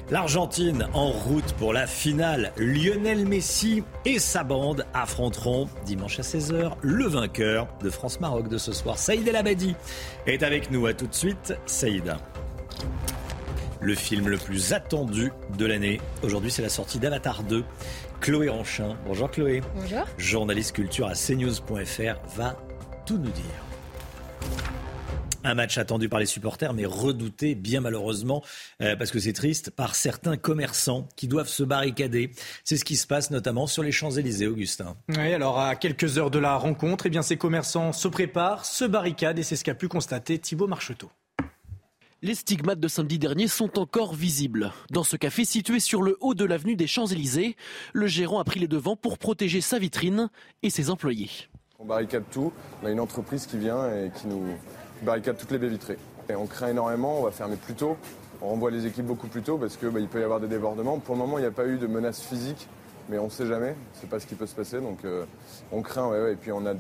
[0.09, 2.53] L'Argentine en route pour la finale.
[2.55, 8.71] Lionel Messi et sa bande affronteront dimanche à 16h le vainqueur de France-Maroc de ce
[8.71, 8.97] soir.
[8.97, 9.75] Saïd El Abadi
[10.25, 10.85] est avec nous.
[10.85, 12.15] À tout de suite, Saïd.
[13.83, 15.99] Le film le plus attendu de l'année.
[16.21, 17.63] Aujourd'hui, c'est la sortie d'Avatar 2.
[18.19, 18.95] Chloé Ranchin.
[19.07, 19.61] Bonjour Chloé.
[19.73, 20.05] Bonjour.
[20.19, 22.55] Journaliste culture à cnews.fr va
[23.07, 23.43] tout nous dire.
[25.43, 28.43] Un match attendu par les supporters, mais redouté bien malheureusement,
[28.83, 32.29] euh, parce que c'est triste, par certains commerçants qui doivent se barricader.
[32.63, 34.95] C'est ce qui se passe notamment sur les Champs-Élysées, Augustin.
[35.09, 38.85] Oui, alors à quelques heures de la rencontre, eh bien, ces commerçants se préparent, se
[38.85, 41.09] barricadent, et c'est ce qu'a pu constater Thibault Marcheteau.
[42.23, 44.71] Les stigmates de samedi dernier sont encore visibles.
[44.91, 47.55] Dans ce café situé sur le haut de l'avenue des Champs-Élysées,
[47.93, 50.29] le gérant a pris les devants pour protéger sa vitrine
[50.61, 51.31] et ses employés.
[51.79, 52.53] On barricade tout.
[52.83, 54.43] On a une entreprise qui vient et qui nous
[55.01, 55.97] barricade toutes les baies vitrées.
[56.29, 57.97] Et on craint énormément, on va fermer plus tôt.
[58.39, 60.99] On renvoie les équipes beaucoup plus tôt parce qu'il bah, peut y avoir des débordements.
[60.99, 62.67] Pour le moment, il n'y a pas eu de menaces physiques,
[63.09, 63.75] mais on ne sait jamais.
[63.95, 64.79] C'est pas ce qui peut se passer.
[64.79, 65.25] Donc euh,
[65.71, 66.75] on craint, et puis on a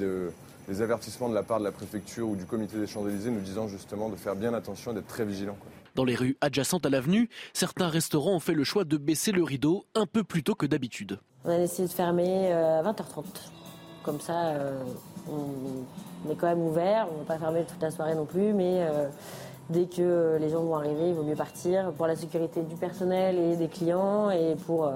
[0.67, 3.67] des avertissements de la part de la préfecture ou du comité des Champs-Élysées nous disant
[3.67, 5.57] justement de faire bien attention et d'être très vigilant.
[5.95, 9.43] Dans les rues adjacentes à l'avenue, certains restaurants ont fait le choix de baisser le
[9.43, 11.19] rideau un peu plus tôt que d'habitude.
[11.43, 13.25] On a décidé de fermer euh, à 20h30.
[14.03, 14.81] Comme ça, euh,
[15.29, 17.07] on est quand même ouvert.
[17.11, 19.09] On ne va pas fermer toute la soirée non plus, mais euh,
[19.69, 23.37] dès que les gens vont arriver, il vaut mieux partir pour la sécurité du personnel
[23.37, 24.91] et des clients et pour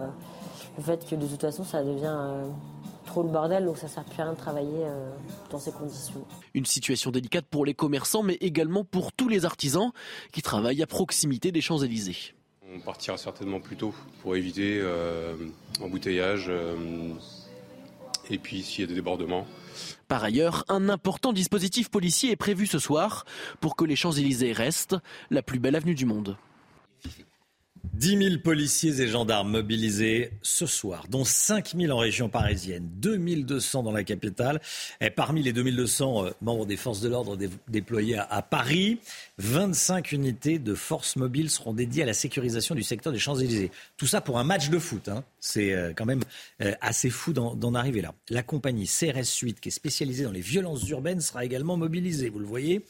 [0.77, 2.17] le fait que de toute façon, ça devient
[3.15, 4.85] trop le bordel, donc ça sert plus à rien de travailler
[5.49, 6.25] dans ces conditions.
[6.53, 9.91] Une situation délicate pour les commerçants, mais également pour tous les artisans
[10.33, 12.33] qui travaillent à proximité des Champs-Élysées.
[12.75, 14.83] On partira certainement plus tôt pour éviter
[15.81, 16.51] embouteillage
[18.29, 19.47] et puis s'il y a des débordements.
[20.09, 23.23] Par ailleurs, un important dispositif policier est prévu ce soir
[23.61, 24.97] pour que les Champs-Élysées restent
[25.29, 26.35] la plus belle avenue du monde.
[28.05, 33.17] 10 000 policiers et gendarmes mobilisés ce soir, dont 5 000 en région parisienne, 2
[33.17, 34.61] 200 dans la capitale.
[35.01, 37.35] Et parmi les 2 200 euh, membres des forces de l'ordre
[37.67, 38.99] déployés à, Paris,
[39.39, 43.71] 25 unités de forces mobiles seront dédiées à la sécurisation du secteur des Champs-Élysées.
[43.97, 45.09] Tout ça pour un match de foot.
[45.09, 45.23] Hein.
[45.39, 46.21] C'est euh, quand même
[46.61, 48.13] euh, assez fou d'en arriver là.
[48.29, 52.29] La compagnie CRS 8, qui est spécialisée dans les violences urbaines, sera également mobilisée.
[52.29, 52.85] Vous le voyez,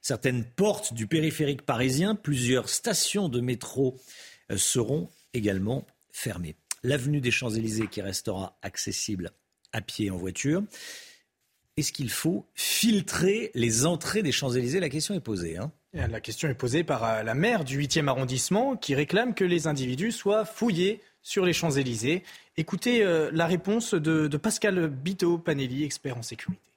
[0.00, 3.96] certaines portes du périphérique parisien, plusieurs stations de métro
[4.56, 6.56] seront également fermées.
[6.82, 9.32] L'avenue des Champs-Élysées qui restera accessible
[9.72, 10.62] à pied et en voiture.
[11.76, 14.80] Est-ce qu'il faut filtrer les entrées des Champs-Élysées?
[14.80, 15.56] La question est posée.
[15.56, 15.70] Hein.
[15.92, 19.66] la question est posée par euh, la maire du 8e arrondissement qui réclame que les
[19.66, 22.22] individus soient fouillés sur les Champs-Élysées.
[22.56, 26.69] Écoutez euh, la réponse de, de Pascal Bito-Panelli, expert en sécurité.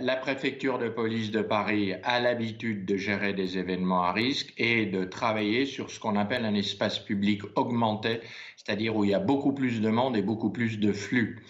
[0.00, 4.86] La préfecture de police de Paris a l'habitude de gérer des événements à risque et
[4.86, 8.22] de travailler sur ce qu'on appelle un espace public augmenté,
[8.56, 11.44] c'est-à-dire où il y a beaucoup plus de monde et beaucoup plus de flux.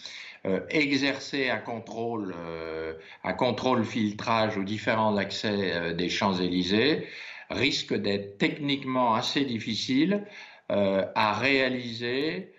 [0.44, 7.06] Euh, exercer un contrôle, euh, un contrôle filtrage aux différents accès euh, des Champs-Élysées
[7.48, 10.24] risque d'être techniquement assez difficile
[10.68, 12.54] à réaliser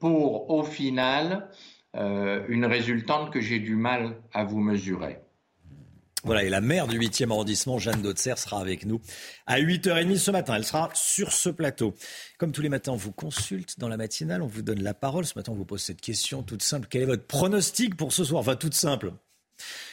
[0.00, 1.50] pour, au final,
[1.96, 5.18] euh, une résultante que j'ai du mal à vous mesurer.
[6.24, 9.00] Voilà, et la maire du 8e arrondissement, Jeanne Dautzer, sera avec nous
[9.46, 10.54] à 8h30 ce matin.
[10.56, 11.94] Elle sera sur ce plateau.
[12.38, 15.24] Comme tous les matins, on vous consulte dans la matinale, on vous donne la parole.
[15.24, 16.88] Ce matin, on vous pose cette question toute simple.
[16.90, 18.40] Quel est votre pronostic pour ce soir?
[18.40, 19.12] Enfin, toute simple.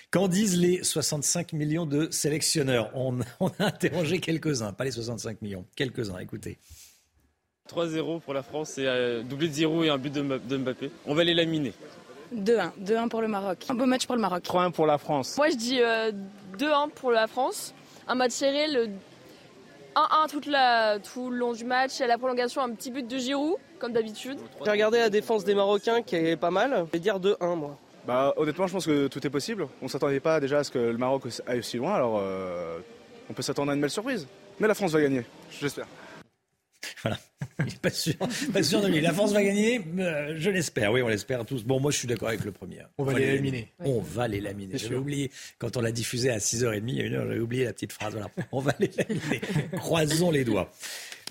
[0.10, 2.90] Qu'en disent les 65 millions de sélectionneurs?
[2.96, 6.58] On, on, a interrogé quelques-uns, pas les 65 millions, quelques-uns, écoutez.
[7.74, 10.92] 3-0 pour la France et euh, doublé de 0 et un but de Mbappé.
[11.06, 11.74] On va les laminer.
[12.36, 12.72] 2-1.
[12.82, 13.66] 2-1 pour le Maroc.
[13.70, 14.44] Un beau match pour le Maroc.
[14.44, 15.38] 3-1 pour la France.
[15.38, 16.12] Moi je dis 2-1 euh,
[16.94, 17.74] pour la France.
[18.08, 18.90] Un match serré, le
[19.96, 22.00] 1-1 toute la, tout le long du match.
[22.02, 24.38] Et à la prolongation, un petit but de Giroud, comme d'habitude.
[24.64, 26.86] J'ai regardé la défense des Marocains qui est pas mal.
[26.88, 27.78] Je vais dire 2-1 moi.
[28.06, 29.68] Bah, honnêtement, je pense que tout est possible.
[29.82, 32.78] On s'attendait pas déjà à ce que le Maroc aille aussi loin, alors euh,
[33.32, 34.28] on peut s'attendre à une belle surprise.
[34.60, 35.26] Mais la France va gagner,
[35.60, 35.88] j'espère.
[37.04, 37.20] Voilà.
[37.60, 38.16] Il n'est pas sûr,
[38.54, 39.02] pas sûr de lui.
[39.02, 40.92] La France va gagner, euh, je l'espère.
[40.92, 41.64] Oui, on l'espère tous.
[41.64, 42.80] Bon, moi, je suis d'accord avec le premier.
[42.98, 43.72] On, va les laminer.
[43.80, 44.78] On va les laminer.
[44.78, 47.66] J'avais oublié, quand on l'a diffusé à 6h30, il y a une heure, j'avais oublié
[47.66, 48.14] la petite phrase.
[48.14, 48.30] Voilà.
[48.52, 49.42] On va les laminer.
[49.78, 50.72] Croisons les doigts.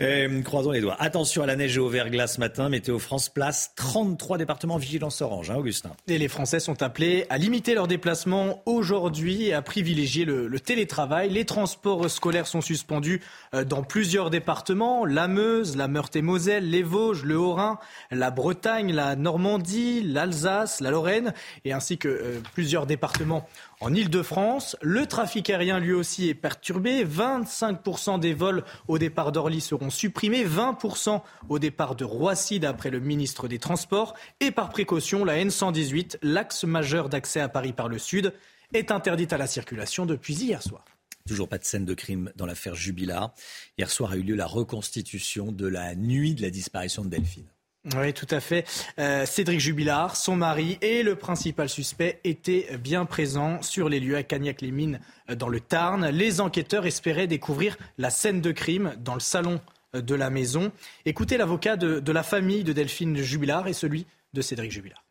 [0.01, 0.97] Euh, croisons les doigts.
[0.99, 2.69] Attention à la neige et au verglas ce matin.
[2.69, 5.93] Météo France place 33 départements vigilance orange, hein, Augustin.
[6.09, 10.61] Et les Français sont appelés à limiter leurs déplacements aujourd'hui et à privilégier le, le,
[10.61, 11.31] télétravail.
[11.31, 13.21] Les transports scolaires sont suspendus
[13.55, 15.05] euh, dans plusieurs départements.
[15.07, 17.79] La Meuse, la Meurthe-et-Moselle, les Vosges, le Haut-Rhin,
[18.11, 21.33] la Bretagne, la Normandie, l'Alsace, la Lorraine
[21.65, 23.47] et ainsi que euh, plusieurs départements
[23.85, 27.05] en Ile-de-France, le trafic aérien lui aussi est perturbé.
[27.05, 31.21] 25% des vols au départ d'Orly seront supprimés, 20%
[31.51, 34.15] au départ de Roissy d'après le ministre des Transports.
[34.41, 38.33] Et par précaution, la N118, l'axe majeur d'accès à Paris par le sud,
[38.73, 40.87] est interdite à la circulation depuis hier soir.
[41.29, 43.35] Toujours pas de scène de crime dans l'affaire Jubilat.
[43.77, 47.54] Hier soir a eu lieu la reconstitution de la nuit de la disparition de Delphine.
[47.93, 48.67] Oui, tout à fait.
[48.99, 54.17] Euh, Cédric Jubilard, son mari et le principal suspect étaient bien présents sur les lieux
[54.17, 56.09] à Cagnac-les-Mines euh, dans le Tarn.
[56.09, 59.61] Les enquêteurs espéraient découvrir la scène de crime dans le salon
[59.95, 60.73] euh, de la maison.
[61.05, 65.05] Écoutez l'avocat de, de la famille de Delphine Jubilard et celui de Cédric Jubilard.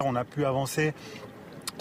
[0.00, 0.94] On a pu avancer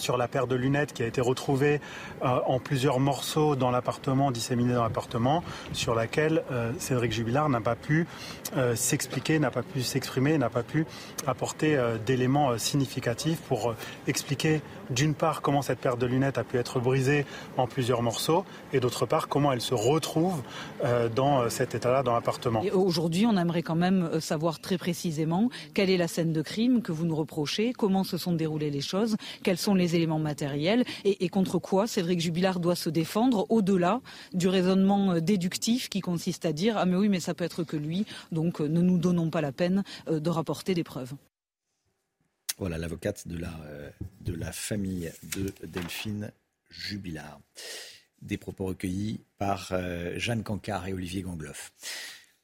[0.01, 1.81] sur la paire de lunettes qui a été retrouvée
[2.23, 5.43] euh, en plusieurs morceaux dans l'appartement, disséminée dans l'appartement,
[5.73, 8.07] sur laquelle euh, Cédric Jubilard n'a pas pu
[8.55, 10.85] euh, s'expliquer, n'a pas pu s'exprimer, n'a pas pu
[11.25, 13.75] apporter d'éléments significatifs pour
[14.07, 17.25] expliquer d'une part comment cette paire de lunettes a pu être brisée
[17.57, 20.41] en plusieurs morceaux et d'autre part comment elle se retrouve
[21.15, 22.63] dans cet état-là dans l'appartement.
[22.73, 26.91] Aujourd'hui, on aimerait quand même savoir très précisément quelle est la scène de crime que
[26.91, 31.29] vous nous reprochez, comment se sont déroulées les choses, quels sont les éléments matériels et,
[31.29, 34.01] contre quoi Cédric Jubilard doit se défendre au-delà
[34.33, 37.63] du raisonnement euh, déductif qui consiste à dire ah mais oui mais ça peut être
[37.63, 41.13] que lui donc euh, ne nous donnons pas la peine euh, de rapporter des preuves.
[42.57, 43.53] Voilà l'avocate de la,
[44.21, 46.31] de la famille de Delphine
[46.69, 47.39] Jubilard.
[48.21, 49.73] Des propos recueillis par
[50.15, 51.71] Jeanne Cancard et Olivier Gangloff.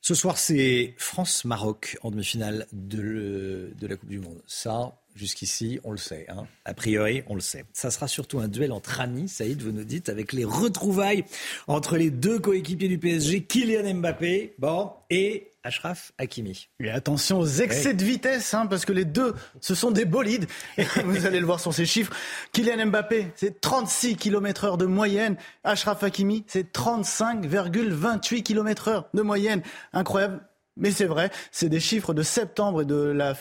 [0.06, 4.42] Ce soir, c'est France-Maroc en demi-finale de, de, la Coupe du Monde.
[4.46, 6.26] Ça, Jusqu'ici, on le sait.
[6.30, 6.46] Hein.
[6.66, 7.66] A priori, on le sait.
[7.72, 11.24] Ça sera surtout un duel entre amis, Saïd, vous nous dites, avec les retrouvailles
[11.68, 16.68] entre les deux coéquipiers du PSG, Kylian Mbappé bon, et Ashraf Hakimi.
[16.80, 20.48] Et attention aux excès de vitesse, hein, parce que les deux, ce sont des bolides.
[21.06, 22.14] vous allez le voir sur ces chiffres.
[22.52, 25.38] Kylian Mbappé, c'est 36 km heure de moyenne.
[25.64, 29.62] Ashraf Hakimi, c'est 35,28 km heure de moyenne.
[29.94, 30.42] Incroyable.
[30.78, 33.34] Mais c'est vrai, c'est des chiffres de septembre de la,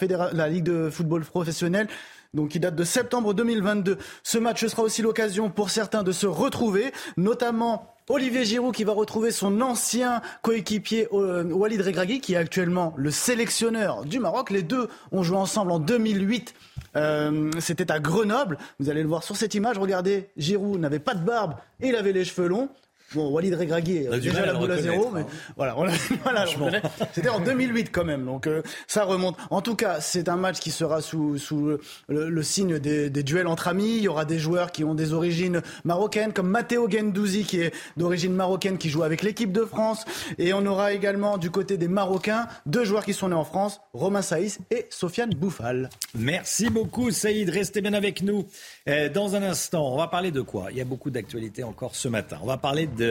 [0.49, 1.89] Ligue de football professionnel
[2.35, 3.99] donc qui date de septembre 2022.
[4.23, 8.93] Ce match sera aussi l'occasion pour certains de se retrouver, notamment Olivier Giroud qui va
[8.93, 14.51] retrouver son ancien coéquipier euh, Walid Regragui qui est actuellement le sélectionneur du Maroc.
[14.51, 16.55] Les deux ont joué ensemble en 2008.
[16.97, 18.59] Euh, C'était à Grenoble.
[18.81, 19.79] Vous allez le voir sur cette image.
[19.79, 22.71] Regardez, Giroud n'avait pas de barbe et il avait les cheveux longs.
[23.15, 25.27] Bon, Walid Regragui, déjà la boule à zéro, mais hein.
[25.57, 25.87] voilà, on
[26.23, 26.47] voilà
[27.13, 29.37] C'était en 2008 quand même, donc euh, ça remonte.
[29.51, 31.79] En tout cas, c'est un match qui sera sous, sous
[32.09, 33.97] le, signe des, des, duels entre amis.
[33.97, 37.75] Il y aura des joueurs qui ont des origines marocaines, comme Matteo Gendouzi, qui est
[37.97, 40.05] d'origine marocaine, qui joue avec l'équipe de France.
[40.39, 43.81] Et on aura également du côté des Marocains deux joueurs qui sont nés en France,
[43.93, 45.91] Romain Saïs et Sofiane Bouffal.
[46.15, 47.51] Merci beaucoup, Saïd.
[47.51, 48.47] Restez bien avec nous.
[48.89, 50.69] Euh, dans un instant, on va parler de quoi?
[50.71, 52.39] Il y a beaucoup d'actualités encore ce matin.
[52.43, 53.02] On va parler de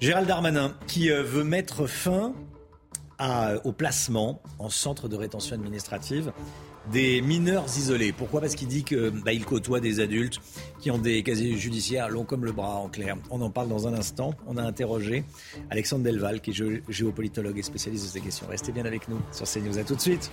[0.00, 2.32] Gérald Darmanin qui euh, veut mettre fin
[3.64, 6.32] au placement en centre de rétention administrative
[6.92, 8.12] des mineurs isolés.
[8.12, 8.40] Pourquoi?
[8.40, 10.38] Parce qu'il dit qu'il bah, côtoie des adultes
[10.80, 13.16] qui ont des casiers judiciaires longs comme le bras, en clair.
[13.30, 14.34] On en parle dans un instant.
[14.46, 15.24] On a interrogé
[15.70, 18.46] Alexandre Delval, qui est géopolitologue et spécialiste de ces questions.
[18.48, 19.78] Restez bien avec nous sur CNews.
[19.78, 20.30] À tout de suite.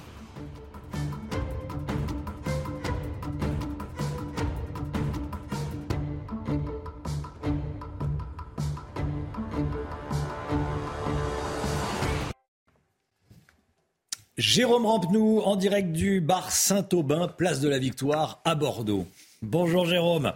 [14.37, 19.07] Jérôme Rampenou en direct du bar Saint-Aubin, place de la Victoire à Bordeaux.
[19.41, 20.33] Bonjour Jérôme.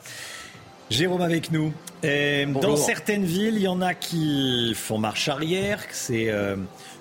[0.90, 1.74] Jérôme avec nous.
[2.62, 5.84] dans certaines villes, il y en a qui font marche arrière.
[5.92, 6.56] C'est euh,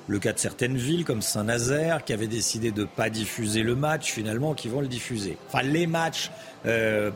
[0.08, 3.76] le cas de certaines villes comme Saint-Nazaire qui avaient décidé de ne pas diffuser le
[3.76, 5.38] match finalement, qui vont le diffuser.
[5.46, 6.32] Enfin, les matchs
[6.66, 7.12] euh,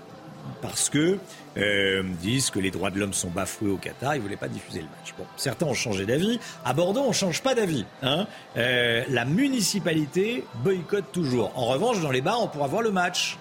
[0.61, 1.19] parce que
[1.57, 4.49] euh, disent que les droits de l'homme sont bafoués au Qatar, ils ne voulaient pas
[4.49, 5.15] diffuser le match.
[5.19, 6.39] Bon, certains ont changé d'avis.
[6.65, 7.85] À Bordeaux, on ne change pas d'avis.
[8.03, 8.27] Hein.
[8.57, 11.53] Euh, la municipalité boycotte toujours.
[11.57, 13.39] En revanche, dans les bars, on pourra voir le match.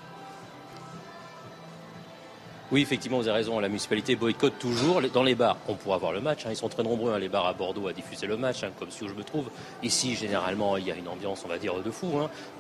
[2.72, 3.60] Oui, effectivement, vous avez raison.
[3.60, 5.58] La municipalité boycotte toujours dans les bars.
[5.68, 6.46] On pourra voir le match.
[6.46, 6.52] Hein.
[6.52, 8.90] Ils sont très nombreux, hein, les bars à Bordeaux, à diffuser le match, hein, comme
[8.90, 9.50] si où je me trouve.
[9.84, 12.14] Ici, généralement, il y a une ambiance, on va dire, de fou.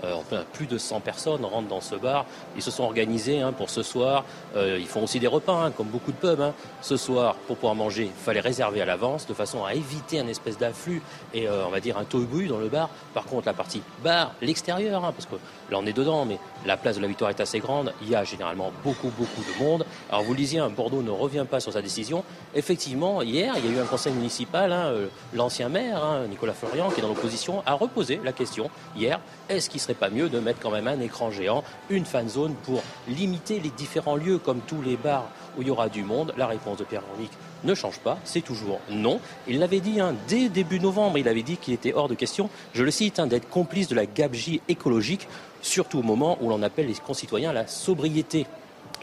[0.04, 2.26] Euh, plus de 100 personnes rentrent dans ce bar.
[2.58, 4.26] Ils se sont organisés pour ce soir.
[4.58, 6.52] Euh, ils font aussi des repas, comme beaucoup de pubs.
[6.82, 10.28] Ce soir, pour pouvoir manger, il fallait réserver à l'avance, de façon à éviter un
[10.28, 11.02] espèce d'afflux
[11.34, 12.90] et, euh, on va dire, un tohu dans le bar.
[13.14, 15.36] Par contre, la partie bar, l'extérieur, parce que
[15.72, 17.94] là, on est dedans, mais la place de la Victoire est assez grande.
[18.02, 19.86] Il y a généralement beaucoup, beaucoup de monde.
[20.10, 22.24] Alors vous le disiez, Bordeaux ne revient pas sur sa décision.
[22.54, 26.54] Effectivement, hier, il y a eu un conseil municipal, hein, euh, l'ancien maire, hein, Nicolas
[26.54, 29.20] Florian, qui est dans l'opposition, a reposé la question hier,
[29.50, 32.30] est-ce qu'il ne serait pas mieux de mettre quand même un écran géant, une fan
[32.30, 35.28] zone pour limiter les différents lieux comme tous les bars
[35.58, 36.34] où il y aura du monde?
[36.38, 37.32] La réponse de Pierre Henrique
[37.64, 39.20] ne change pas, c'est toujours non.
[39.48, 42.50] Il l'avait dit hein, dès début novembre, il avait dit qu'il était hors de question,
[42.74, 45.28] je le cite, d'être complice de la gabegie écologique,
[45.62, 48.46] surtout au moment où l'on appelle les concitoyens la sobriété.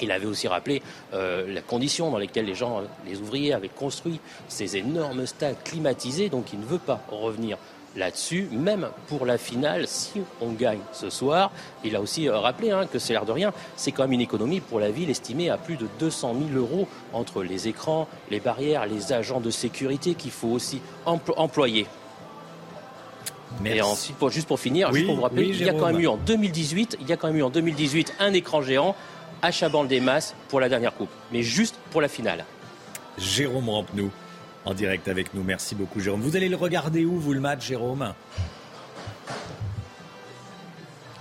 [0.01, 0.83] Il avait aussi rappelé
[1.13, 6.29] euh, la condition dans lesquelles les gens, les ouvriers avaient construit ces énormes stades climatisés,
[6.29, 7.59] donc il ne veut pas revenir
[7.97, 11.51] là-dessus, même pour la finale, si on gagne ce soir.
[11.85, 14.21] Il a aussi euh, rappelé hein, que c'est l'air de rien, c'est quand même une
[14.21, 18.41] économie pour la ville estimée à plus de 200 000 euros entre les écrans, les
[18.41, 21.87] barrières, les agents de sécurité qu'il faut aussi employer.
[23.61, 26.07] Mais ensuite, juste pour finir, juste pour vous rappeler, il y a quand même eu
[26.07, 28.95] en 2018, il y a quand même eu en 2018 un écran géant
[29.43, 32.45] à Chaban-des-Masses pour la dernière coupe, mais juste pour la finale.
[33.19, 34.11] Jérôme Rampenou
[34.65, 35.43] en direct avec nous.
[35.43, 36.20] Merci beaucoup, Jérôme.
[36.20, 38.12] Vous allez le regarder où, vous, le match, Jérôme?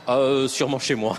[0.09, 1.17] Euh, sûrement chez moi.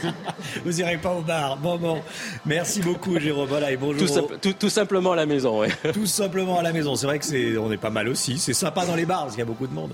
[0.64, 1.56] Vous irez pas au bar.
[1.56, 2.02] Bon, bon.
[2.46, 3.48] Merci beaucoup, Jérôme.
[3.48, 4.28] Voilà, et bonjour.
[4.58, 5.62] Tout, simplement à la maison.
[5.92, 6.96] Tout simplement à la maison.
[6.96, 8.38] C'est vrai que c'est, on est pas mal aussi.
[8.38, 9.92] C'est sympa dans les bars parce qu'il y a beaucoup de monde.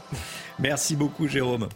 [0.58, 1.68] Merci beaucoup, Jérôme.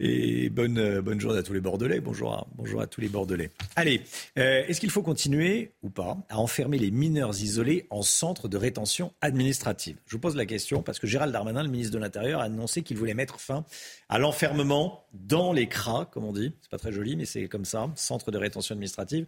[0.00, 2.00] Et bonne, euh, bonne journée à tous les Bordelais.
[2.00, 3.50] Bonjour à, tous les Bordelais.
[3.74, 4.02] Allez,
[4.38, 8.56] euh, est-ce qu'il faut continuer ou pas à enfermer les mineurs isolés en centre de
[8.56, 9.96] rétention administrative?
[10.06, 12.82] Je vous pose la question parce que Gérald Darmanin, le ministre de l'Intérieur, a annoncé
[12.82, 13.64] qu'il voulait mettre fin
[14.08, 16.52] à l'enfermement dans les CRA, comme on dit.
[16.60, 19.26] C'est pas très joli, mais c'est comme ça, centre de rétention administrative.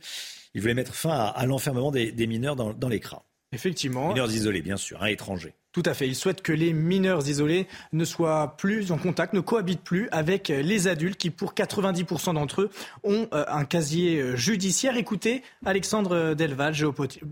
[0.55, 3.25] Il voulait mettre fin à, l'enfermement des, mineurs dans, dans les CRA.
[3.53, 4.09] Effectivement.
[4.09, 5.55] Mineurs isolés, bien sûr, un étranger.
[5.73, 6.07] Tout à fait.
[6.07, 10.49] Il souhaite que les mineurs isolés ne soient plus en contact, ne cohabitent plus avec
[10.49, 12.71] les adultes qui, pour 90% d'entre eux,
[13.03, 14.97] ont euh, un casier euh, judiciaire.
[14.97, 16.75] Écoutez Alexandre Delval,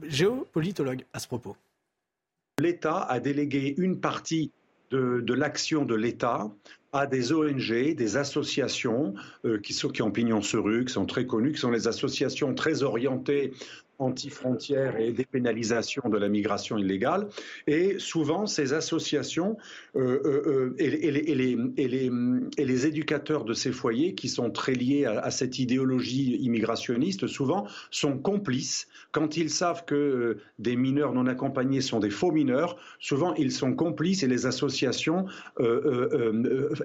[0.05, 1.57] géopolitologue, à ce propos.
[2.61, 4.51] L'État a délégué une partie
[4.91, 6.51] de, l'action de l'État
[6.93, 9.15] à des ONG, des associations
[9.45, 11.87] euh, qui, sont, qui ont pignon sur rue, qui sont très connues, qui sont les
[11.87, 13.53] associations très orientées
[13.99, 17.29] anti-frontières et dépénalisation de la migration illégale.
[17.67, 19.57] Et souvent, ces associations
[19.97, 25.59] euh, euh, euh, et, les, éducateurs de ces foyers, qui sont très liés à, cette
[25.59, 28.87] idéologie immigrationniste, souvent sont complices.
[29.11, 33.75] Quand ils savent que des mineurs non accompagnés sont des faux mineurs, souvent ils sont
[33.75, 35.27] complices et les associations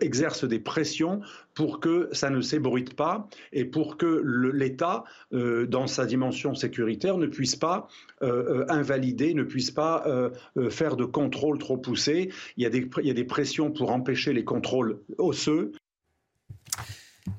[0.02, 1.22] exercent des pressions
[1.54, 4.24] pour que ça ne s'ébruite pas et pour que
[4.54, 7.88] l'État, dans sa dimension sécuritaire, ne puisse pas
[8.22, 10.30] euh, euh, invalider, ne puisse pas euh,
[10.70, 12.30] faire de contrôles trop poussés.
[12.56, 15.74] Il y, a des, il y a des pressions pour empêcher les contrôles osseux.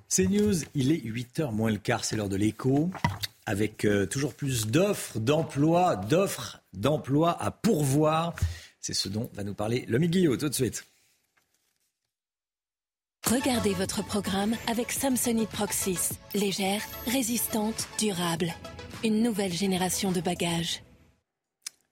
[0.08, 2.90] C'est News, il est 8h moins le quart, c'est l'heure de l'écho,
[3.46, 8.34] avec toujours plus d'offres d'emploi, d'offres d'emploi à pourvoir.
[8.80, 10.86] C'est ce dont va nous parler Lomi Guillot tout de suite.
[13.26, 16.10] Regardez votre programme avec Samsonite Proxys.
[16.34, 18.52] Légère, résistante, durable
[19.04, 20.83] une nouvelle génération de bagages.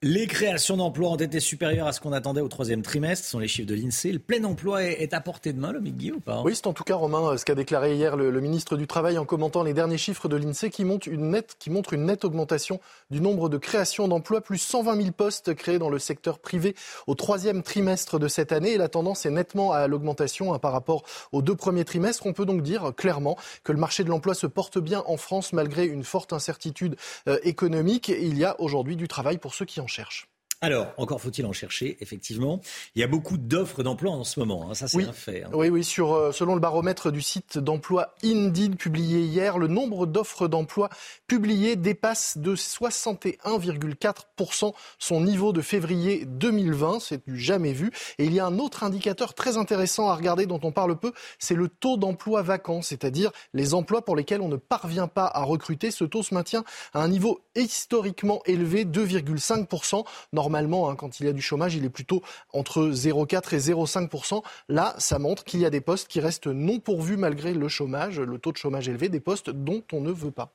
[0.04, 3.38] Les créations d'emplois ont été supérieures à ce qu'on attendait au troisième trimestre, ce sont
[3.38, 4.10] les chiffres de l'INSEE.
[4.10, 6.72] Le plein emploi est à portée de main, le Migui, ou pas Oui, c'est en
[6.72, 9.98] tout cas, Romain, ce qu'a déclaré hier le, ministre du Travail en commentant les derniers
[9.98, 12.80] chiffres de l'INSEE qui, montrent une nette, qui montre une nette augmentation
[13.12, 16.74] du nombre de créations d'emplois, plus 120 000 postes créés dans le secteur privé
[17.06, 18.72] au troisième trimestre de cette année.
[18.72, 22.26] Et la tendance est nettement à l'augmentation hein, par rapport aux deux premiers trimestres.
[22.26, 25.52] On peut donc dire clairement que le marché de l'emploi se porte bien en France
[25.52, 26.96] malgré une forte incertitude
[27.28, 28.08] euh, économique.
[28.08, 30.31] Il y a aujourd'hui du travail pour ceux qui en cherchent.
[30.64, 32.60] Alors, encore faut-il en chercher, effectivement.
[32.94, 34.74] Il y a beaucoup d'offres d'emploi en ce moment, hein.
[34.74, 35.42] ça c'est un fait.
[35.42, 35.50] Hein.
[35.52, 40.06] Oui, oui, sur, euh, selon le baromètre du site d'emploi Indeed publié hier, le nombre
[40.06, 40.88] d'offres d'emploi
[41.26, 47.90] publiées dépasse de 61,4% son niveau de février 2020, c'est du jamais vu.
[48.18, 51.10] Et il y a un autre indicateur très intéressant à regarder dont on parle peu,
[51.40, 55.42] c'est le taux d'emploi vacant, c'est-à-dire les emplois pour lesquels on ne parvient pas à
[55.42, 55.90] recruter.
[55.90, 56.62] Ce taux se maintient
[56.94, 60.04] à un niveau historiquement élevé, 2,5%.
[60.32, 62.22] Normalement, hein, quand il y a du chômage, il est plutôt
[62.52, 66.78] entre 0,4 et 0,5% Là, ça montre qu'il y a des postes qui restent non
[66.78, 70.30] pourvus malgré le chômage, le taux de chômage élevé, des postes dont on ne veut
[70.30, 70.52] pas.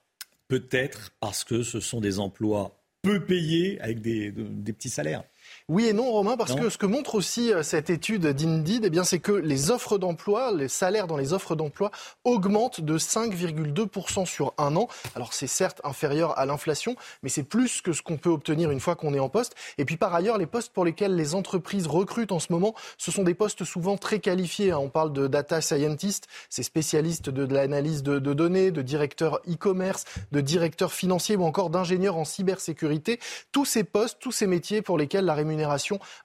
[0.47, 2.71] Peut-être parce que ce sont des emplois
[3.01, 5.23] peu payés avec des petits salaires.
[5.69, 8.89] Oui et non, Romain, parce que ce que montre aussi euh, cette étude d'Indeed, eh
[8.89, 11.91] bien, c'est que les offres d'emploi, les salaires dans les offres d'emploi
[12.23, 14.87] augmentent de 5,2% sur un an.
[15.13, 18.79] Alors, c'est certes inférieur à l'inflation, mais c'est plus que ce qu'on peut obtenir une
[18.79, 19.55] fois qu'on est en poste.
[19.77, 23.11] Et puis, par ailleurs, les postes pour lesquels les entreprises recrutent en ce moment, ce
[23.11, 24.71] sont des postes souvent très qualifiés.
[24.71, 24.79] Hein.
[24.79, 30.05] On parle de data scientist, c'est spécialiste de, l'analyse de, de, données, de directeur e-commerce,
[30.31, 33.19] de directeur financier ou encore d'ingénieur en cybersécurité.
[33.51, 35.56] Tous ces postes, tous ces métiers pour lesquels la rémunération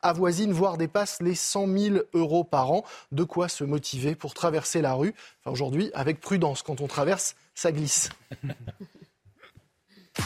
[0.03, 2.85] avoisine, voire dépasse les 100 000 euros par an.
[3.11, 5.15] De quoi se motiver pour traverser la rue.
[5.41, 8.11] Enfin, aujourd'hui, avec prudence, quand on traverse, ça glisse.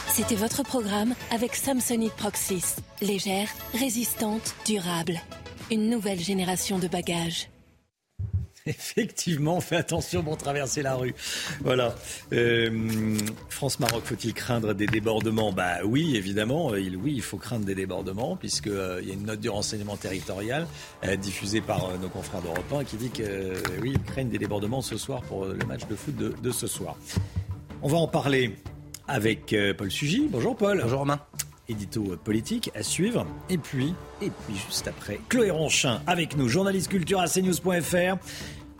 [0.09, 2.75] C'était votre programme avec Samsonite Proxys.
[3.01, 5.19] Légère, résistante, durable.
[5.71, 7.49] Une nouvelle génération de bagages.
[8.97, 11.15] Effectivement, on fait attention pour traverser la rue.
[11.61, 11.95] Voilà.
[12.33, 13.17] Euh,
[13.49, 15.53] France-Maroc, faut-il craindre des débordements?
[15.53, 16.71] Bah oui, évidemment.
[16.71, 19.49] Euh, il, oui, il faut craindre des débordements, puisqu'il euh, y a une note du
[19.49, 20.67] renseignement territorial
[21.21, 24.97] diffusée par nos confrères d'Europe 1 qui dit que oui, ils craignent des débordements ce
[24.97, 26.97] soir pour le match de foot de, de ce soir.
[27.81, 28.55] On va en parler
[29.07, 30.27] avec Paul Sugy.
[30.29, 30.81] Bonjour Paul.
[30.81, 31.21] Bonjour Romain
[31.69, 33.25] édito politique à suivre.
[33.49, 38.17] Et puis, et puis juste après, Chloé Ronchin avec nous, journaliste culture à cnews.fr.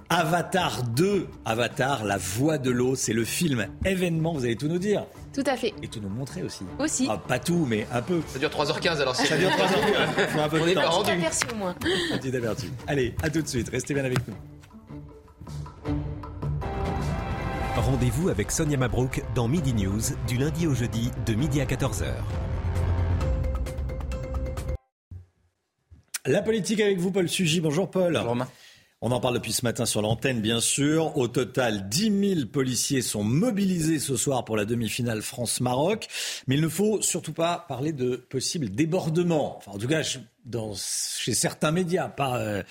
[0.10, 4.78] Avatar 2, Avatar, la voix de l'eau, c'est le film événement, vous allez tout nous
[4.80, 5.06] dire.
[5.34, 5.74] Tout à fait.
[5.84, 6.64] Et tout nous montrer aussi.
[6.80, 7.08] Aussi.
[7.10, 8.22] Ah, pas tout, mais un peu.
[8.28, 9.16] Ça dure 3h15 alors.
[9.16, 10.28] Ça dure 3h15.
[10.30, 10.82] Faut un peu On de temps.
[10.82, 11.12] pas rendu.
[11.12, 11.76] aperçu au moins.
[12.14, 12.68] Un petit aperçu.
[12.88, 13.70] Allez, à tout de suite.
[13.70, 14.34] Restez bien avec nous.
[17.76, 22.06] Rendez-vous avec Sonia Mabrouk dans Midi News du lundi au jeudi de midi à 14h.
[26.26, 27.62] La politique avec vous, Paul Sugy.
[27.62, 28.14] Bonjour, Paul.
[28.14, 28.48] Bonjour, Romain.
[29.00, 31.16] On en parle depuis ce matin sur l'antenne, bien sûr.
[31.18, 36.08] Au total, 10 000 policiers sont mobilisés ce soir pour la demi-finale France-Maroc.
[36.48, 39.58] Mais il ne faut surtout pas parler de possibles débordements.
[39.58, 42.64] Enfin, en tout cas, chez certains médias, pas, euh,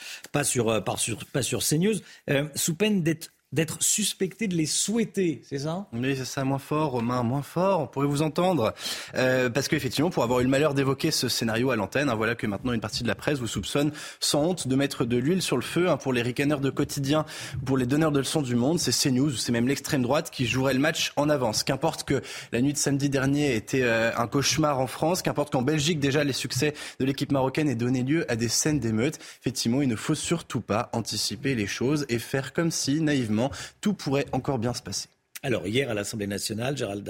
[0.42, 1.94] sur, euh, pas, sur, pas sur CNews,
[2.28, 5.86] euh, sous peine d'être d'être suspecté de les souhaiter, c'est ça?
[5.92, 8.74] Oui, c'est ça, moins fort, Romain, moins fort, on pourrait vous entendre.
[9.14, 12.34] Euh, parce qu'effectivement, pour avoir eu le malheur d'évoquer ce scénario à l'antenne, hein, voilà
[12.34, 15.42] que maintenant une partie de la presse vous soupçonne sans honte de mettre de l'huile
[15.42, 17.24] sur le feu hein, pour les ricaneurs de quotidien,
[17.64, 20.74] pour les donneurs de leçons du monde, c'est CNews, c'est même l'extrême droite qui jouerait
[20.74, 21.62] le match en avance.
[21.62, 25.62] Qu'importe que la nuit de samedi dernier était euh, un cauchemar en France, qu'importe qu'en
[25.62, 29.82] Belgique déjà les succès de l'équipe marocaine aient donné lieu à des scènes d'émeutes, effectivement,
[29.82, 33.35] il ne faut surtout pas anticiper les choses et faire comme si, naïvement,
[33.80, 35.08] tout pourrait encore bien se passer.
[35.42, 37.04] Alors, hier, à l'Assemblée nationale, Gérald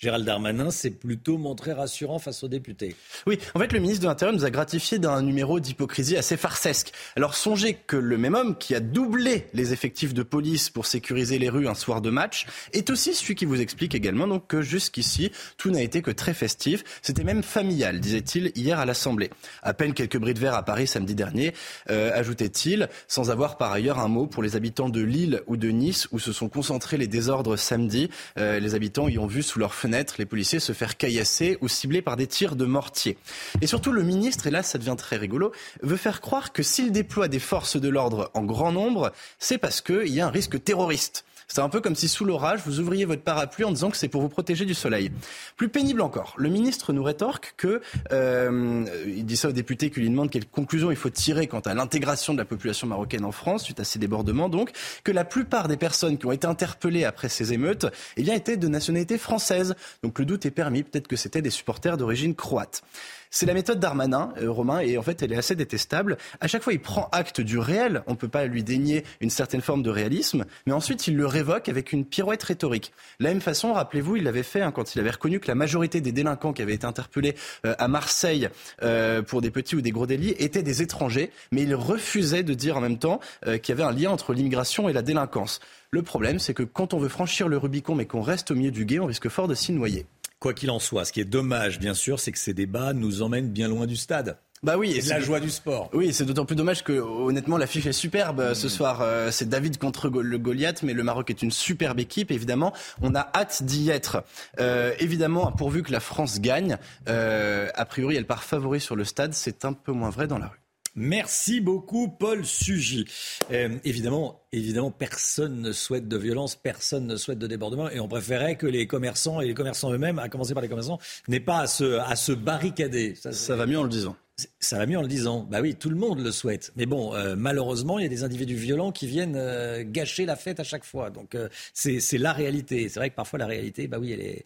[0.00, 2.94] Darmanin, s'est plutôt montré rassurant face aux députés.
[3.26, 6.92] Oui, en fait, le ministre de l'Intérieur nous a gratifié d'un numéro d'hypocrisie assez farcesque.
[7.16, 11.38] Alors, songez que le même homme qui a doublé les effectifs de police pour sécuriser
[11.38, 14.62] les rues un soir de match est aussi celui qui vous explique également donc, que
[14.62, 16.84] jusqu'ici, tout n'a été que très festif.
[17.02, 19.30] C'était même familial, disait-il hier à l'Assemblée.
[19.64, 21.54] À peine quelques bris de verre à Paris samedi dernier,
[21.90, 25.70] euh, ajoutait-il, sans avoir par ailleurs un mot pour les habitants de Lille ou de
[25.70, 28.10] Nice où se sont concentrés les désordres samedi.
[28.38, 29.87] Euh, les habitants y ont vu sous leurs fenêtres
[30.18, 33.18] les policiers se faire caillasser ou cibler par des tirs de mortier.
[33.60, 35.52] Et surtout, le ministre, et là ça devient très rigolo,
[35.82, 39.80] veut faire croire que s'il déploie des forces de l'ordre en grand nombre, c'est parce
[39.80, 41.24] qu'il y a un risque terroriste.
[41.50, 44.08] C'est un peu comme si sous l'orage, vous ouvriez votre parapluie en disant que c'est
[44.08, 45.10] pour vous protéger du soleil.
[45.56, 47.80] Plus pénible encore, le ministre nous rétorque que,
[48.12, 51.72] euh, dit ça aux députés qui lui demandent quelle conclusion il faut tirer quant à
[51.72, 54.72] l'intégration de la population marocaine en France suite à ces débordements, donc
[55.04, 57.86] que la plupart des personnes qui ont été interpellées après ces émeutes,
[58.18, 59.74] eh bien, étaient de nationalité française.
[60.02, 62.82] Donc le doute est permis, peut-être que c'était des supporters d'origine croate.
[63.30, 66.16] C'est la méthode d'Armanin, euh, Romain, et en fait, elle est assez détestable.
[66.40, 68.02] À chaque fois, il prend acte du réel.
[68.06, 71.26] On ne peut pas lui dénier une certaine forme de réalisme, mais ensuite, il le
[71.26, 72.92] révoque avec une pirouette rhétorique.
[73.20, 75.54] De la même façon, rappelez-vous, il l'avait fait hein, quand il avait reconnu que la
[75.54, 77.34] majorité des délinquants qui avaient été interpellés
[77.66, 78.48] euh, à Marseille
[78.82, 82.54] euh, pour des petits ou des gros délits étaient des étrangers, mais il refusait de
[82.54, 85.60] dire en même temps qu'il y avait un lien entre l'immigration et la délinquance.
[85.90, 88.70] Le problème, c'est que quand on veut franchir le Rubicon, mais qu'on reste au milieu
[88.70, 90.06] du guet, on risque fort de s'y noyer.
[90.40, 93.22] Quoi qu'il en soit, ce qui est dommage, bien sûr, c'est que ces débats nous
[93.22, 94.38] emmènent bien loin du stade.
[94.62, 95.88] Bah oui, et, la joie du sport.
[95.92, 98.70] Oui, c'est d'autant plus dommage que honnêtement l'affiche est superbe euh, ce mm.
[98.70, 99.00] soir.
[99.02, 102.30] Euh, c'est David contre le Goliath, mais le Maroc est une superbe équipe.
[102.30, 104.24] Évidemment, on a hâte d'y être.
[104.58, 109.32] Euh, évidemment, pourvu que la France gagne, a priori elle part favori sur le stade.
[109.32, 110.67] C'est un peu moins vrai dans la rue.
[110.98, 113.04] Merci beaucoup, Paul Sugy.
[113.52, 118.08] Euh, évidemment, évidemment, personne ne souhaite de violence, personne ne souhaite de débordement, et on
[118.08, 120.98] préférait que les commerçants et les commerçants eux-mêmes, à commencer par les commerçants,
[121.28, 123.14] n'aient pas à se, à se barricader.
[123.14, 124.16] Ça, va mieux en le disant.
[124.58, 125.46] Ça va mieux en le disant.
[125.48, 126.72] Bah oui, tout le monde le souhaite.
[126.74, 130.34] Mais bon, euh, malheureusement, il y a des individus violents qui viennent euh, gâcher la
[130.34, 131.10] fête à chaque fois.
[131.10, 131.36] Donc
[131.74, 132.88] c'est la réalité.
[132.88, 134.42] C'est vrai que parfois la réalité, bah oui, elle est,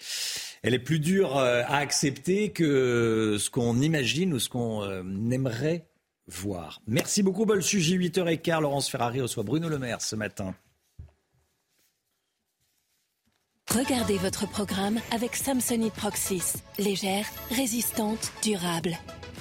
[0.63, 4.83] elle est plus dure à accepter que ce qu'on imagine ou ce qu'on
[5.31, 5.87] aimerait
[6.33, 6.81] voir.
[6.87, 8.61] Merci beaucoup, Bol Sujet, 8h15.
[8.61, 10.55] Laurence Ferrari reçoit Bruno Le Maire ce matin.
[13.71, 16.57] Regardez votre programme avec Samsonite Proxys.
[16.79, 18.99] Légère, résistante, durable.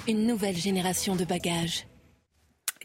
[0.08, 1.86] Une nouvelle génération de bagages.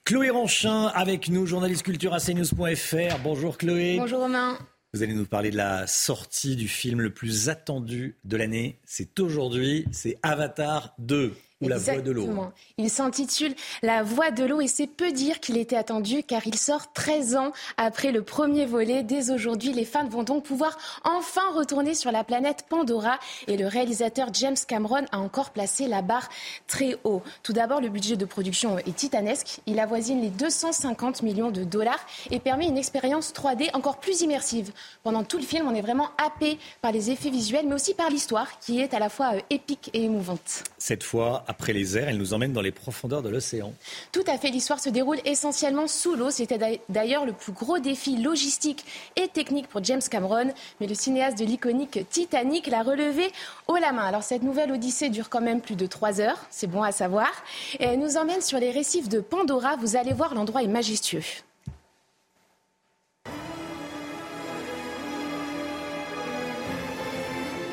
[0.04, 3.20] Chloé Ranchin avec nous, journaliste culture à cnews.fr.
[3.24, 3.98] Bonjour Chloé.
[3.98, 4.58] Bonjour Romain.
[4.94, 8.80] Vous allez nous parler de la sortie du film le plus attendu de l'année.
[8.86, 12.30] C'est aujourd'hui, c'est Avatar 2 ou La Voix de l'eau.
[12.78, 16.58] Il s'intitule La Voix de l'eau et c'est peu dire qu'il était attendu car il
[16.58, 19.04] sort 13 ans après le premier volet.
[19.04, 23.68] Dès aujourd'hui, les fans vont donc pouvoir enfin retourner sur la planète Pandora et le
[23.68, 26.30] réalisateur James Cameron a encore placé la barre
[26.68, 27.24] très haut.
[27.42, 29.62] Tout d'abord, le budget de production est titanesque.
[29.66, 34.72] Il avoisine les 250 millions de dollars et permet une expérience 3D encore plus immersive.
[35.04, 38.10] Pendant tout le film, on est vraiment happé par les effets visuels mais aussi par
[38.10, 40.64] l'histoire qui est à la fois euh, épique et émouvante.
[40.78, 43.74] Cette fois, après les airs, elle nous emmène dans les profondeurs de l'océan.
[44.12, 46.30] Tout à fait, l'histoire se déroule essentiellement sous l'eau.
[46.30, 51.40] C'était d'ailleurs le plus gros défi logistique et technique pour James Cameron, mais le cinéaste
[51.40, 53.32] de l'iconique Titanic l'a relevé
[53.68, 54.04] haut la main.
[54.04, 57.32] Alors cette nouvelle odyssée dure quand même plus de trois heures, c'est bon à savoir,
[57.80, 59.78] et elle nous emmène sur les récifs de Pandora.
[59.78, 61.24] Vous allez voir, l'endroit est majestueux.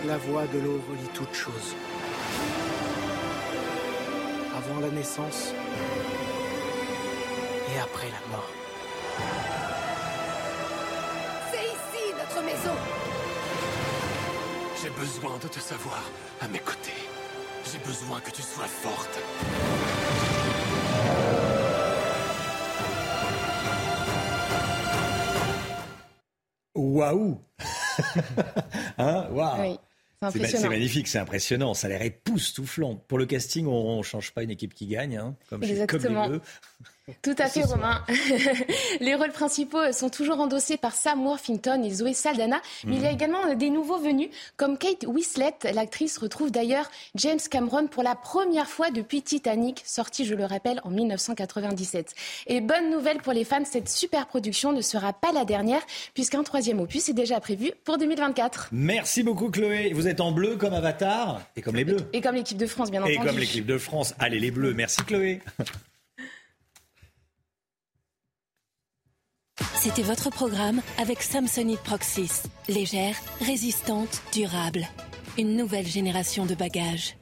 [0.07, 1.75] La voix de l'eau relie toute chose
[4.71, 5.53] avant la naissance
[7.75, 8.49] et après la mort.
[11.51, 12.75] C'est ici notre maison
[14.83, 16.03] J'ai besoin de te savoir
[16.41, 16.93] à mes côtés.
[17.71, 19.19] J'ai besoin que tu sois forte.
[26.75, 27.39] Waouh
[28.99, 29.27] Hein?
[29.31, 29.79] Waouh
[30.31, 31.75] c'est magnifique, c'est impressionnant.
[31.75, 32.97] Ça a l'air époustouflant.
[32.97, 36.03] Pour le casting, on ne change pas une équipe qui gagne, hein, comme, chez, comme
[36.03, 36.41] les
[37.21, 38.03] Tout à fait, Romain.
[39.01, 43.07] les rôles principaux sont toujours endossés par Sam Worthington et Zoé Saldana, mais il y
[43.07, 43.15] a mhm.
[43.15, 45.55] également des nouveaux venus, comme Kate Winslet.
[45.75, 50.81] L'actrice retrouve d'ailleurs James Cameron pour la première fois depuis Titanic, sorti, je le rappelle,
[50.85, 52.15] en 1997.
[52.47, 55.83] Et bonne nouvelle pour les fans, cette super production ne sera pas la dernière,
[56.15, 58.71] puisqu'un troisième opus est déjà prévu pour 2024.
[58.73, 59.93] Merci beaucoup, Chloé.
[59.93, 61.99] Vous êtes en bleu comme Avatar et comme les bleus.
[62.15, 63.15] Et comme l'équipe de France, bien entendu.
[63.15, 64.15] Et comme l'équipe de France.
[64.19, 64.73] Allez, les bleus.
[64.73, 65.43] Merci, Chloé.
[69.77, 72.43] C'était votre programme avec Samsonite Proxys.
[72.69, 74.87] Légère, résistante, durable.
[75.37, 77.17] Une nouvelle génération de bagages.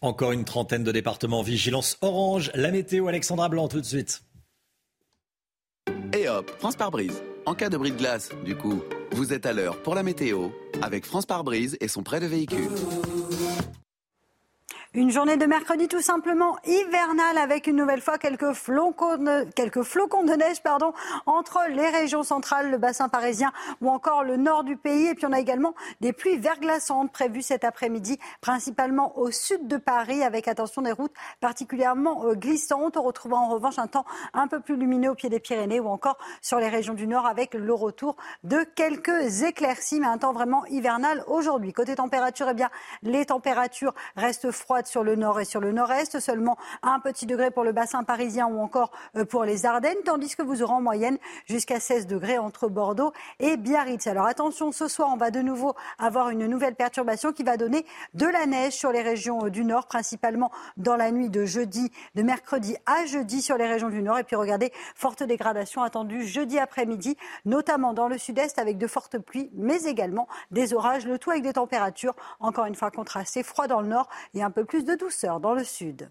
[0.00, 2.50] Encore une trentaine de départements vigilance orange.
[2.54, 4.22] La météo, Alexandra Blanc, tout de suite.
[6.12, 7.22] Et hop, France par brise.
[7.46, 8.82] En cas de bris de glace, du coup,
[9.12, 10.48] vous êtes à l'heure pour la météo
[10.80, 12.68] avec France par brise et son prêt de véhicule.
[14.94, 20.62] Une journée de mercredi tout simplement hivernale avec une nouvelle fois quelques flocons de, neige
[20.62, 20.92] pardon,
[21.24, 25.06] entre les régions centrales, le bassin parisien ou encore le nord du pays.
[25.06, 29.78] Et puis on a également des pluies verglaçantes prévues cet après-midi, principalement au sud de
[29.78, 32.98] Paris avec attention des routes particulièrement euh, glissantes.
[32.98, 34.04] On en revanche un temps
[34.34, 37.24] un peu plus lumineux au pied des Pyrénées ou encore sur les régions du nord
[37.24, 41.72] avec le retour de quelques éclaircies, mais un temps vraiment hivernal aujourd'hui.
[41.72, 42.68] Côté température, eh bien,
[43.02, 47.50] les températures restent froides sur le nord et sur le nord-est, seulement un petit degré
[47.50, 50.80] pour le bassin parisien ou encore euh, pour les Ardennes, tandis que vous aurez en
[50.80, 54.06] moyenne jusqu'à 16 degrés entre Bordeaux et Biarritz.
[54.06, 57.84] Alors attention, ce soir, on va de nouveau avoir une nouvelle perturbation qui va donner
[58.14, 61.90] de la neige sur les régions euh, du nord, principalement dans la nuit de jeudi,
[62.14, 64.18] de mercredi à jeudi sur les régions du nord.
[64.18, 69.18] Et puis regardez, forte dégradation attendue jeudi après-midi, notamment dans le sud-est avec de fortes
[69.18, 73.66] pluies, mais également des orages, le tout avec des températures, encore une fois contrastées, froid
[73.66, 76.08] dans le nord et un peu plus plus de douceur dans le sud.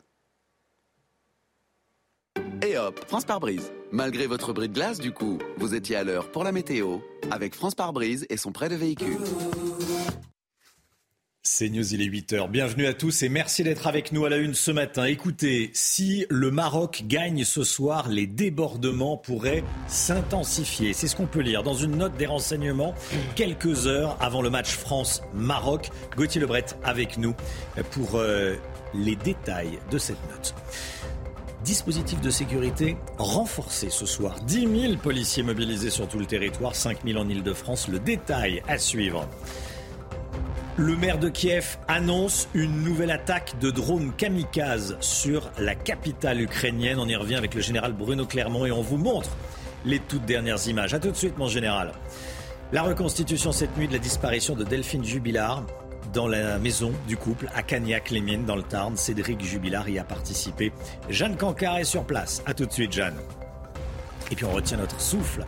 [2.61, 3.71] Et hop, France par brise.
[3.91, 6.99] Malgré votre bris de glace, du coup, vous étiez à l'heure pour la météo
[7.31, 9.17] avec France par brise et son prêt de véhicule.
[11.53, 12.49] C'est News, il est 8h.
[12.49, 15.03] Bienvenue à tous et merci d'être avec nous à la une ce matin.
[15.03, 20.93] Écoutez, si le Maroc gagne ce soir, les débordements pourraient s'intensifier.
[20.93, 22.95] C'est ce qu'on peut lire dans une note des renseignements
[23.35, 25.89] quelques heures avant le match France-Maroc.
[26.15, 27.35] Gauthier Lebret avec nous
[27.91, 28.55] pour euh,
[28.93, 30.55] les détails de cette note.
[31.65, 34.39] Dispositif de sécurité renforcé ce soir.
[34.45, 37.89] 10 000 policiers mobilisés sur tout le territoire, 5 000 en Ile-de-France.
[37.89, 39.27] Le détail à suivre.
[40.77, 46.97] Le maire de Kiev annonce une nouvelle attaque de drones kamikazes sur la capitale ukrainienne.
[46.97, 49.29] On y revient avec le général Bruno Clermont et on vous montre
[49.85, 50.93] les toutes dernières images.
[50.93, 51.91] A tout de suite, mon général.
[52.71, 55.65] La reconstitution cette nuit de la disparition de Delphine Jubilard
[56.13, 58.95] dans la maison du couple à Cagnac-les-Mines dans le Tarn.
[58.95, 60.71] Cédric Jubilard y a participé.
[61.09, 62.41] Jeanne Cancard est sur place.
[62.45, 63.17] A tout de suite, Jeanne.
[64.31, 65.45] Et puis on retient notre souffle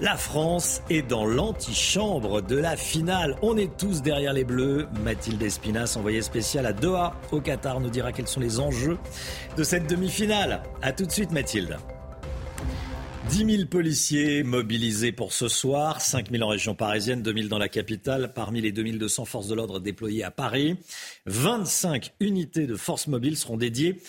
[0.00, 3.36] la France est dans l'antichambre de la finale.
[3.42, 4.88] On est tous derrière les Bleus.
[5.04, 8.98] Mathilde Espinas, envoyée spéciale à Doha, au Qatar, nous dira quels sont les enjeux
[9.56, 10.62] de cette demi-finale.
[10.82, 11.76] A tout de suite, Mathilde.
[13.30, 17.58] 10 000 policiers mobilisés pour ce soir, 5 000 en région parisienne, 2 000 dans
[17.58, 20.76] la capitale, parmi les 2 200 forces de l'ordre déployées à Paris.
[21.26, 24.02] 25 unités de forces mobiles seront dédiées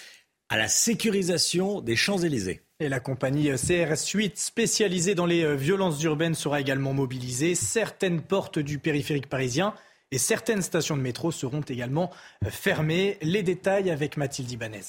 [0.49, 2.64] à la sécurisation des Champs-Élysées.
[2.81, 7.56] Et la compagnie CRS 8, spécialisée dans les euh, violences urbaines, sera également mobilisée.
[7.56, 9.73] Certaines portes du périphérique parisien
[10.11, 12.11] et certaines stations de métro seront également
[12.43, 13.18] euh, fermées.
[13.22, 14.81] Les détails avec Mathilde Ibanez.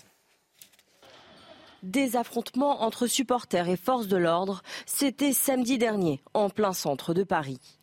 [1.84, 7.22] Des affrontements entre supporters et forces de l'ordre, c'était samedi dernier, en plein centre de
[7.22, 7.75] Paris.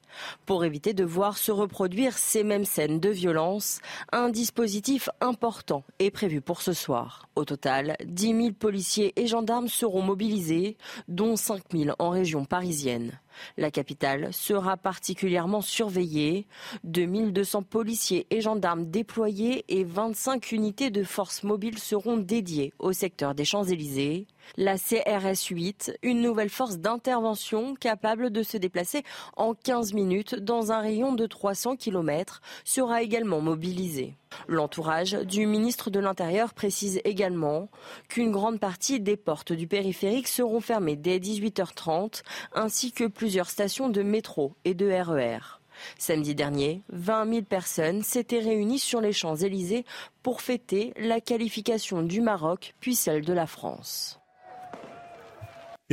[0.46, 3.80] Pour éviter de voir se reproduire ces mêmes scènes de violence,
[4.12, 7.28] un dispositif important est prévu pour ce soir.
[7.36, 10.78] Au total, 10 000 policiers et gendarmes seront mobilisés,
[11.08, 13.20] dont 5 000 en région parisienne.
[13.58, 16.48] La capitale sera particulièrement surveillée.
[16.84, 23.36] 2200 policiers et gendarmes déployés et 25 unités de forces mobiles seront dédiées au secteur
[23.36, 24.28] des Champs-Élysées.
[24.58, 29.04] La CRS 8, une nouvelle force d'intervention capable de se déplacer
[29.38, 34.16] en 15 minutes dans un rayon de 300 km, sera également mobilisée.
[34.48, 37.70] L'entourage du ministre de l'Intérieur précise également
[38.10, 42.24] qu'une grande partie des portes du périphérique seront fermées dès 18h30,
[42.54, 45.38] ainsi que plusieurs stations de métro et de RER.
[45.38, 45.64] E
[45.98, 49.86] Samedi dernier, 20 000 personnes s'étaient réunies sur les Champs-Élysées
[50.22, 54.23] pour fêter la qualification du Maroc puis celle de la France.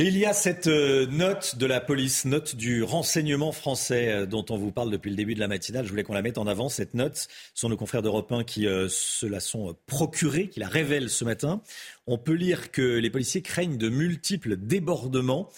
[0.07, 4.45] Il y a cette euh, note de la police, note du renseignement français euh, dont
[4.49, 5.85] on vous parle depuis le début de la matinale.
[5.85, 7.17] Je voulais qu'on la mette en avant, cette note.
[7.17, 11.09] Ce sont nos confrères d'Europe 1 qui euh, se la sont procurés, qui la révèlent
[11.09, 11.61] ce matin.
[12.07, 15.49] On peut lire que les policiers craignent de multiples débordements.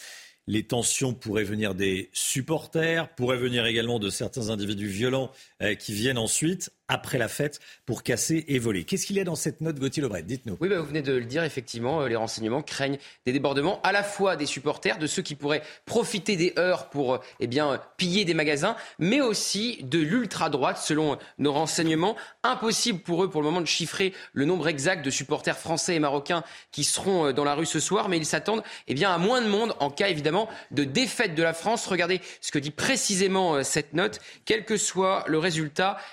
[0.46, 5.32] Les tensions pourraient venir des supporters, pourraient venir également de certains individus violents
[5.80, 8.84] qui viennent ensuite après la fête pour casser et voler.
[8.84, 10.22] Qu'est-ce qu'il y a dans cette note, Gauthier Lebret?
[10.22, 10.58] Dites-nous.
[10.60, 13.92] Oui, bah, vous venez de le dire, effectivement, euh, les renseignements craignent des débordements à
[13.92, 17.82] la fois des supporters, de ceux qui pourraient profiter des heures pour euh, eh bien,
[17.98, 22.16] piller des magasins, mais aussi de l'ultra-droite, selon nos renseignements.
[22.44, 26.00] Impossible pour eux, pour le moment, de chiffrer le nombre exact de supporters français et
[26.00, 29.18] marocains qui seront euh, dans la rue ce soir, mais ils s'attendent eh bien, à
[29.18, 31.88] moins de monde en cas, évidemment, de défaite de la France.
[31.88, 34.20] Regardez ce que dit précisément cette note.
[34.46, 35.53] Quel que soit le résultat,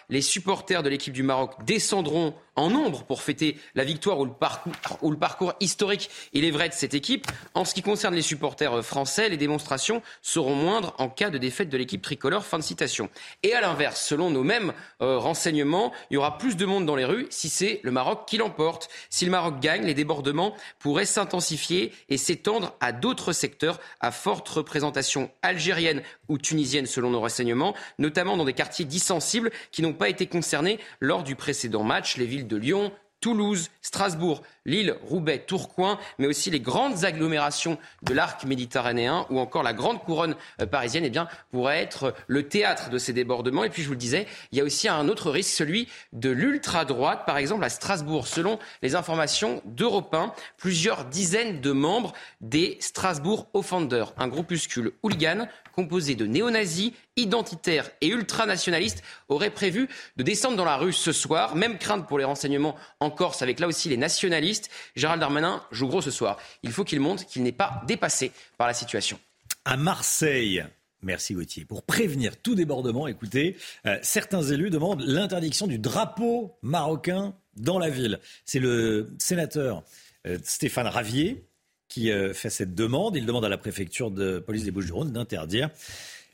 [0.09, 5.17] les supporters de l'équipe du Maroc descendront en nombre pour fêter la victoire ou le
[5.17, 7.27] parcours, historique, il est vrai, de cette équipe.
[7.55, 11.71] En ce qui concerne les supporters français, les démonstrations seront moindres en cas de défaite
[11.71, 12.45] de l'équipe tricolore.
[12.45, 13.09] Fin de citation.
[13.43, 16.97] Et à l'inverse, selon nos mêmes euh, renseignements, il y aura plus de monde dans
[16.97, 18.89] les rues si c'est le Maroc qui l'emporte.
[19.09, 24.49] Si le Maroc gagne, les débordements pourraient s'intensifier et s'étendre à d'autres secteurs à forte
[24.49, 30.09] représentation algérienne ou tunisienne selon nos renseignements, notamment dans des quartiers dissensibles qui n'ont pas
[30.09, 32.17] été concernés lors du précédent match.
[32.17, 38.15] Les villes de Lyon, Toulouse, Strasbourg, Lille, Roubaix, Tourcoing, mais aussi les grandes agglomérations de
[38.15, 42.89] l'arc méditerranéen ou encore la grande couronne euh, parisienne, eh bien, pourraient être le théâtre
[42.89, 43.65] de ces débordements.
[43.65, 46.31] Et puis, je vous le disais, il y a aussi un autre risque, celui de
[46.31, 47.25] l'ultra-droite.
[47.27, 53.49] Par exemple, à Strasbourg, selon les informations d'Europe 1, plusieurs dizaines de membres des Strasbourg
[53.53, 60.65] Offenders, un groupuscule hooligan composé de néo-nazis, identitaires et ultranationalistes, aurait prévu de descendre dans
[60.65, 61.57] la rue ce soir.
[61.57, 64.60] Même crainte pour les renseignements en Corse, avec là aussi les nationalistes.
[64.97, 66.37] Gérald Darmanin joue gros ce soir.
[66.63, 69.19] Il faut qu'il montre qu'il n'est pas dépassé par la situation.
[69.65, 70.65] À Marseille,
[71.03, 71.65] Merci Gauthier.
[71.65, 73.57] Pour prévenir tout débordement, écoutez,
[73.87, 78.21] euh, certains élus demandent l'interdiction du drapeau marocain dans la ville.
[78.45, 79.83] C'est le sénateur
[80.27, 81.47] euh, Stéphane Ravier
[81.89, 83.17] qui euh, fait cette demande.
[83.17, 85.71] Il demande à la préfecture de police des Bouches-du-Rhône d'interdire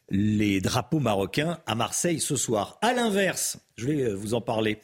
[0.09, 2.79] les drapeaux marocains à Marseille ce soir.
[2.83, 4.79] À l'inverse, je vais vous en parler.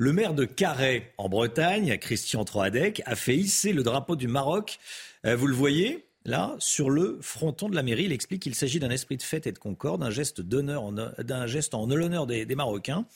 [0.00, 4.78] Le maire de Carhaix, en Bretagne, Christian Troadec, a fait hisser le drapeau du Maroc.
[5.26, 8.78] Euh, vous le voyez Là, sur le fronton de la mairie, il explique qu'il s'agit
[8.78, 13.06] d'un esprit de fête et de concorde, d'un geste d'un geste en l'honneur des, Marocains.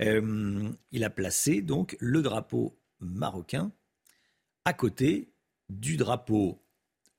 [0.00, 3.70] il a placé donc le drapeau marocain
[4.64, 5.32] à côté
[5.68, 6.62] du drapeau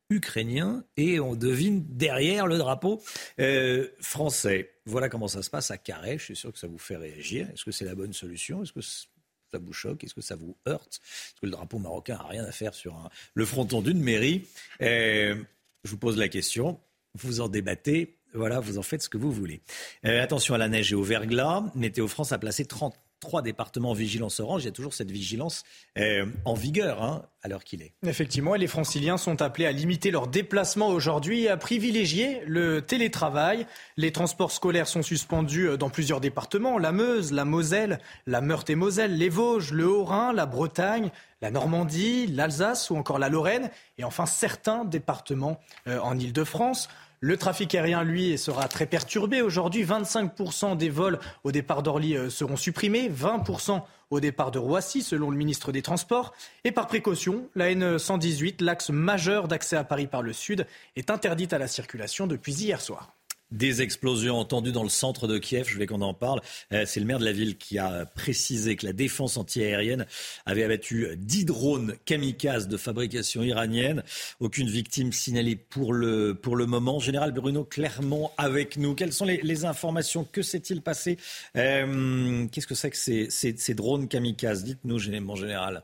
[0.09, 3.01] ukrainien et on devine derrière le drapeau
[3.39, 4.71] euh, français.
[4.85, 6.17] Voilà comment ça se passe à Carré.
[6.17, 7.47] Je suis sûr que ça vous fait réagir.
[7.53, 8.63] Est-ce que c'est la bonne solution?
[8.63, 10.03] Est-ce que ça vous choque?
[10.03, 10.99] Est-ce que ça vous heurte?
[11.03, 14.45] Est-ce que le drapeau marocain n'a rien à faire sur le fronton d'une mairie?
[14.81, 15.35] Euh,
[15.84, 16.80] Je vous pose la question.
[17.15, 18.17] Vous en débattez.
[18.34, 19.61] Voilà, vous en faites ce que vous voulez.
[20.05, 21.63] Euh, attention à la neige et au verglas.
[21.75, 25.64] Météo France a placé 30 trois départements vigilance orange, il y a toujours cette vigilance
[25.98, 27.94] euh, en vigueur hein, à l'heure qu'il est.
[28.06, 33.66] Effectivement, les franciliens sont appelés à limiter leurs déplacements aujourd'hui et à privilégier le télétravail.
[33.98, 39.30] Les transports scolaires sont suspendus dans plusieurs départements, la Meuse, la Moselle, la Meurthe-et-Moselle, les
[39.30, 41.10] Vosges, le Haut-Rhin, la Bretagne,
[41.41, 46.90] la Normandie, l'Alsace ou encore la Lorraine, et enfin certains départements euh, en Ile-de-France.
[47.26, 49.86] Le trafic aérien, lui, sera très perturbé aujourd'hui.
[49.86, 55.30] 25% des vols au départ d'Orly euh, seront supprimés, 20% au départ de Roissy, selon
[55.30, 56.34] le ministre des Transports.
[56.66, 60.68] Et par précaution, la N118, l'axe majeur d'accès à Paris par le sud,
[60.98, 63.14] est interdite à la circulation depuis hier soir.
[63.53, 66.41] Des explosions entendues dans le centre de Kiev, je voulais qu'on en parle.
[66.71, 70.07] Euh, c'est le maire de la ville qui a précisé que la défense antiaérienne
[70.47, 74.01] avait abattu 10 drones kamikazes de fabrication iranienne.
[74.39, 76.97] Aucune victime signalée pour le, pour le moment.
[76.97, 78.95] Général Bruno Clermont avec nous.
[78.95, 80.23] Quelles sont les, informations?
[80.23, 81.19] Que s'est-il passé?
[81.55, 84.63] Euh, Qu'est-ce que c'est que ces, ces, drones kamikazes?
[84.63, 85.84] Dites-nous, mon général.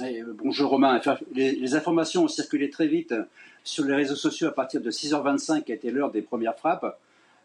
[0.00, 0.98] Euh, bonjour Romain.
[1.34, 3.12] Les informations ont circulé très vite
[3.64, 6.96] sur les réseaux sociaux à partir de 6h25, qui a été l'heure des premières frappes.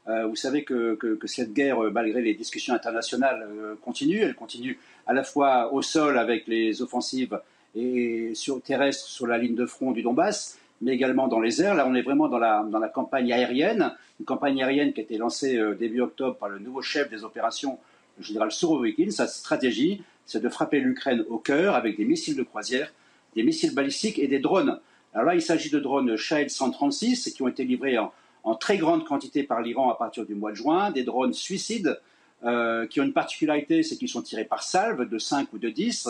[0.08, 4.20] Euh, vous savez que, cette guerre, euh, malgré les discussions internationales, euh, continue.
[4.20, 4.78] Elle continue
[5.08, 7.40] à la fois au sol avec les offensives
[7.76, 11.76] et sur, terrestres sur la ligne de front du Donbass, mais également dans les airs.
[11.76, 15.04] Là, on est vraiment dans la, dans la campagne aérienne, une campagne aérienne qui a
[15.04, 17.80] été lancée début octobre par le nouveau chef des opérations,
[18.18, 19.10] le général Surovikin.
[19.10, 22.94] Sa stratégie, c'est de frapper l'Ukraine au cœur avec des missiles de croisière,
[23.36, 24.80] des missiles balistiques et des drones.
[25.16, 29.06] Alors là, il s'agit de drones Shahed 136 qui ont été livrés en, très grande
[29.06, 32.00] quantité par l'Iran à partir du mois de juin, des drones suicides
[32.44, 35.70] euh, qui ont une particularité, c'est qu'ils sont tirés par salve de 5 ou de
[35.70, 36.10] 10.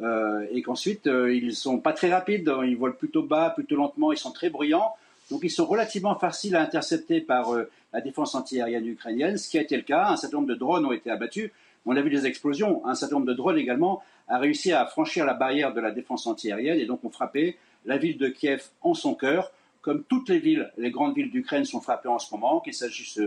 [0.00, 4.10] euh, et qu'ensuite euh, ils sont pas très rapides, ils volent plutôt bas, plutôt lentement,
[4.10, 4.94] ils sont très bruyants.
[5.30, 7.54] Donc ils sont relativement faciles à intercepter par
[7.92, 10.08] la défense antiaérienne ukrainienne, ce qui a été le cas.
[10.08, 11.52] Un certain nombre de drones ont été abattus.
[11.86, 12.84] On a vu des explosions.
[12.84, 16.26] Un certain nombre de drones également a réussi à franchir la barrière de la défense
[16.26, 17.56] antiaérienne et donc ont frappé
[17.86, 19.52] la ville de Kiev en son cœur.
[19.82, 23.18] Comme toutes les villes, les grandes villes d'Ukraine sont frappées en ce moment, qu'il s'agisse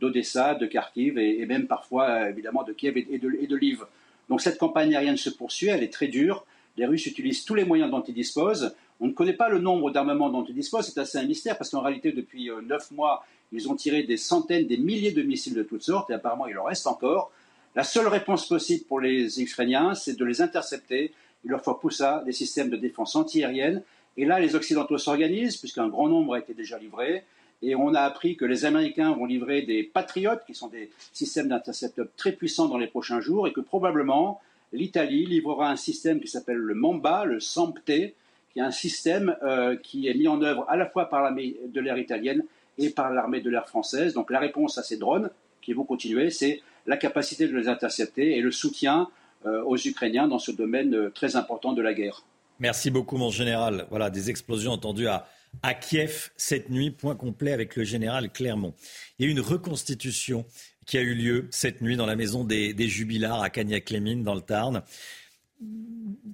[0.00, 3.84] d'Odessa, de Kharkiv et, même parfois évidemment de Kiev et de, et Lviv.
[4.28, 6.44] Donc cette campagne aérienne se poursuit, elle est très dure.
[6.76, 8.74] Les Russes utilisent tous les moyens dont ils disposent.
[9.00, 11.70] On ne connaît pas le nombre d'armements dont ils disposent, c'est assez un mystère parce
[11.70, 15.54] qu'en réalité, depuis euh, neuf mois, ils ont tiré des centaines, des milliers de missiles
[15.54, 17.32] de toutes sortes et apparemment il en reste encore.
[17.74, 21.12] La seule réponse possible pour les Ukrainiens, c'est de les intercepter.
[21.44, 23.82] Il leur faut pour ça des systèmes de défense antiaérienne.
[24.16, 27.24] Et là, les Occidentaux s'organisent, puisqu'un grand nombre a été déjà livré.
[27.62, 31.48] Et on a appris que les Américains vont livrer des Patriotes, qui sont des systèmes
[31.48, 34.40] d'intercepteurs très puissants dans les prochains jours, et que probablement
[34.72, 38.14] l'Italie livrera un système qui s'appelle le Mamba, le SAMPTE,
[38.52, 41.56] qui est un système euh, qui est mis en œuvre à la fois par l'armée
[41.66, 42.44] de l'air italienne
[42.78, 44.14] et par l'armée de l'air française.
[44.14, 45.30] Donc la réponse à ces drones,
[45.60, 49.08] qui vont continuer, c'est la capacité de les intercepter et le soutien
[49.46, 52.24] euh, aux Ukrainiens dans ce domaine euh, très important de la guerre.
[52.60, 53.86] Merci beaucoup, mon général.
[53.88, 56.90] Voilà, des explosions entendues à Kiev cette nuit.
[56.90, 58.74] Point complet avec le général Clermont.
[59.18, 60.44] Il y a eu une reconstitution
[60.84, 64.42] qui a eu lieu cette nuit dans la maison des, Jubilars à Cagnac-les-Mines dans le
[64.42, 64.82] Tarn.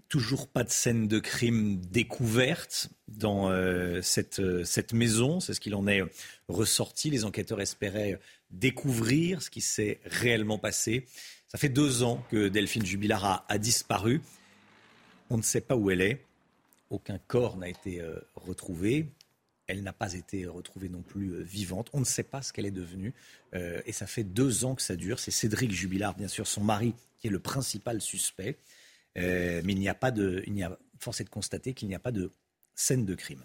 [0.08, 5.38] Toujours pas de scène de crime découverte dans euh, cette, cette maison.
[5.38, 6.02] C'est ce qu'il en est
[6.48, 7.08] ressorti.
[7.08, 8.18] Les enquêteurs espéraient
[8.50, 11.06] découvrir ce qui s'est réellement passé.
[11.46, 14.22] Ça fait deux ans que Delphine Jubilard a disparu.
[15.30, 16.24] On ne sait pas où elle est.
[16.90, 19.08] Aucun corps n'a été euh, retrouvé.
[19.66, 21.88] Elle n'a pas été retrouvée non plus euh, vivante.
[21.92, 23.12] On ne sait pas ce qu'elle est devenue.
[23.54, 25.18] Euh, et ça fait deux ans que ça dure.
[25.18, 28.56] C'est Cédric Jubilard, bien sûr, son mari, qui est le principal suspect.
[29.16, 30.44] mais il n'y a pas de.
[30.46, 32.30] Il a, force est de constater qu'il n'y a pas de
[32.74, 33.44] scène de crime.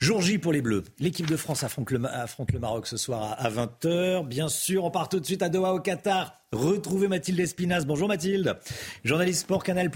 [0.00, 0.82] Jour J pour les Bleus.
[0.98, 4.26] L'équipe de France affronte le, affronte le, Maroc ce soir à 20h.
[4.26, 6.40] Bien sûr, on part tout de suite à Doha au Qatar.
[6.52, 7.84] Retrouvez Mathilde Espinas.
[7.86, 8.58] Bonjour Mathilde.
[9.04, 9.90] Journaliste sport Canal+.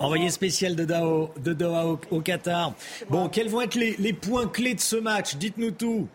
[0.00, 2.72] Envoyé spécial de, de Doha au, Qatar.
[3.10, 5.34] Bon, quels vont être les, points clés de ce match?
[5.34, 6.06] Dites-nous tout.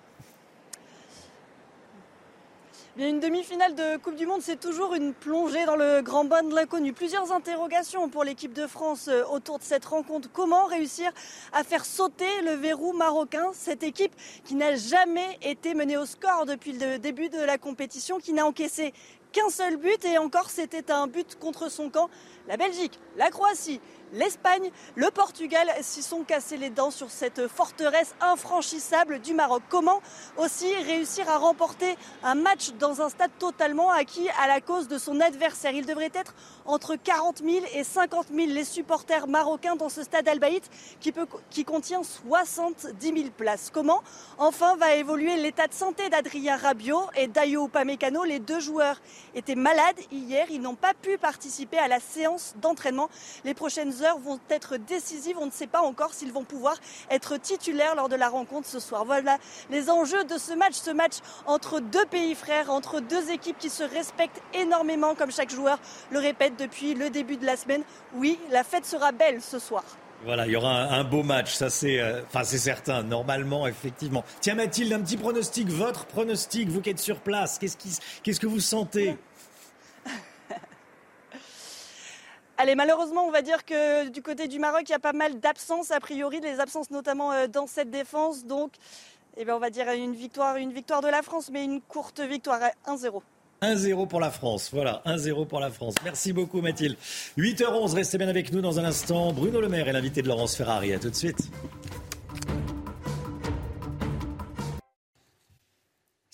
[2.98, 6.56] une demi-finale de Coupe du Monde, c'est toujours une plongée dans le grand bain de
[6.56, 6.94] l'inconnu.
[6.94, 10.30] Plusieurs interrogations pour l'équipe de France euh, autour de cette rencontre.
[10.32, 11.12] Comment réussir
[11.52, 13.48] à faire sauter le verrou marocain?
[13.54, 14.14] Cette équipe
[14.46, 18.46] qui n'a jamais été menée au score depuis le début de la compétition, qui n'a
[18.46, 18.94] encaissé
[19.34, 22.10] qu'un seul but et encore c'était un but contre son camp.
[22.48, 23.82] La Belgique, la Croatie,
[24.12, 29.64] l'Espagne, le Portugal s'y sont cassés les dents sur cette forteresse infranchissable du Maroc.
[29.70, 30.02] Comment
[30.38, 34.98] aussi réussir à remporter un match dans un stade totalement acquis à la cause de
[34.98, 35.72] son adversaire?
[35.72, 36.36] Il devrait être
[36.66, 40.70] entre 40 000 et 50 000 les supporters marocains dans ce stade Al-Baït
[41.00, 41.14] qui,
[41.50, 43.70] qui contient 70 000 places.
[43.74, 44.04] Comment
[44.38, 48.24] enfin va évoluer l'état de santé d'Adrien Rabiot et d'Ayo Upamecano?
[48.24, 49.02] Les deux joueurs
[49.36, 53.10] étaient malades hier, ils n'ont pas pu participer à la séance d'entraînement.
[53.44, 55.38] Les prochaines vont être décisives.
[55.40, 56.76] On ne sait pas encore s'ils vont pouvoir
[57.10, 59.06] être titulaires lors de la rencontre ce soir.
[59.06, 59.38] Voilà
[59.70, 63.70] les enjeux de ce match, ce match entre deux pays frères, entre deux équipes qui
[63.70, 65.80] se respectent énormément, comme chaque joueur
[66.12, 67.84] le répète depuis le début de la semaine.
[68.16, 69.84] Oui, la fête sera belle ce soir.
[70.26, 74.24] Voilà, il y aura un, beau match, ça c'est, euh, enfin c'est certain, normalement, effectivement.
[74.40, 77.76] Tiens Mathilde, un petit pronostic, votre pronostic, vous qui êtes sur place, qu'est-ce,
[78.24, 79.18] qu'est-ce que vous sentez?
[82.58, 85.42] Allez, malheureusement, on va dire que du côté du Maroc, il y a pas mal
[85.42, 88.46] d'absences, a priori, des absences notamment euh, dans cette défense.
[88.46, 88.72] Donc,
[89.36, 92.22] eh bien, on va dire une victoire, une victoire de la France, mais une courte
[92.22, 93.22] victoire, 1-0.
[93.64, 94.70] 1-0 pour la France.
[94.74, 95.96] Voilà, 1-0 pour la France.
[96.04, 96.98] Merci beaucoup Mathilde.
[97.38, 99.32] 8h11, restez bien avec nous dans un instant.
[99.32, 100.94] Bruno Le Maire est l'invité de Laurence Ferrari.
[100.94, 101.50] A tout de suite.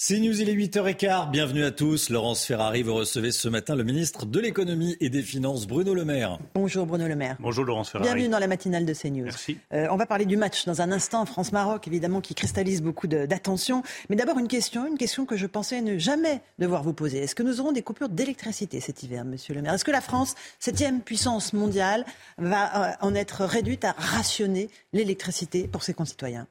[0.09, 1.29] C'est News, il est 8h15.
[1.29, 2.09] Bienvenue à tous.
[2.09, 6.03] Laurence Ferrari, vous recevez ce matin le ministre de l'économie et des finances, Bruno Le
[6.03, 6.39] Maire.
[6.55, 7.37] Bonjour Bruno Le Maire.
[7.39, 8.09] Bonjour Laurence Ferrari.
[8.09, 9.25] Bienvenue dans la matinale de CNews.
[9.25, 9.59] Merci.
[9.71, 13.83] Euh, on va parler du match dans un instant, France-Maroc, évidemment, qui cristallise beaucoup d'attention.
[14.09, 17.19] Mais d'abord une question, une question que je pensais ne jamais devoir vous poser.
[17.19, 19.75] Est-ce que nous aurons des coupures d'électricité cet hiver, monsieur Le Maire?
[19.75, 22.03] Est-ce que la France, septième puissance mondiale,
[22.39, 26.47] va euh, en être réduite à rationner l'électricité pour ses concitoyens?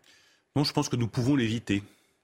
[0.55, 1.83] Non, je pense que nous pouvons l'éviter.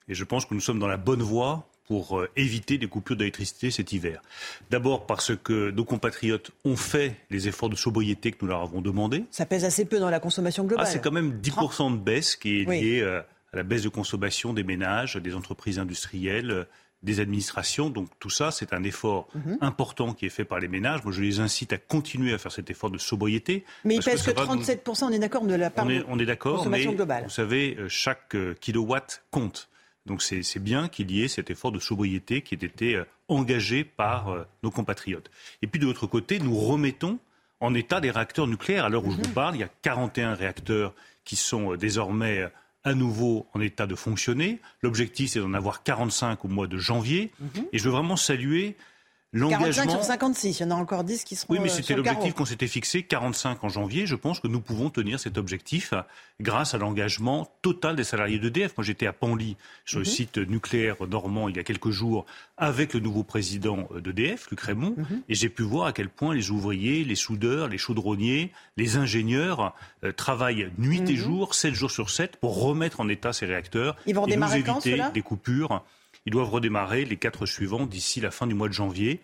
[0.08, 3.16] Et je pense que nous sommes dans la bonne voie pour euh, éviter des coupures
[3.16, 4.22] d'électricité cet hiver.
[4.70, 8.80] D'abord parce que nos compatriotes ont fait les efforts de sobriété que nous leur avons
[8.80, 9.24] demandé.
[9.30, 10.86] Ça pèse assez peu dans la consommation globale.
[10.88, 13.20] Ah, c'est quand même 10% de baisse qui est liée euh,
[13.52, 16.66] à la baisse de consommation des ménages, des entreprises industrielles,
[17.02, 17.90] des administrations.
[17.90, 19.58] Donc tout ça, c'est un effort Mhm.
[19.60, 21.04] important qui est fait par les ménages.
[21.04, 23.62] Moi, je les incite à continuer à faire cet effort de sobriété.
[23.84, 26.18] Mais il pèse que, nous- 37%, on est d'accord, de la part on est, on
[26.18, 27.24] est d'accord, mais consommation globale.
[27.24, 29.68] vous savez, euh, chaque euh, kilowatt compte.
[30.06, 33.84] Donc c'est bien qu'il y ait cet effort de sobriété qui ait été euh, engagé
[33.84, 35.30] par euh, nos compatriotes.
[35.62, 37.18] Et puis de l'autre côté, nous remettons
[37.60, 38.84] en état des réacteurs nucléaires.
[38.84, 40.94] À l'heure où je vous parle, il y a 41 réacteurs
[41.24, 42.46] qui sont euh, désormais
[42.84, 44.60] à nouveau en état de fonctionner.
[44.82, 47.32] L'objectif, c'est d'en avoir 45 au mois de janvier.
[47.40, 47.64] Mhm.
[47.72, 48.76] Et je veux vraiment saluer
[49.34, 49.90] 45 l'engagement.
[49.92, 52.34] sur 56, il y en a encore 10 qui seront Oui, mais euh, c'était l'objectif
[52.34, 54.06] qu'on s'était fixé, 45 en janvier.
[54.06, 56.02] Je pense que nous pouvons tenir cet objectif euh,
[56.40, 58.76] grâce à l'engagement total des salariés d'EDF.
[58.76, 60.10] Moi, j'étais à Panly, sur le Mhm.
[60.10, 64.60] site nucléaire normand, il y a quelques jours, avec le nouveau président euh, d'EDF, Luc
[64.60, 65.22] Raymond, Mhm.
[65.28, 69.74] et j'ai pu voir à quel point les ouvriers, les soudeurs, les chaudronniers, les ingénieurs
[70.04, 71.16] euh, travaillent nuit et Mhm.
[71.16, 74.54] jour, 7 jours sur 7, pour remettre en état ces réacteurs Ils vont et nous
[74.54, 75.82] éviter des coupures.
[76.26, 79.20] Ils doivent redémarrer les quatre suivants d'ici la fin du mois de janvier.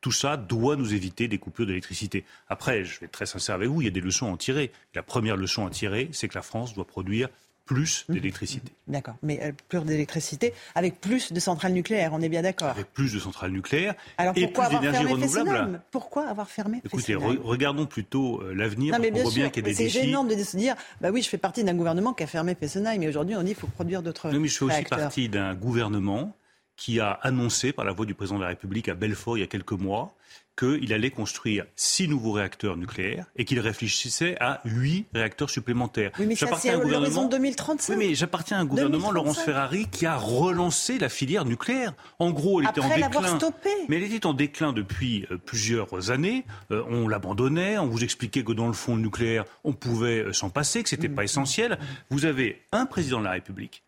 [0.00, 2.24] Tout ça doit nous éviter des coupures d'électricité.
[2.48, 4.36] Après, je vais être très sincère avec vous, il y a des leçons à en
[4.36, 4.70] tirer.
[4.94, 7.28] La première leçon à tirer, c'est que la France doit produire
[7.64, 8.14] plus Mhm.
[8.16, 8.72] d'électricité.
[8.86, 12.68] D'accord, mais euh, plus d'électricité avec plus de centrales nucléaires, on est bien d'accord.
[12.68, 15.80] Avec plus de centrales nucléaires Alors et plus d'énergie renouvelable.
[15.90, 18.94] Pourquoi avoir fermé Écoutez, re- regardons plutôt euh, l'avenir.
[18.94, 21.28] On voit bien qu'il y a des c'est gênant de se dire, bah oui, je
[21.30, 24.02] fais partie d'un gouvernement qui a fermé Fessenheim, mais aujourd'hui on dit qu'il faut produire
[24.02, 24.98] d'autres Non, mais je fais aussi réacteurs.
[24.98, 26.36] partie d'un gouvernement
[26.76, 29.44] qui a annoncé par la voix du président de la République à Belfort il y
[29.44, 30.14] a quelques mois
[30.56, 36.12] qu'il allait construire six nouveaux réacteurs nucléaires et qu'il réfléchissait à huit réacteurs supplémentaires.
[36.16, 37.92] Oui, mais ça J'appartiens c'est à un gouvernement- 2035.
[37.92, 39.14] Oui, mais j'appartiens à un gouvernement, 2035.
[39.14, 41.92] Laurence Ferrari, qui a relancé la filière nucléaire.
[42.20, 43.50] En gros, elle était en l'avoir déclin.
[43.88, 46.44] Mais elle était en déclin depuis euh, plusieurs années.
[46.70, 50.32] Euh, on l'abandonnait, on vous expliquait que dans le fond, le nucléaire, on pouvait euh,
[50.32, 51.14] s'en passer, que c'était Mm.
[51.16, 51.78] pas essentiel.
[52.10, 53.82] Vous avez un président de la République,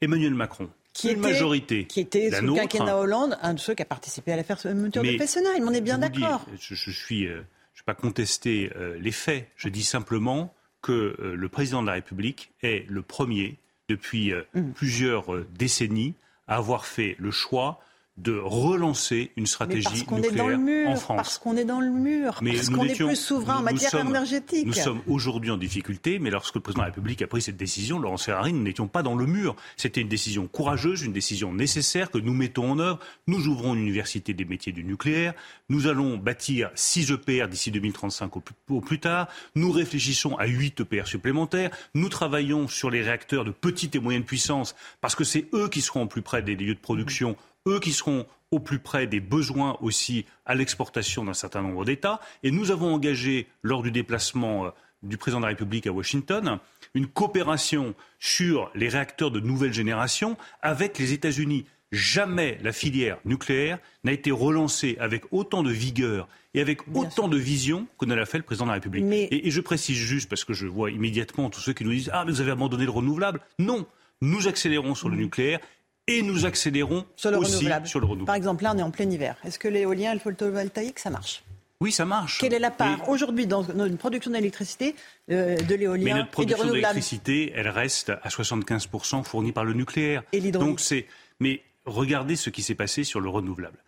[0.00, 3.74] Emmanuel Macron, qui une était, majorité, qui était sous le quinquennat Hollande, un de ceux
[3.74, 5.66] qui a participé à l'affaire moteur de Fessenheim.
[5.66, 6.46] On est bien d'accord.
[6.58, 7.42] Je, je suis, euh,
[7.74, 9.48] je vais pas contester euh, les faits.
[9.56, 13.58] Je dis simplement que euh, le président de la République est le premier
[13.88, 14.72] depuis Mm.
[14.72, 16.14] plusieurs décennies
[16.48, 17.80] à avoir fait le choix
[18.16, 21.16] de relancer une stratégie parce qu'on est dans le nucléaire mur, en France.
[21.16, 23.90] parce qu'on est dans le mur, Mais parce nous qu'on est plus souverain en matière
[23.90, 24.66] sommes- énergétique.
[24.66, 27.58] Nous sommes aujourd'hui en difficulté, mais lorsque le président de la République a pris cette
[27.58, 29.54] décision, Laurent Ferrari, nous n'étions pas dans le mur.
[29.76, 32.98] C'était une décision courageuse, une décision nécessaire que nous mettons en œuvre.
[33.26, 35.34] Nous ouvrons une université des métiers du nucléaire.
[35.68, 39.28] Nous allons bâtir 6 EPR d'ici 2035 au plus, au plus tard.
[39.54, 41.70] Nous réfléchissons à 8 EPR supplémentaires.
[41.94, 45.82] Nous travaillons sur les réacteurs de petite et moyenne puissance parce que c'est eux qui
[45.82, 47.36] seront au plus près des lieux de production,
[47.66, 52.20] eux qui seront au plus près des besoins aussi à l'exportation d'un certain nombre d'États.
[52.42, 54.70] Et nous avons engagé, lors du déplacement euh,
[55.02, 56.58] du président de la République à Washington,
[56.94, 61.66] une coopération sur les réacteurs de nouvelle génération avec les États-Unis.
[61.92, 67.36] Jamais la filière nucléaire n'a été relancée avec autant de vigueur et avec autant de
[67.36, 69.04] vision que ne l'a fait le président de la République.
[69.12, 72.10] Et, et je précise juste, parce que je vois immédiatement tous ceux qui nous disent
[72.12, 73.40] Ah, mais vous avez abandonné le renouvelable.
[73.58, 73.86] Non,
[74.20, 75.60] nous accélérons sur le nucléaire
[76.08, 77.86] et nous accélérons Sur le aussi renouvelable.
[77.86, 78.26] sur le renouvelable.
[78.26, 79.36] Par exemple, là, on est en plein hiver.
[79.44, 81.42] Est-ce que l'éolien et le photovoltaïque, ça marche?
[81.80, 82.38] Oui, ça marche.
[82.38, 84.94] Quelle est la part aujourd'hui dans notre production d'électricité
[85.30, 89.64] euh, de Mais l'éolien notre et du production d'électricité, elle reste à 75% fournie par
[89.64, 90.22] le nucléaire.
[90.32, 91.06] Et l'hydraulique Donc c'est.
[91.38, 93.78] Mais regardez ce qui s'est passé sur le renouvelable.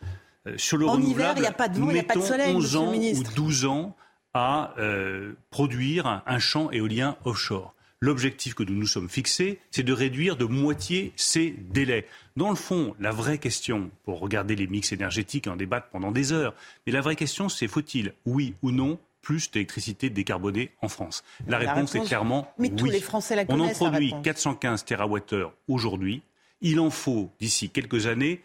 [0.47, 2.17] Euh, sur le En hiver, il y a pas de vent, il y a pas
[2.17, 3.97] de soleil, 11 monsieur le ans ou 12 ans
[4.35, 7.75] à euh, produire un champ éolien offshore.
[8.01, 12.07] L'objectif que nous nous sommes fixés, c'est de réduire de moitié ces délais.
[12.37, 16.13] Dans le fond, la vraie question, pour regarder les mix énergétiques et en débattre pendant
[16.13, 16.55] des heures,
[16.87, 21.25] mais la vraie question, c'est faut-il, oui ou non, plus d'électricité décarbonée en France?
[21.49, 22.77] La La réponse est clairement Mais oui.
[22.77, 24.25] tous les Français la On en produit réponse.
[24.25, 26.23] 415 TWh aujourd'hui.
[26.61, 28.41] Il en faut, d'ici quelques années,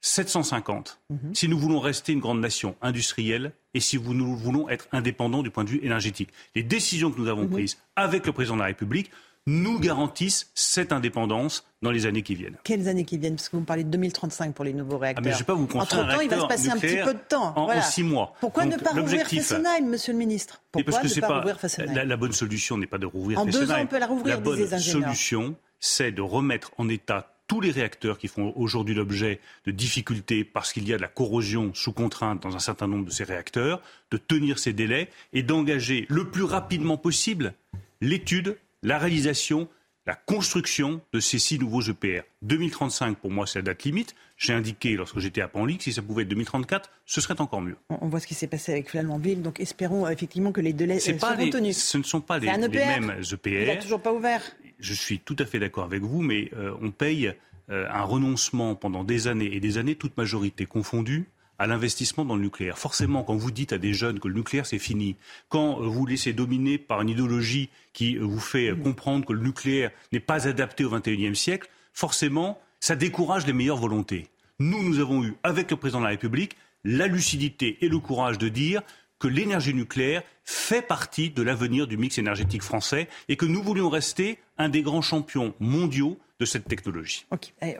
[0.00, 1.34] 750 Mhm.
[1.34, 5.50] si nous voulons rester une grande nation industrielle et si nous voulons être indépendants du
[5.50, 6.30] point de vue énergétique.
[6.54, 7.50] Les décisions que nous avons Mhm.
[7.50, 9.10] prises avec le président de la République
[9.48, 12.56] nous garantissent cette indépendance dans les années qui viennent.
[12.64, 13.36] Quelles années qui viennent?
[13.36, 15.22] Parce que vous me parlez de 2035 pour les nouveaux réacteurs.
[15.24, 17.14] Ah, mais je vais pas vous Entre-temps, un il va se passer un petit peu
[17.14, 17.52] de temps.
[17.56, 18.34] en- en six mois.
[18.40, 20.62] Pourquoi Donc, ne pas rouvrir Fessenheim, monsieur le ministre?
[20.72, 21.94] Pourquoi parce que ne pas, pas rouvrir Fessenheim?
[21.94, 23.78] la, la bonne solution n'est pas de rouvrir En deux Fessenheim.
[23.78, 25.04] ans, on peut la rouvrir, bonne les ingénieurs.
[25.04, 30.44] solution, c'est de remettre en état tous les réacteurs qui font aujourd'hui l'objet de difficultés
[30.44, 33.24] parce qu'il y a de la corrosion sous contrainte dans un certain nombre de ces
[33.24, 37.54] réacteurs, de tenir ces délais et d'engager le plus rapidement possible
[38.00, 39.68] l'étude, la réalisation,
[40.06, 42.22] la construction de ces six nouveaux EPR.
[42.42, 44.14] 2035, pour moi, c'est la date limite.
[44.36, 47.62] J'ai indiqué lorsque j'étais à Panly que si ça pouvait être 2034, ce serait encore
[47.62, 47.76] mieux.
[47.88, 50.98] On voit ce qui s'est passé avec Flamanville, donc espérons euh, effectivement que les délais
[51.08, 51.82] euh, pas seront les- tenus.
[51.82, 52.76] ce ne sont pas les, les EPR.
[53.00, 54.42] mêmes Il n'a toujours pas ouvert.
[54.78, 57.32] Je suis tout à fait d'accord avec vous, mais euh, on paye
[57.70, 61.28] euh, un renoncement pendant des années et des années, toute majorité confondue,
[61.58, 62.78] à l'investissement dans le nucléaire.
[62.78, 65.16] Forcément, quand vous dites à des jeunes que le nucléaire c'est fini,
[65.48, 69.90] quand vous vous laissez dominer par une idéologie qui vous fait comprendre que le nucléaire
[70.12, 74.28] n'est pas adapté au XXIe siècle, forcément, ça décourage les meilleures volontés.
[74.58, 78.38] Nous, nous avons eu, avec le président de la République, la lucidité et le courage
[78.38, 78.82] de dire
[79.18, 83.88] que l'énergie nucléaire fait partie de l'avenir du mix énergétique français et que nous voulions
[83.88, 87.26] rester un des grands champions mondiaux de cette technologie.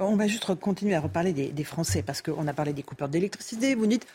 [0.01, 3.75] On va juste continuer à reparler des, Français parce qu'on a parlé des coupeurs d'électricité.
[3.75, 4.07] Vous dites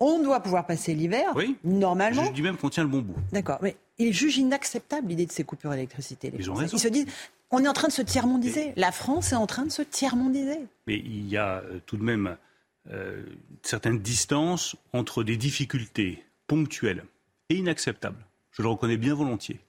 [0.00, 1.56] on doit pouvoir passer l'hiver, oui.
[1.64, 2.24] normalement.
[2.26, 3.16] Je dis même qu'on tient le bon bout.
[3.32, 6.32] D'accord, mais ils jugent inacceptable l'idée de ces coupures d'électricité.
[6.38, 6.76] Ils ont raison.
[6.76, 7.06] Ils se disent
[7.50, 8.72] on est en train de se tiers-mondiser.
[8.76, 10.60] La France est en train de se tiers-mondiser.
[10.86, 12.36] Mais il y a euh, tout de même
[12.92, 13.24] euh,
[13.62, 17.04] certaines distances entre des difficultés ponctuelles
[17.48, 19.60] et inacceptables, je le reconnais bien volontiers,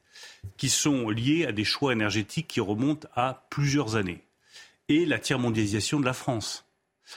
[0.57, 4.23] qui sont liées à des choix énergétiques qui remontent à plusieurs années,
[4.88, 6.65] et la tiers-mondialisation de la France.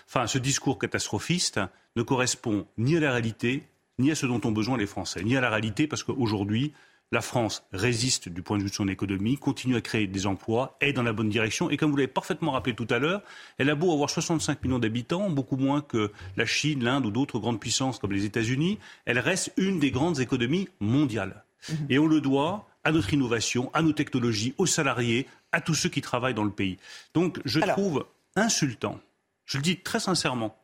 [0.07, 1.61] Enfin, ce discours catastrophiste
[1.97, 3.63] ne correspond ni à la réalité,
[3.99, 6.73] ni à ce dont ont besoin les Français, ni à la réalité, parce qu'aujourd'hui,
[7.13, 10.77] la France résiste du point de vue de son économie, continue à créer des emplois,
[10.81, 11.69] est dans la bonne direction.
[11.69, 13.23] Et comme vous l'avez parfaitement rappelé tout à l'heure,
[13.59, 17.39] elle a beau avoir 65 millions d'habitants, beaucoup moins que la Chine, l'Inde ou d'autres
[17.39, 21.45] grandes puissances comme les États-Unis, elle reste une des grandes économies mondiales.
[21.69, 21.87] Mhm.
[21.91, 25.91] Et on le doit à notre innovation, à nos technologies, aux salariés, à tous ceux
[25.91, 26.79] qui travaillent dans le pays.
[27.13, 28.07] Donc je trouve
[28.37, 28.99] insultant,
[29.45, 30.59] je le dis très sincèrement,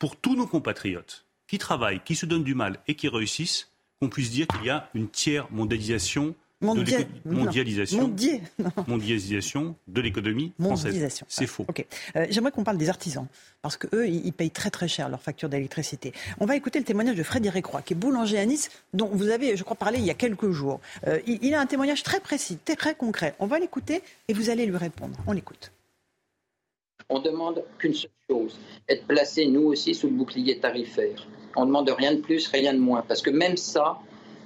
[0.00, 3.71] pour tous nos compatriotes qui travaillent, qui se donnent du mal et qui réussissent,
[4.02, 6.64] qu'on puisse dire qu'il y a une tiers mondialisation de
[7.24, 8.16] mondialisation,
[8.88, 11.24] mondialisation de l'économie française.
[11.28, 11.66] C'est faux.
[12.16, 13.26] Euh, j'aimerais qu'on parle des artisans,
[13.62, 16.12] parce qu'eux, ils payent très très cher leur facture d'électricité.
[16.40, 19.28] On va écouter le témoignage de Frédéric Roy, qui est boulanger à Nice, dont vous
[19.28, 20.80] avez, je crois, parlé il y a quelques jours.
[21.06, 23.36] Euh, il, a un témoignage très précis, très concret.
[23.38, 25.16] On va l'écouter et vous allez lui répondre.
[25.28, 25.70] On l'écoute.
[27.14, 28.58] On demande qu'une seule chose,
[28.88, 31.26] être placé nous aussi sous le bouclier tarifaire.
[31.56, 33.04] On ne demande rien de plus, rien de moins.
[33.06, 33.98] Parce que même ça,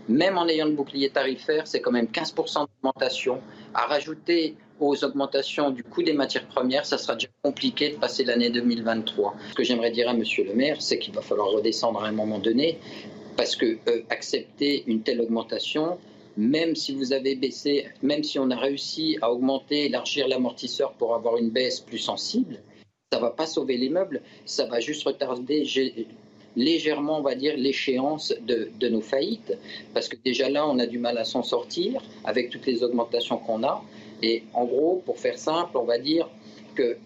[0.08, 3.40] même en ayant le bouclier tarifaire, c'est quand même 15% d'augmentation.
[3.72, 8.24] À rajouter aux augmentations du coût des matières premières, ça sera déjà compliqué de passer
[8.24, 9.36] l'année 2023.
[9.50, 12.12] Ce que j'aimerais dire à Monsieur le maire, c'est qu'il va falloir redescendre à un
[12.12, 12.80] moment donné,
[13.36, 15.98] parce que euh, accepter une telle augmentation,
[16.36, 21.14] même si vous avez baissé, même si on a réussi à augmenter, élargir l'amortisseur pour
[21.14, 22.60] avoir une baisse plus sensible,
[23.12, 25.64] ça ne va pas sauver les meubles, ça va juste retarder
[26.56, 29.56] légèrement, on va dire, l'échéance de, nos faillites,
[29.94, 33.38] parce que déjà là, on a du mal à s'en sortir avec toutes les augmentations
[33.38, 33.82] qu'on a.
[34.22, 36.28] Et en gros, pour faire simple, on va dire
[36.74, 36.96] que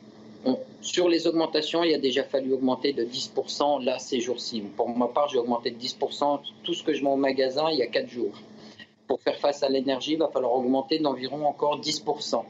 [0.81, 4.63] sur les augmentations, il a déjà fallu augmenter de 10% là ces jours-ci.
[4.77, 7.79] Pour ma part, j'ai augmenté de 10% tout ce que je mets au magasin il
[7.79, 8.33] y a 4 jours.
[9.11, 12.45] Pour faire face à l'énergie, il va falloir augmenter d'environ encore 10%.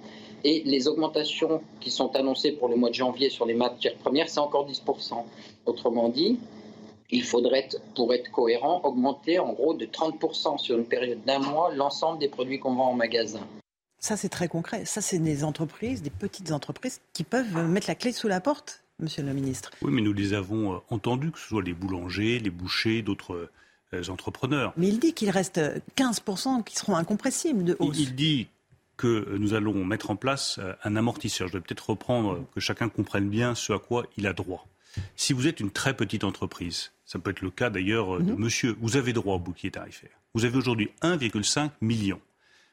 [0.44, 4.28] Et les augmentations qui sont annoncées pour le mois de janvier sur les matières premières,
[4.28, 5.24] c'est encore 10%.
[5.64, 6.38] Autrement dit,
[7.08, 7.66] il faudrait,
[7.96, 12.28] pour être cohérent, augmenter en gros de 30% sur une période d'un mois l'ensemble des
[12.28, 13.40] produits qu'on vend en magasin.
[13.98, 14.84] Ça, c'est très concret.
[14.84, 18.84] Ça, c'est des entreprises, des petites entreprises qui peuvent mettre la clé sous la porte,
[18.98, 19.70] monsieur le ministre.
[19.80, 23.32] Oui, mais nous les avons euh, entendus, que ce soit les boulangers, les bouchers, d'autres
[23.32, 23.50] euh,
[24.08, 24.72] entrepreneurs.
[24.76, 25.60] Mais il dit qu'il reste
[25.96, 27.98] 15% qui seront incompressibles de hausse.
[27.98, 28.48] Il dit
[28.96, 31.48] que nous allons mettre en place euh, un amortisseur.
[31.48, 34.66] Je vais peut-être reprendre, que chacun comprenne bien ce à quoi il a droit.
[35.16, 38.38] Si vous êtes une très petite entreprise, ça peut être le cas d'ailleurs de mhm.
[38.38, 40.10] monsieur, vous avez droit au bouclier tarifaire.
[40.34, 42.20] Vous avez aujourd'hui 1,5 million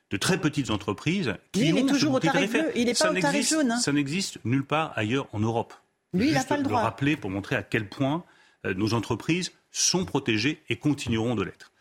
[0.10, 3.12] de très petites entreprises qui ont il est toujours au tarif bleu, il n'est pas
[3.12, 3.72] au tarif jaune.
[3.72, 3.80] Hein.
[3.80, 5.74] Ça n'existe nulle part ailleurs en Europe.
[6.14, 6.80] Lui, il n'a pas le droit.
[6.80, 8.24] le rappeler pour montrer à quel point
[8.66, 11.72] euh, nos entreprises sont protégées et continueront de l'être.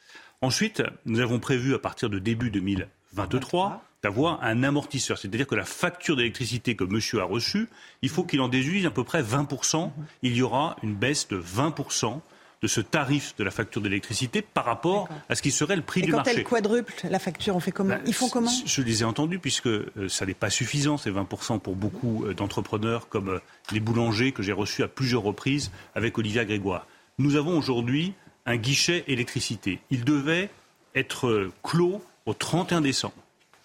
[0.43, 5.19] Ensuite, nous avons prévu à partir de début 2023 d'avoir un amortisseur.
[5.19, 7.69] C'est-à-dire que la facture d'électricité que monsieur a reçue,
[8.03, 9.91] il faut qu'il en déduise à peu près 20%.
[10.23, 12.21] Il y aura une baisse de 20%
[12.63, 16.03] de ce tarif de la facture d'électricité par rapport à ce qui serait le prix
[16.03, 16.33] du marché.
[16.33, 19.05] Quand elle quadruple la facture, on fait comment ben, Ils font comment Je les ai
[19.05, 23.39] entendus puisque euh, ça n'est pas suffisant, ces 20% pour beaucoup euh, d'entrepreneurs comme euh,
[23.73, 26.87] les boulangers que j'ai reçus à plusieurs reprises avec Olivia Grégoire.
[27.19, 28.13] Nous avons aujourd'hui
[28.45, 29.81] un guichet électricité.
[29.91, 30.51] Il devait
[30.95, 33.15] être clos au 31 décembre.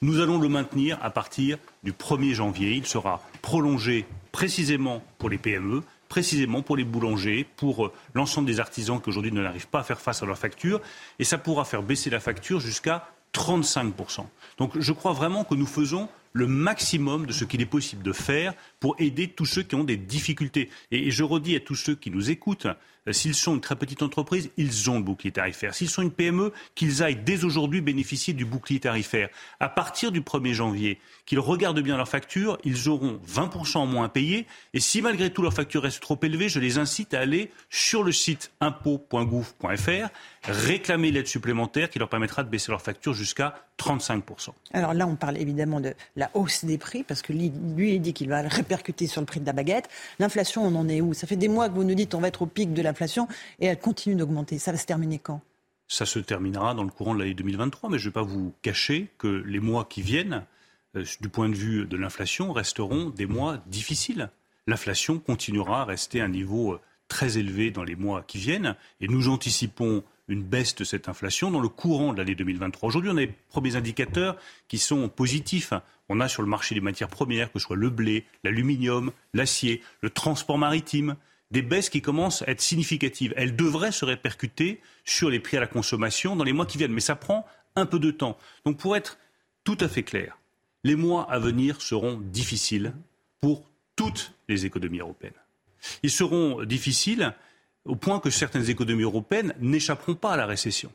[0.01, 2.71] Nous allons le maintenir à partir du 1er janvier.
[2.75, 8.61] Il sera prolongé précisément pour les PME, précisément pour les boulangers, pour euh, l'ensemble des
[8.61, 10.79] artisans qui aujourd'hui ne n'arrivent pas à faire face à leurs factures.
[11.19, 14.25] Et ça pourra faire baisser la facture jusqu'à 35%.
[14.59, 18.13] Donc je crois vraiment que nous faisons le maximum de ce qu'il est possible de
[18.13, 20.69] faire pour aider tous ceux qui ont des difficultés.
[20.91, 22.67] Et je redis à tous ceux qui nous écoutent,
[23.07, 25.73] euh, s'ils sont une très petite entreprise, ils ont le bouclier tarifaire.
[25.73, 29.29] S'ils sont une PME, qu'ils aillent dès aujourd'hui bénéficier du bouclier tarifaire.
[29.59, 34.05] À partir du 1er janvier, qu'ils regardent bien leurs factures, ils auront 20% en moins
[34.05, 34.45] à payer.
[34.73, 38.03] Et si malgré tout leurs factures restent trop élevées, je les incite à aller sur
[38.03, 40.09] le site impôt.gouv.fr,
[40.43, 44.49] réclamer l'aide supplémentaire qui leur permettra de baisser leurs factures jusqu'à 35%.
[44.73, 47.99] Alors là, on parle évidemment de la hausse des prix, parce que lui, lui il
[47.99, 49.89] dit qu'il va répercuter sur le prix de la baguette.
[50.19, 51.13] L'inflation, on en est où?
[51.13, 53.27] Ça fait des mois que vous nous dites on va être au pic de l'inflation
[53.59, 54.59] et elle continue d'augmenter.
[54.59, 55.41] Ça va se terminer quand?
[55.87, 58.53] Ça se terminera dans le courant de l'année 2023, mais je ne vais pas vous
[58.61, 60.45] cacher que les mois qui viennent,
[60.95, 64.29] euh, du point de vue de l'inflation, resteront des mois difficiles.
[64.67, 68.75] L'inflation continuera à rester à un niveau euh, très élevé dans les mois qui viennent
[69.01, 72.87] et nous anticipons une baisse de cette inflation dans le courant de l'année 2023.
[72.87, 74.37] Aujourd'hui, on a les premiers indicateurs
[74.69, 75.73] qui sont positifs.
[76.13, 79.81] On a sur le marché des matières premières, que ce soit le blé, l'aluminium, l'acier,
[80.01, 81.15] le transport maritime,
[81.51, 83.33] des baisses qui commencent à être significatives.
[83.37, 86.91] Elles devraient se répercuter sur les prix à la consommation dans les mois qui viennent,
[86.91, 87.45] mais ça prend
[87.77, 88.37] un peu de temps.
[88.65, 89.19] Donc pour être
[89.63, 90.37] tout à fait clair,
[90.83, 92.91] les mois à venir seront difficiles
[93.39, 93.63] pour
[93.95, 95.31] toutes les économies européennes.
[96.03, 97.33] Ils seront difficiles
[97.85, 100.91] au point que certaines économies européennes n'échapperont pas à la récession.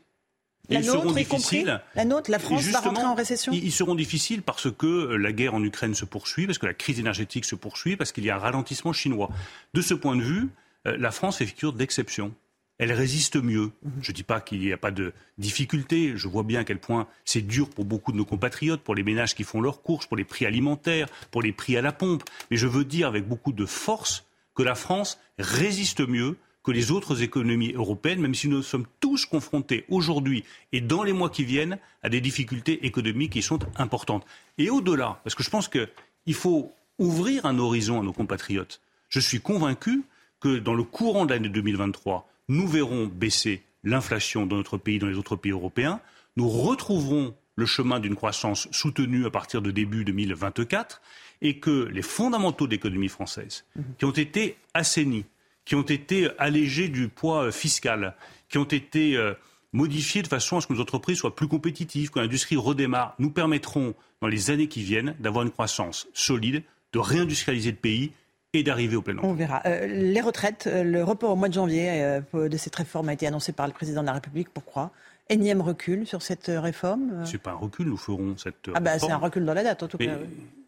[0.69, 1.81] La ils nôtre, seront difficiles.
[1.95, 5.55] La nôtre, la France va rentrer en récession Ils seront difficiles parce que la guerre
[5.55, 8.37] en Ukraine se poursuit, parce que la crise énergétique se poursuit, parce qu'il y a
[8.37, 9.31] un ralentissement chinois.
[9.75, 10.49] De ce point de vue,
[10.87, 12.35] euh, la France fait figure d'exception.
[12.79, 13.73] Elle résiste mieux.
[13.83, 13.93] Mhm.
[14.03, 16.13] Je ne dis pas qu'il n'y a pas de difficultés.
[16.17, 19.03] Je vois bien à quel point c'est dur pour beaucoup de nos compatriotes, pour les
[19.03, 22.25] ménages qui font leurs courses, pour les prix alimentaires, pour les prix à la pompe.
[22.51, 26.37] Mais je veux dire avec beaucoup de force que la France résiste mieux
[26.67, 31.13] que les autres économies européennes, même si nous sommes tous confrontés aujourd'hui et dans les
[31.13, 34.27] mois qui viennent à des difficultés économiques qui sont importantes.
[34.59, 39.21] Et au-delà, parce que je pense qu'il faut ouvrir un horizon à nos compatriotes, je
[39.21, 40.03] suis convaincu
[40.41, 45.07] que dans le courant de l'année 2023, nous verrons baisser l'inflation dans notre pays, dans
[45.07, 46.01] les autres pays européens.
[46.37, 51.01] Nous retrouverons le chemin d'une croissance soutenue à partir de début 2024
[51.43, 53.65] et que les fondamentaux de l'économie française,
[53.99, 55.27] qui ont été assainis,
[55.67, 58.15] qui ont été allégés du poids euh, fiscal,
[58.49, 59.35] qui ont été euh,
[59.73, 63.31] modifiés de façon à ce que nos entreprises soient plus compétitives, que l'industrie redémarre, nous
[63.31, 66.63] permettront, dans les années qui viennent, d'avoir une croissance solide,
[66.93, 68.13] de réindustrialiser le pays
[68.55, 69.29] et d'arriver au plein emploi.
[69.29, 69.61] On verra.
[69.67, 73.53] Euh, les retraites, le report au mois de janvier de cette réforme a été annoncé
[73.53, 74.49] par le président de la République.
[74.49, 74.93] Pourquoi?
[75.29, 77.27] Énième recul sur cette réforme?
[77.27, 79.65] Ce n'est pas un recul, nous ferons cette ah bah, C'est un recul dans la
[79.65, 80.17] date, en tout cas.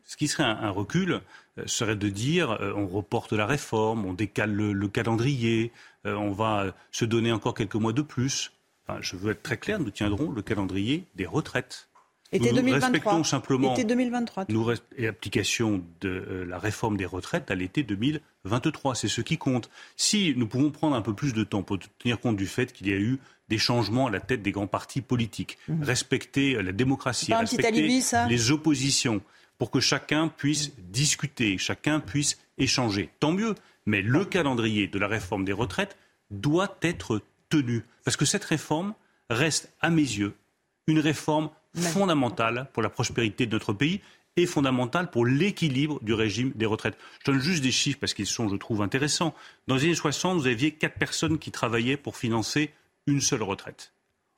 [0.08, 1.20] Ce qui serait un, recul
[1.58, 5.70] euh, serait de dire euh, on reporte la réforme, on décale le, calendrier,
[6.06, 8.50] euh, on va se donner encore quelques mois de plus.
[8.86, 11.88] Enfin, je veux être très clair, nous tiendrons le calendrier des retraites.
[12.32, 12.88] Été nous 2023.
[12.88, 14.46] respectons simplement été 2023.
[14.48, 18.94] Nous l'application de la réforme des retraites à l'été 2023.
[18.94, 19.68] C'est ce qui compte.
[19.96, 22.88] Si nous pouvons prendre un peu plus de temps pour tenir compte du fait qu'il
[22.88, 23.18] y a eu
[23.50, 25.82] des changements à la tête des grands partis politiques, mmh.
[25.82, 29.22] respecter la démocratie, respecter les oppositions,
[29.58, 33.10] pour que chacun puisse discuter, chacun puisse échanger.
[33.20, 33.54] Tant mieux.
[33.86, 35.96] Mais le calendrier de la réforme des retraites
[36.30, 37.84] doit être tenu.
[38.04, 38.94] Parce que cette réforme
[39.30, 40.34] reste, à mes yeux,
[40.86, 44.00] une réforme fondamentale pour la prospérité de notre pays
[44.36, 46.96] et fondamentale pour l'équilibre du régime des retraites.
[47.20, 49.34] Je donne juste des chiffres parce qu'ils sont, je trouve, intéressants.
[49.66, 52.72] Dans les années 60, vous aviez quatre personnes qui travaillaient pour financer
[53.06, 53.92] une seule retraite.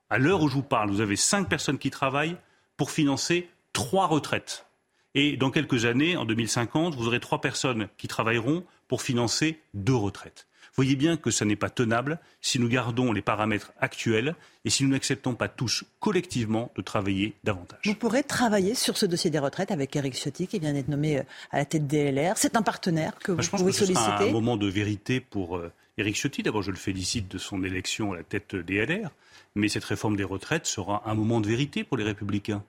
[0.09, 2.37] À l'heure où je vous parle, vous avez cinq personnes qui travaillent
[2.77, 4.67] pour financer trois retraites.
[5.15, 9.95] Et dans quelques années, en 2050, vous aurez trois personnes qui travailleront pour financer deux
[9.95, 10.47] retraites.
[10.77, 14.85] Voyez bien que ce n'est pas tenable si nous gardons les paramètres actuels et si
[14.85, 17.81] nous n'acceptons pas tous collectivement de travailler davantage.
[17.85, 21.19] Vous pourrez travailler sur ce dossier des retraites avec Eric Ciotti qui vient d'être nommé
[21.19, 22.35] euh, à la tête des LR.
[22.37, 24.05] C'est un partenaire que vous je pense que ce solliciter.
[24.05, 26.43] Sera un moment de vérité pour euh, Éric Ciotti.
[26.43, 29.11] D'abord, je le félicite de son élection à la tête des LR.
[29.57, 32.63] Mais cette réforme des retraites sera un moment de vérité pour les Républicains.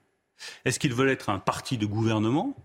[0.65, 2.55] Est-ce qu'ils veulent être un parti de gouvernement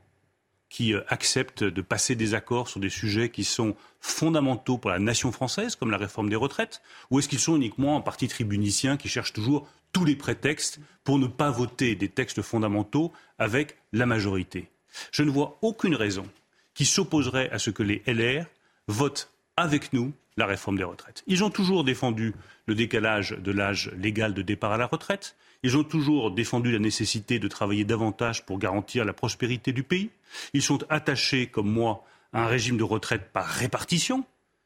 [0.69, 4.99] qui euh, accepte de passer des accords sur des sujets qui sont fondamentaux pour la
[4.99, 8.97] nation française, comme la réforme des retraites Ou est-ce qu'ils sont uniquement un parti tribunicien
[8.97, 14.07] qui cherche toujours tous les prétextes pour ne pas voter des textes fondamentaux avec la
[14.07, 14.69] majorité?
[15.13, 16.27] Je ne vois aucune raison
[16.75, 18.47] qui s'opposerait à ce que les LR
[18.87, 21.25] votent avec nous la réforme des retraites.
[21.27, 22.35] Ils ont toujours défendu
[22.67, 25.37] le décalage de l'âge légal de départ à la retraite.
[25.63, 30.11] Ils ont toujours défendu la nécessité de travailler davantage pour garantir la prospérité du pays.
[30.53, 34.25] Ils sont attachés, comme moi, à un régime de retraite par répartition.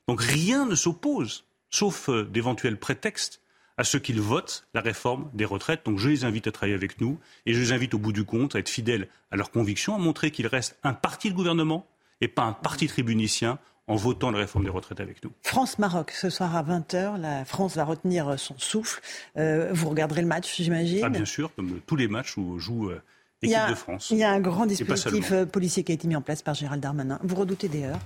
[0.08, 3.40] Donc rien ne s'oppose, sauf euh, d'éventuels prétextes,
[3.76, 5.86] à ce qu'ils votent la réforme des retraites.
[5.86, 8.24] Donc je les invite à travailler avec nous et je les invite au bout du
[8.24, 11.86] compte à être fidèles à leurs convictions, à montrer qu'ils restent un parti de gouvernement
[12.20, 13.58] et pas un parti tribunicien
[13.90, 15.32] en votant la réforme des retraites avec nous.
[15.42, 19.02] France-Maroc, ce soir à 20h, la France va retenir son souffle.
[19.36, 22.90] Euh, vous regarderez le match, j'imagine ah, Bien sûr, comme tous les matchs où joue
[22.90, 23.02] euh,
[23.42, 24.10] l'équipe de France.
[24.12, 26.54] Il y a un grand dispositif euh, policier qui a été mis en place par
[26.54, 27.18] Gérald Darmanin.
[27.24, 27.98] Vous redoutez des heures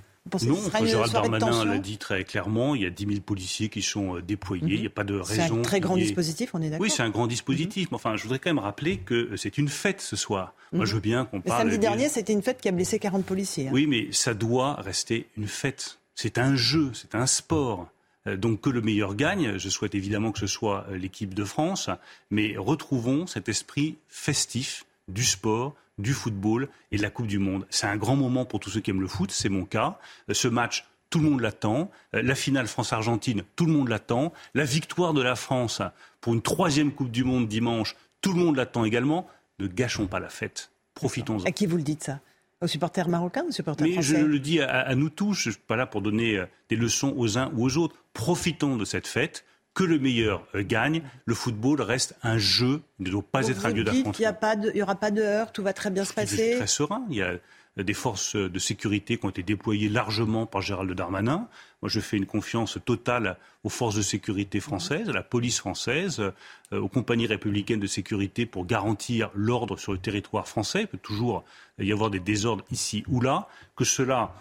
[0.46, 4.20] non, Gérald Darmanin l'a dit très clairement, il y a 10 000 policiers qui sont
[4.20, 5.34] déployés, il n'y a pas de raison.
[5.34, 8.16] C'est un très grand dispositif, on est d'accord Oui, c'est un grand dispositif, mais enfin,
[8.16, 10.54] je voudrais quand même rappeler que c'est une fête ce soir.
[10.72, 11.60] Moi, je veux bien qu'on parle...
[11.60, 13.68] samedi dernier, c'était une fête qui a blessé 40 policiers.
[13.68, 13.72] Hein.
[13.72, 15.98] Oui, mais ça doit rester une fête.
[16.14, 17.88] C'est un jeu, c'est un sport.
[18.26, 19.58] Euh, donc que le meilleur gagne.
[19.58, 21.90] Je souhaite évidemment que ce soit euh, l'équipe de France,
[22.30, 27.66] mais retrouvons cet esprit festif du sport, du football et de la Coupe du Monde.
[27.70, 29.98] C'est un grand moment pour tous ceux qui aiment le foot, c'est mon cas.
[30.28, 31.90] Euh, ce match, tout le monde l'attend.
[32.12, 34.32] La finale France-Argentine, tout le monde l'attend.
[34.54, 35.80] La victoire de la France
[36.20, 39.28] pour une troisième Coupe du Monde dimanche, tout le monde l'attend également.
[39.60, 40.70] Ne gâchons pas la fête.
[40.94, 41.44] Profitons-en.
[41.44, 42.20] À qui vous le dites ça?
[42.60, 45.62] Aux supporters marocains, aux supporters Mais je le dis à, nous tous, je ne suis
[45.66, 47.94] pas là pour donner euh, des leçons aux uns ou aux autres.
[48.12, 49.44] Profitons de cette fête
[49.74, 51.02] que le meilleur euh, gagne.
[51.26, 54.12] Le football reste un jeu, il ne doit pas être un lieu d'affrontement.
[54.12, 56.54] Il n'y aura pas de heurts, tout va très bien se passer.
[56.56, 57.04] Très serein.
[57.10, 57.38] Il y a
[57.76, 61.48] des forces de sécurité qui ont été déployées largement par Gérald Darmanin.
[61.82, 66.20] Moi, je fais une confiance totale aux forces de sécurité françaises, à la police française,
[66.72, 70.82] euh, aux compagnies républicaines de sécurité pour garantir l'ordre sur le territoire français.
[70.82, 71.44] Il peut toujours
[71.80, 73.48] y avoir des désordres ici ou là.
[73.74, 74.32] Que cela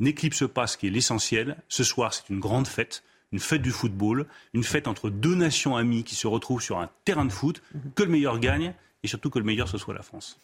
[0.00, 1.56] n'éclipse pas ce qui est l'essentiel.
[1.68, 3.02] Ce soir, c'est une grande fête
[3.32, 6.90] une fête du football, une fête entre deux nations amies qui se retrouvent sur un
[7.04, 7.62] terrain de foot,
[7.94, 10.38] que le meilleur gagne et surtout que le meilleur ce soit la France.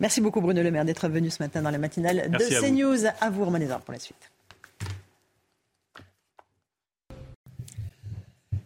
[0.00, 3.06] Merci beaucoup Bruno Le Maire d'être venu ce matin dans la matinale de CNews.
[3.20, 4.30] À vous, Romain pour la suite.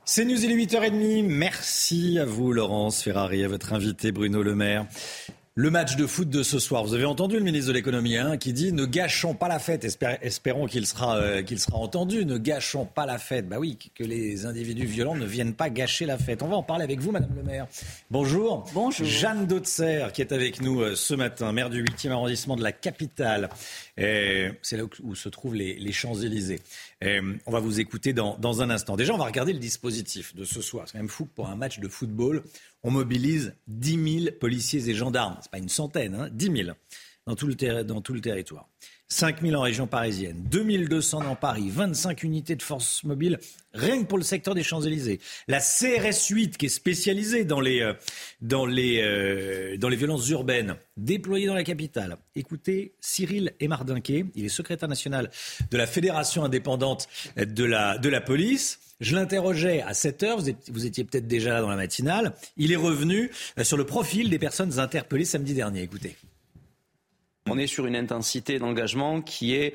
[0.05, 1.25] C'est News, il est 8h30.
[1.29, 4.87] Merci à vous, Laurence Ferrari, à votre invité, Bruno Le Maire.
[5.61, 8.39] Le match de foot de ce soir, vous avez entendu le ministre de l'économie hein,
[8.39, 9.85] qui dit ne gâchons pas la fête.
[10.23, 12.25] espérons qu'il sera, euh, qu'il sera entendu.
[12.25, 13.47] Ne gâchons pas la fête.
[13.47, 16.43] Bah oui, que les individus violents ne viennent pas gâcher la fête.
[16.43, 17.67] On va en parler avec vous, Madame le maire.
[18.11, 18.65] Bonjour.
[18.73, 19.07] Bonjour.
[19.07, 22.73] Jeanne Dautzer qui est avec nous euh, ce matin, maire du 8e arrondissement de la
[22.73, 23.51] capitale.
[24.01, 26.61] C'est là où, se trouvent les, Champs-Élysées.
[27.03, 28.97] On va vous écouter dans, dans un instant.
[28.97, 30.85] Déjà, on va regarder le dispositif de ce soir.
[30.87, 32.43] C'est quand même fou que pour un match de football,
[32.83, 35.37] on mobilise 10 000 policiers et gendarmes.
[35.41, 36.77] Ce n'est pas une centaine, hein, 10 000
[37.27, 38.69] dans tout, le dans tout le territoire.
[39.13, 43.39] 5 000 en région parisienne, 2 200 dans Paris, 25 unités de force mobile,
[43.75, 45.21] rien que pour le secteur des Champs-Élysées.
[45.49, 47.93] La CRS 8, qui est spécialisée dans les, euh,
[48.41, 52.17] dans, les, euh, dans les violences urbaines, déployée dans la capitale.
[52.37, 55.31] Écoutez Cyril Emardinquet, il est secrétaire national
[55.71, 58.79] de la Fédération indépendante de la, de la police.
[59.01, 60.39] Je l'interrogeais à 7 heures,
[60.69, 62.35] vous étiez, peut-être déjà là dans la matinale.
[62.57, 65.83] Il est revenu euh, sur le profil des personnes interpellées samedi dernier.
[65.83, 66.17] Écoutez.
[67.49, 69.75] On est sur une intensité d'engagement qui est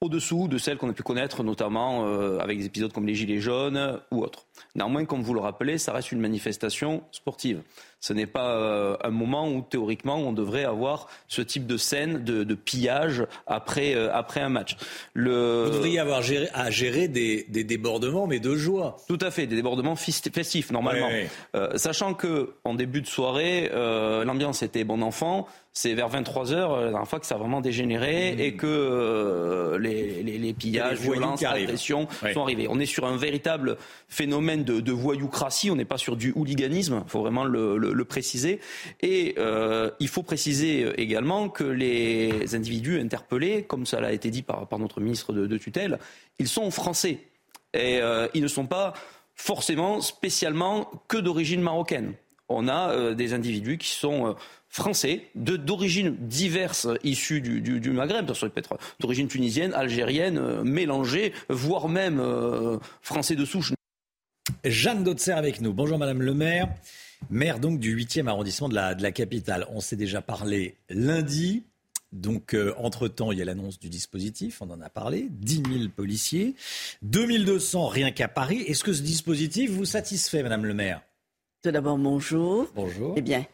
[0.00, 3.40] au-dessous de celle qu'on a pu connaître, notamment euh, avec des épisodes comme les Gilets
[3.40, 4.46] jaunes ou autres.
[4.74, 7.62] Néanmoins, comme vous le rappelez, ça reste une manifestation sportive.
[8.00, 12.24] Ce n'est pas euh, un moment où théoriquement on devrait avoir ce type de scène
[12.24, 14.76] de, pillage après, euh, après un match.
[15.14, 15.64] Le...
[15.66, 16.22] Vous devriez avoir
[16.54, 18.96] à gérer des, débordements, mais de joie.
[19.08, 21.08] Tout à fait, des débordements festifs normalement.
[21.54, 25.46] Euh, sachant que en début de soirée, l'ambiance était bon enfant.
[25.72, 28.40] C'est vers 23 heures la dernière fois que ça a vraiment dégénéré mmh.
[28.40, 32.66] et que les, les, pillages, violences, agressions sont arrivés.
[32.68, 33.76] On est sur un véritable
[34.08, 35.70] phénomène de, de voyoucratie.
[35.70, 37.02] On n'est pas sur du hooliganisme.
[37.06, 38.60] Il faut vraiment le le, préciser.
[39.00, 44.42] Et euh, il faut préciser également que les individus interpellés, comme ça a été dit
[44.42, 45.98] par, notre ministre de, tutelle,
[46.38, 47.18] ils sont français.
[47.74, 48.94] Et euh, ils ne sont pas
[49.34, 52.14] forcément spécialement que d'origine marocaine.
[52.48, 54.34] On a euh, des individus qui sont
[54.68, 61.88] français, d'origine diverses issues du, du, Maghreb, ça peut être d'origine tunisienne, algérienne, mélangée, voire
[61.88, 62.22] même
[63.02, 63.72] français de souche.
[64.64, 65.72] Jeanne Dotzer avec nous.
[65.72, 66.68] Bonjour Madame le maire.
[67.28, 69.66] Maire donc du 8e arrondissement de la, de la capitale.
[69.70, 71.64] On s'est déjà parlé lundi.
[72.12, 75.88] Donc, euh, entre-temps, il y a l'annonce du dispositif, on en a parlé, 10 000
[75.94, 76.56] policiers,
[77.02, 78.62] 2200 rien qu'à Paris.
[78.66, 81.02] Est-ce que ce dispositif vous satisfait, Madame le maire?
[81.62, 82.66] Tout d'abord, bonjour.
[82.74, 83.14] Bonjour.
[83.16, 83.46] Eh bien,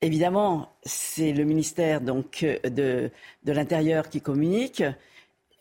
[0.00, 3.10] évidemment, c'est le ministère donc, de,
[3.44, 4.82] de l'Intérieur qui communique.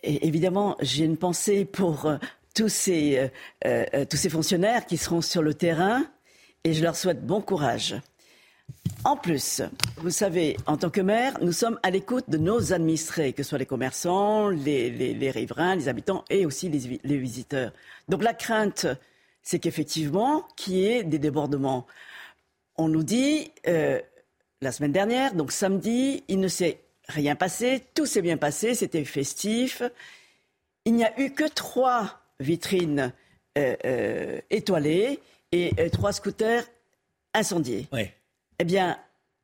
[0.01, 2.17] Et évidemment, j'ai une pensée pour euh,
[2.53, 3.29] tous, ces,
[3.65, 6.05] euh, tous ces fonctionnaires qui seront sur le terrain
[6.65, 7.95] et je leur souhaite bon courage.
[9.03, 9.61] En plus,
[9.97, 13.49] vous savez, en tant que maire, nous sommes à l'écoute de nos administrés, que ce
[13.49, 17.71] soit les commerçants, les, riverains, les habitants et aussi les, visiteurs.
[18.09, 18.87] Donc la crainte,
[19.43, 21.85] c'est qu'effectivement, qu'il y ait des débordements.
[22.77, 24.01] On nous dit, euh,
[24.61, 29.05] la semaine dernière, donc samedi, il ne s'est rien passé, tout s'est bien passé, c'était
[29.05, 29.83] festif.
[30.85, 33.13] Il n'y a eu que trois vitrines
[33.59, 35.19] euh, euh, étoilées
[35.55, 36.63] et trois scooters
[37.33, 37.87] incendiés.
[38.59, 38.97] Eh bien,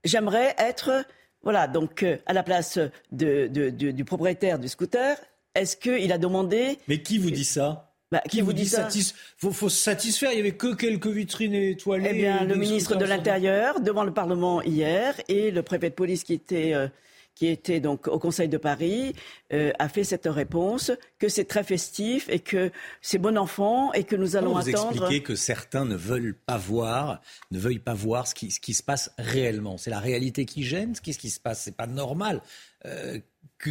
[0.04, 1.06] j'aimerais être,
[1.44, 2.80] voilà, donc à la place
[3.12, 5.18] du propriétaire du scooter.
[5.54, 7.92] Est-ce qu'il a demandé Mais qui vous dit ça?
[8.12, 8.90] Bah, qui, vous dit ça?
[9.38, 10.32] faut, faut, se satisfaire.
[10.34, 12.10] Il y avait que quelques vitrines étoilées.
[12.12, 16.26] Eh bien, le ministre de l'Intérieur devant le Parlement hier et le préfet de police
[16.26, 16.90] qui était euh,
[17.36, 19.14] qui était donc au Conseil de Paris,
[19.54, 22.72] euh, a fait cette réponse que c'est très festif et que
[23.02, 24.92] c'est bon enfant et que nous allons vous attendre.
[24.92, 27.22] Vous expliquez que certains ne veulent pas voir,
[27.52, 29.78] ne veuillent pas voir ce qui, ce qui se passe réellement?
[29.78, 30.94] C'est la réalité qui gêne?
[31.02, 32.42] Qu'est-ce qui se passe C'est pas normal
[32.86, 33.20] euh,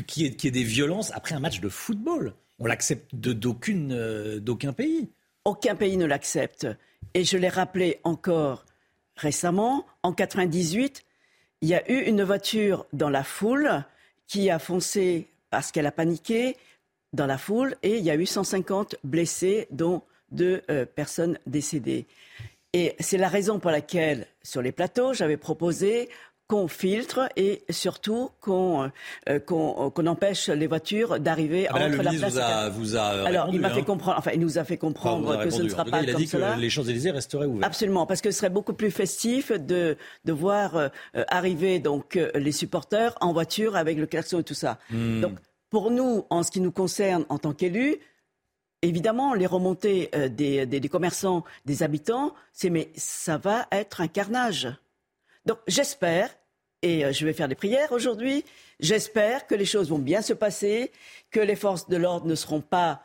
[0.06, 2.34] qu'il y, ait, y ait des violences après un match de football?
[2.58, 5.10] On l'accepte d'aucune, euh, d'aucun pays.
[5.44, 6.66] Aucun pays ne l'accepte.
[7.14, 8.64] Et je l'ai rappelé encore
[9.16, 11.02] récemment, en 98,
[11.60, 13.84] il y a eu une voiture dans la foule
[14.26, 16.56] qui a foncé parce qu'elle a paniqué
[17.12, 22.06] dans la foule et il y a eu 150 blessés, dont deux euh, personnes décédées.
[22.72, 26.08] Et c'est la raison pour laquelle, sur les plateaux, j'avais proposé
[26.50, 28.90] qu'on filtre et surtout qu'on
[29.28, 32.32] euh, qu'on empêche les voitures d'arriver ah ben entre la place.
[32.32, 33.84] Vous a, vous a Alors, il m'a fait hein.
[33.84, 36.20] comprendre, enfin, il nous a fait comprendre que ce ne sera pas il a comme
[36.20, 36.56] dit cela.
[36.56, 37.64] que les Champs-Élysées resteraient ouverts.
[37.64, 40.88] Absolument, parce que ce serait beaucoup plus festif de, de voir euh,
[41.28, 44.80] arriver donc euh, les supporters en voiture avec le klaxon et tout ça.
[44.90, 45.20] Hmm.
[45.20, 45.38] Donc,
[45.70, 47.98] pour nous, en ce qui nous concerne en tant qu'élus,
[48.82, 54.08] évidemment, les remontées des, des, des commerçants, des habitants, c'est mais ça va être un
[54.08, 54.68] carnage.
[55.46, 56.28] Donc, j'espère
[56.82, 58.44] et euh, je vais faire des prières aujourd'hui.
[58.78, 60.92] J'espère que les choses vont bien se passer,
[61.30, 63.02] que les forces de l'ordre ne seront pas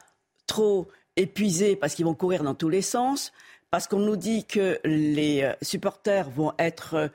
[0.47, 3.31] trop épuisées parce qu'ils vont courir dans tous les sens,
[3.71, 7.07] parce qu'on nous dit que les euh, supporters vont être euh,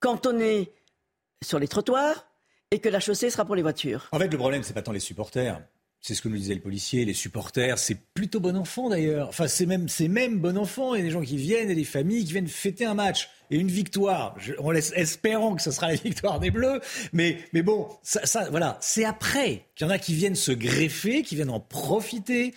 [0.00, 0.72] cantonnés
[1.42, 2.26] sur les trottoirs
[2.70, 4.08] et que la chaussée sera pour les voitures.
[4.12, 5.60] En fait, le problème, c'est pas tant les supporters.
[6.06, 9.28] C'est ce que nous disait le policier, les supporters, c'est plutôt bon enfant d'ailleurs.
[9.28, 10.94] Enfin, c'est même, c'est même bon enfant.
[10.94, 13.28] Il y a des gens qui viennent et des familles qui viennent fêter un match
[13.50, 14.36] et une victoire.
[14.60, 16.80] On laisse espérant que ce sera la victoire des Bleus,
[17.12, 21.24] mais, mais bon, ça voilà, c'est après qu'il y en a qui viennent se greffer,
[21.24, 22.54] qui viennent en profiter.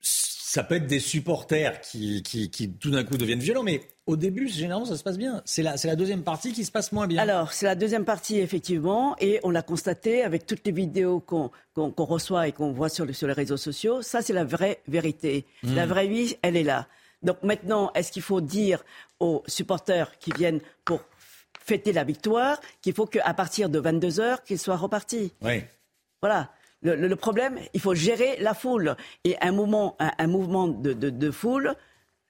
[0.00, 4.16] Ça peut être des supporters qui, qui, qui tout d'un coup deviennent violents, mais au
[4.16, 5.42] début, généralement, ça se passe bien.
[5.44, 7.22] C'est la, deuxième partie qui se passe moins bien.
[7.22, 11.50] Alors, c'est la deuxième partie, effectivement, et on l'a constaté avec toutes les vidéos qu'on,
[11.74, 14.02] qu'on reçoit et qu'on voit sur, le, sur les réseaux sociaux.
[14.02, 15.46] Ça, c'est la vraie vérité.
[15.62, 15.74] Mmh.
[15.74, 16.88] La vraie vie, elle est là.
[17.22, 18.84] Donc maintenant, est-ce qu'il faut dire
[19.20, 21.00] aux supporters qui viennent pour
[21.60, 25.32] fêter la victoire qu'il faut qu'à partir de 22 heures, qu'ils soient repartis?
[25.42, 25.62] Oui.
[26.20, 26.50] Voilà.
[26.82, 28.96] Le, le, le, problème, il faut gérer la foule.
[29.22, 31.76] Et un mouvement, un, un mouvement de, de, de, foule,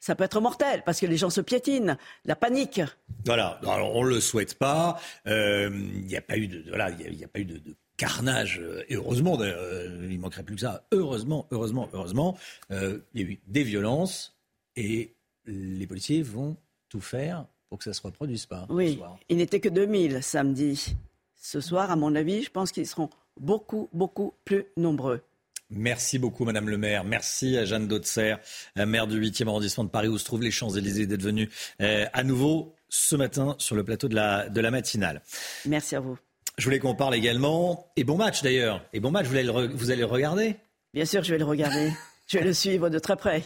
[0.03, 2.81] ça peut être mortel parce que les gens se piétinent, la panique.
[3.25, 3.61] Voilà.
[3.63, 5.01] Alors, on le souhaite pas.
[5.27, 7.77] Il euh, n'y a pas eu de, voilà, il y, a pas eu de, de
[7.97, 8.61] carnage.
[8.89, 10.85] Et heureusement, euh, il manquerait plus que ça.
[10.91, 12.37] Heureusement, heureusement, heureusement,
[12.73, 14.37] euh, il y a eu des violences
[14.75, 15.15] et
[15.47, 16.57] les policiers vont
[16.89, 18.67] tout faire pour que ça se reproduise pas.
[18.71, 19.01] Oui.
[19.29, 20.97] Il n'était que 2000 samedi.
[21.37, 23.09] Ce soir, à mon avis, je pense qu'ils seront
[23.41, 25.23] beaucoup, beaucoup plus nombreux.
[25.75, 27.05] Merci beaucoup, Madame le maire.
[27.05, 28.37] Merci à Jeanne Dautzer,
[28.77, 31.49] maire du 8e arrondissement de Paris, où se trouvent les Champs-Élysées, d'être venue
[31.81, 35.23] euh, à nouveau ce matin sur le plateau de la, de la matinale.
[35.67, 36.19] Merci à vous.
[36.59, 39.69] Je voulais qu'on parle également, et bon match d'ailleurs, et bon match, vous allez le,
[39.69, 40.57] vous allez le regarder?
[40.93, 41.91] Bien sûr, je vais le regarder.
[42.27, 43.43] je vais le suivre de très près.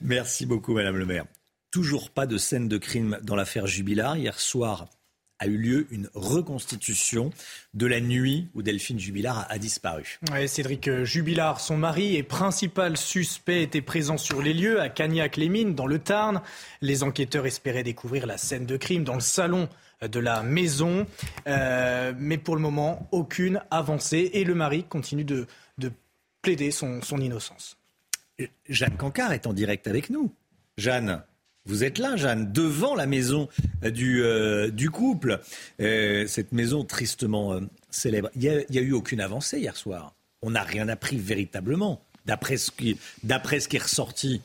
[0.00, 1.24] Merci beaucoup, Madame le maire.
[1.72, 4.16] Toujours pas de scène de crime dans l'affaire Jubilard.
[4.16, 4.88] Hier soir,
[5.38, 7.30] a eu lieu une reconstitution
[7.74, 10.18] de la nuit où Delphine Jubilard a, a disparu.
[10.32, 15.74] Ouais, Cédric Jubilard, son mari et principal suspect, était présent sur les lieux à Cagnac-les-Mines,
[15.74, 16.40] dans le Tarn.
[16.80, 19.68] Les enquêteurs espéraient découvrir la scène de crime dans le salon
[20.02, 21.06] de la maison.
[21.46, 25.46] Euh, mais pour le moment, aucune avancée et le mari continue de,
[25.78, 25.90] de
[26.42, 27.78] plaider son, son innocence.
[28.68, 30.32] Jeanne Cancard est en direct avec nous.
[30.76, 31.22] Jeanne,
[31.66, 33.48] vous êtes là, Jeanne, devant la maison
[33.82, 35.40] du, euh, du couple.
[35.80, 37.60] Euh, cette maison tristement euh,
[37.90, 38.30] célèbre.
[38.36, 40.14] Il n'y a, eu aucune avancée hier soir.
[40.42, 44.40] On n'a rien appris véritablement, d'après ce qui est ressorti.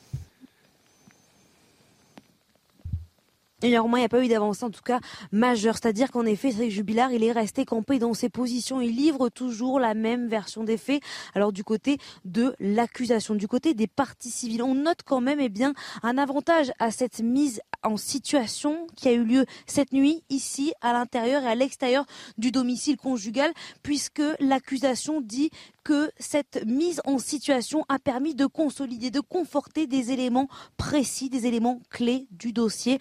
[3.50, 5.74] Et néanmoins, il n'y a pas eu d'avancée, en tout cas majeure.
[5.74, 8.80] C'est-à-dire qu'en effet, Cédric Jubilard, il est resté campé dans ses positions.
[8.80, 11.02] Il livre toujours la même version des faits.
[11.34, 15.48] Alors du côté de l'accusation, du côté des parties civiles, on note quand même eh
[15.48, 20.72] bien, un avantage à cette mise en situation qui a eu lieu cette nuit ici
[20.80, 22.06] à l'intérieur et à l'extérieur
[22.38, 25.50] du domicile conjugal, puisque l'accusation dit
[25.84, 31.46] que cette mise en situation a permis de consolider, de conforter des éléments précis, des
[31.46, 32.98] éléments clés du dossier,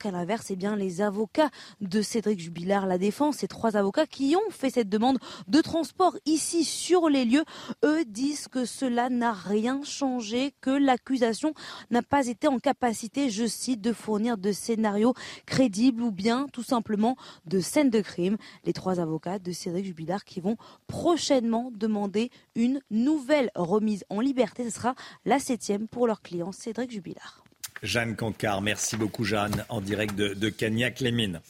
[0.00, 4.34] qu'à l'inverse, eh bien, les avocats de Cédric Jubilard, la défense, ces trois avocats qui
[4.34, 7.44] ont fait cette demande de transport ici sur les lieux,
[7.84, 11.52] eux disent que cela n'a rien changé, que l'accusation
[11.90, 15.14] n'a pas été en capacité, je cite, de fournir de scénarios
[15.44, 18.38] crédibles ou bien tout simplement de scènes de crime.
[18.64, 20.56] Les trois avocats de Cédric Jubilard qui vont
[20.86, 24.64] prochainement demander une nouvelle remise en liberté.
[24.64, 24.94] Ce sera
[25.26, 27.44] la septième pour leur client Cédric Jubilard.
[27.82, 31.40] Jeanne Cancard, merci beaucoup Jeanne, en direct de, de Cagnac-les-Mines.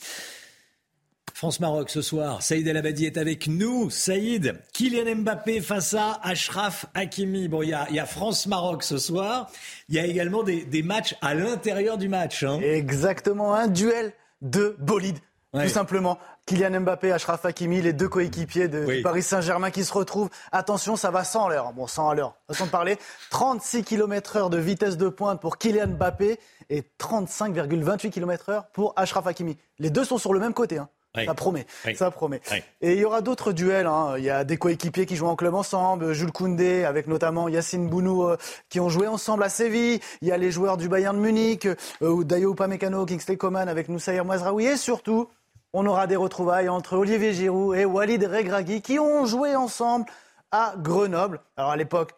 [1.41, 2.43] France-Maroc ce soir.
[2.43, 3.89] Saïd El Abadi est avec nous.
[3.89, 7.49] Saïd, Kylian Mbappé face à Ashraf Hakimi.
[7.49, 9.51] Bon, il y a, France-Maroc ce soir.
[9.89, 12.43] Il y a également des, matchs à l'intérieur du match.
[12.43, 12.61] Hein.
[12.63, 15.17] Exactement, un duel de bolide.
[15.55, 16.19] Tout simplement.
[16.51, 20.31] Kylian Mbappé, Ashraf Hakimi, les deux coéquipiers de Paris Saint-Germain qui se retrouvent.
[20.51, 21.73] Attention, ça va 100 à l'heure.
[21.73, 22.35] Bon, 100 à l'heure.
[22.49, 22.99] Façon de parler.
[23.31, 28.95] 36 km heure de vitesse de pointe pour Kylian Mbappé et 35,28 km heure pour
[28.97, 29.59] Ashraf Hakimi.
[29.79, 30.79] Les deux sont sur le même côté.
[30.79, 30.89] Hein.
[31.25, 32.41] Ça promet, ça promet.
[32.81, 33.87] Et il y aura d'autres duels.
[33.87, 34.15] Hein.
[34.19, 37.89] Il y a des coéquipiers qui jouent en club ensemble, Jules Koundé avec notamment Yacine
[37.89, 38.37] Bounou euh,
[38.69, 39.99] qui ont joué ensemble à Séville.
[40.23, 41.67] Il y a les joueurs du Bayern de Munich,
[42.03, 45.29] euh, Dayo Upamecano, Kingsley Coman avec Noussaïr Mazraoui et surtout
[45.73, 50.07] on aura des retrouvailles entre Olivier Giroud et Walid Regragui qui ont joué ensemble
[50.51, 51.41] à Grenoble.
[51.57, 52.13] Alors à l'époque,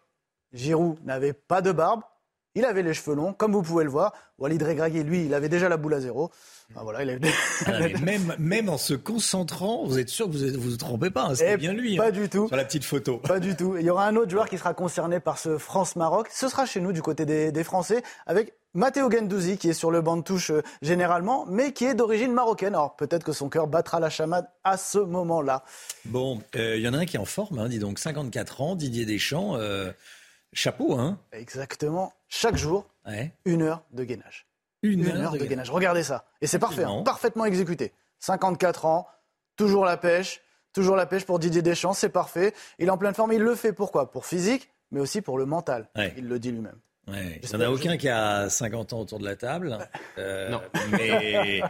[0.53, 2.03] Giroud n'avait pas de barbe,
[2.55, 4.13] il avait les cheveux longs, comme vous pouvez le voir.
[4.39, 6.31] Walid Regragui, lui, il avait déjà la boule à zéro.
[6.83, 7.21] Voilà, il
[7.67, 11.25] ah, même, même en se concentrant, vous êtes sûr que vous ne vous, trompez pas,
[11.25, 11.97] hein, c'est bien lui.
[11.97, 12.49] Pas hein, du tout.
[12.49, 13.19] Sur la petite photo.
[13.19, 13.77] Pas du tout.
[13.79, 16.29] Il y aura un autre joueur qui sera concerné par ce France-Maroc.
[16.33, 19.91] Ce sera chez nous, du côté des, des Français, avec Matteo Gendouzi, qui est sur
[19.91, 22.75] le banc de touche euh, généralement, mais qui est d'origine marocaine.
[22.75, 25.63] Alors peut-être que son cœur battra la chamade à ce moment-là.
[26.07, 28.61] Bon, il euh, y en a un qui est en forme, hein, dis donc, 54
[28.63, 29.57] ans, Didier Deschamps.
[29.57, 29.93] Euh,
[30.55, 32.15] chapeau, hein Exactement.
[32.29, 32.87] Chaque jour,
[33.45, 34.47] une heure de gainage.
[34.83, 35.71] Une, heure, de, gainage.
[35.71, 36.25] Regardez ça.
[36.41, 37.03] Et c'est parfait, hein.
[37.05, 37.93] parfaitement exécuté.
[38.19, 39.07] 54 ans,
[39.57, 40.41] toujours la pêche,
[40.73, 42.53] toujours la pêche pour Didier Deschamps, c'est parfait.
[42.79, 44.11] Il est en pleine forme, il le fait pourquoi?
[44.11, 45.89] Pour physique, mais aussi pour le mental.
[46.17, 46.79] Il le dit lui-même.
[47.09, 47.41] Ouais.
[47.43, 49.79] Il n'y en a aucun qui a 50 ans autour de la table.
[50.19, 50.61] Euh, non.
[50.91, 51.63] Mais,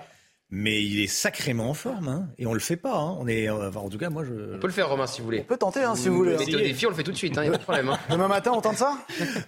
[0.55, 2.95] il est sacrément en forme, hein, et on le fait pas.
[2.95, 3.17] Hein.
[3.19, 4.55] On est, euh, en tout cas, moi, je.
[4.55, 5.41] On peut le faire, Romain, si vous voulez.
[5.41, 6.37] On peut tenter, hein, si vous voulez.
[6.37, 7.63] Mettez au défi, on le fait tout de suite, il hein, n'y a pas de
[7.63, 7.89] problème.
[7.89, 7.99] Hein.
[8.11, 8.99] Demain matin, on tente ça?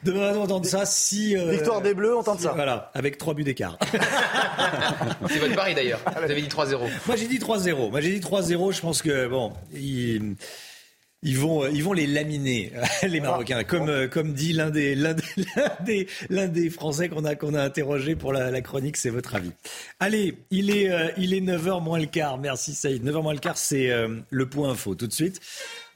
[0.03, 0.87] Demain matin, on tente ça.
[0.87, 2.53] Si euh, victoire des Bleus, on tente ça.
[2.53, 3.79] Voilà, avec trois buts d'écart.
[5.29, 6.01] C'est votre pari d'ailleurs.
[6.17, 6.79] Vous avez dit 3-0.
[7.07, 7.91] Moi, j'ai dit 3-0.
[7.91, 8.73] Moi, j'ai dit 3-0.
[8.73, 10.37] Je pense que bon, il
[11.25, 12.71] ils vont, ils vont les laminer,
[13.03, 15.15] les Marocains, comme, euh, comme dit l'un des, l'un
[15.85, 19.51] des, l'un des, Français qu'on a, qu'on a interrogé pour la, chronique, c'est votre avis.
[19.99, 22.39] Allez, il est, euh, il est 9h moins le quart.
[22.39, 23.03] Merci Saïd.
[23.03, 25.41] 9h moins le quart, c'est euh, le point info tout de suite.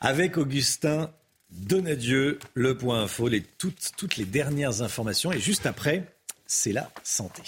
[0.01, 1.11] Avec Augustin
[1.51, 5.31] Donadieu, le point info, les, toutes, toutes les dernières informations.
[5.33, 6.05] Et juste après,
[6.47, 7.43] c'est la santé.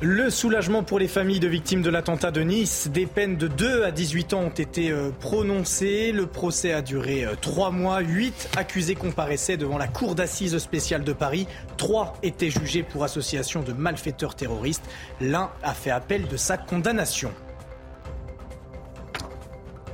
[0.00, 2.88] Le soulagement pour les familles de victimes de l'attentat de Nice.
[2.92, 6.10] Des peines de 2 à 18 ans ont été euh, prononcées.
[6.10, 8.00] Le procès a duré 3 euh, mois.
[8.00, 11.46] 8 accusés comparaissaient devant la cour d'assises spéciale de Paris.
[11.76, 14.84] 3 étaient jugés pour association de malfaiteurs terroristes.
[15.20, 17.30] L'un a fait appel de sa condamnation.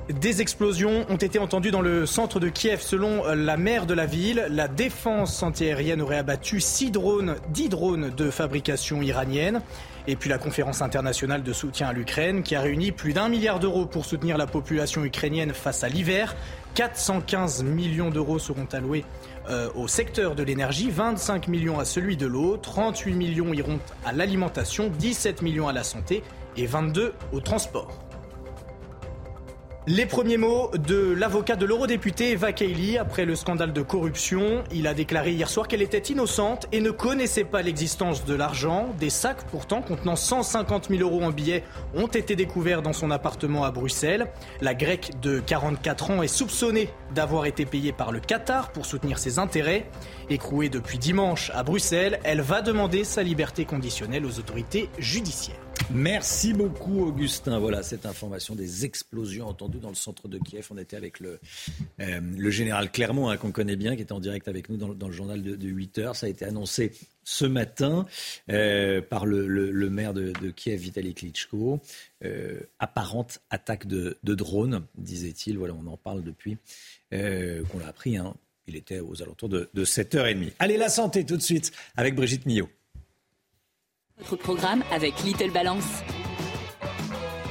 [0.08, 2.80] Des explosions ont été entendues dans le centre de Kiev.
[2.80, 7.68] Selon euh, la maire de la ville, la défense antiaérienne aurait abattu 6 drones, 10
[7.68, 9.62] drones de fabrication iranienne.
[10.06, 13.60] Et puis la conférence internationale de soutien à l'Ukraine qui a réuni plus d'un milliard
[13.60, 16.34] d'euros pour soutenir la population ukrainienne face à l'hiver.
[16.74, 19.04] 415 millions d'euros seront alloués
[19.48, 24.12] euh, au secteur de l'énergie, 25 millions à celui de l'eau, 38 millions iront à
[24.12, 26.22] l'alimentation, 17 millions à la santé
[26.56, 28.09] et 22 au transport.
[29.86, 34.62] Les premiers mots de l'avocat de l'eurodéputé Eva Kaili après le scandale de corruption.
[34.74, 38.90] Il a déclaré hier soir qu'elle était innocente et ne connaissait pas l'existence de l'argent.
[38.98, 43.64] Des sacs pourtant contenant 150 000 euros en billets ont été découverts dans son appartement
[43.64, 44.26] à Bruxelles.
[44.60, 49.18] La grecque de 44 ans est soupçonnée d'avoir été payée par le Qatar pour soutenir
[49.18, 49.86] ses intérêts.
[50.30, 55.58] Écrouée depuis dimanche à Bruxelles, elle va demander sa liberté conditionnelle aux autorités judiciaires.
[55.90, 57.58] Merci beaucoup Augustin.
[57.58, 60.68] Voilà cette information des explosions entendues dans le centre de Kiev.
[60.70, 61.40] On était avec le,
[61.98, 65.12] euh, général Clermont hein, qu'on connaît bien, qui était en direct avec nous dans, le
[65.12, 66.14] journal de, 8 heures.
[66.14, 66.92] Ça a été annoncé
[67.24, 68.06] ce matin
[68.50, 71.80] euh, par le, maire de, Kiev, Vitaly Klitschko.
[72.24, 75.58] Euh, apparente attaque de, drone, disait-il.
[75.58, 76.56] Voilà, on en parle depuis
[77.10, 78.16] qu'on l'a appris.
[78.16, 78.34] Hein.
[78.70, 80.52] Il était aux alentours de, de 7h30.
[80.60, 82.68] Allez, la santé tout de suite avec Brigitte Millot.
[84.18, 86.04] Notre programme avec Little Balance.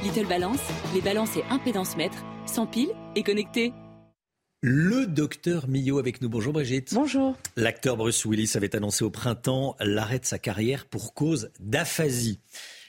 [0.02, 0.60] Little Balance,
[0.94, 3.74] les balances et impédance mètres, sans pile et connectés.
[4.62, 6.30] Le docteur Millot avec nous.
[6.30, 6.94] Bonjour Brigitte.
[6.94, 7.36] Bonjour.
[7.54, 12.40] L'acteur Bruce Willis avait annoncé au printemps l'arrêt de sa carrière pour cause d'aphasie.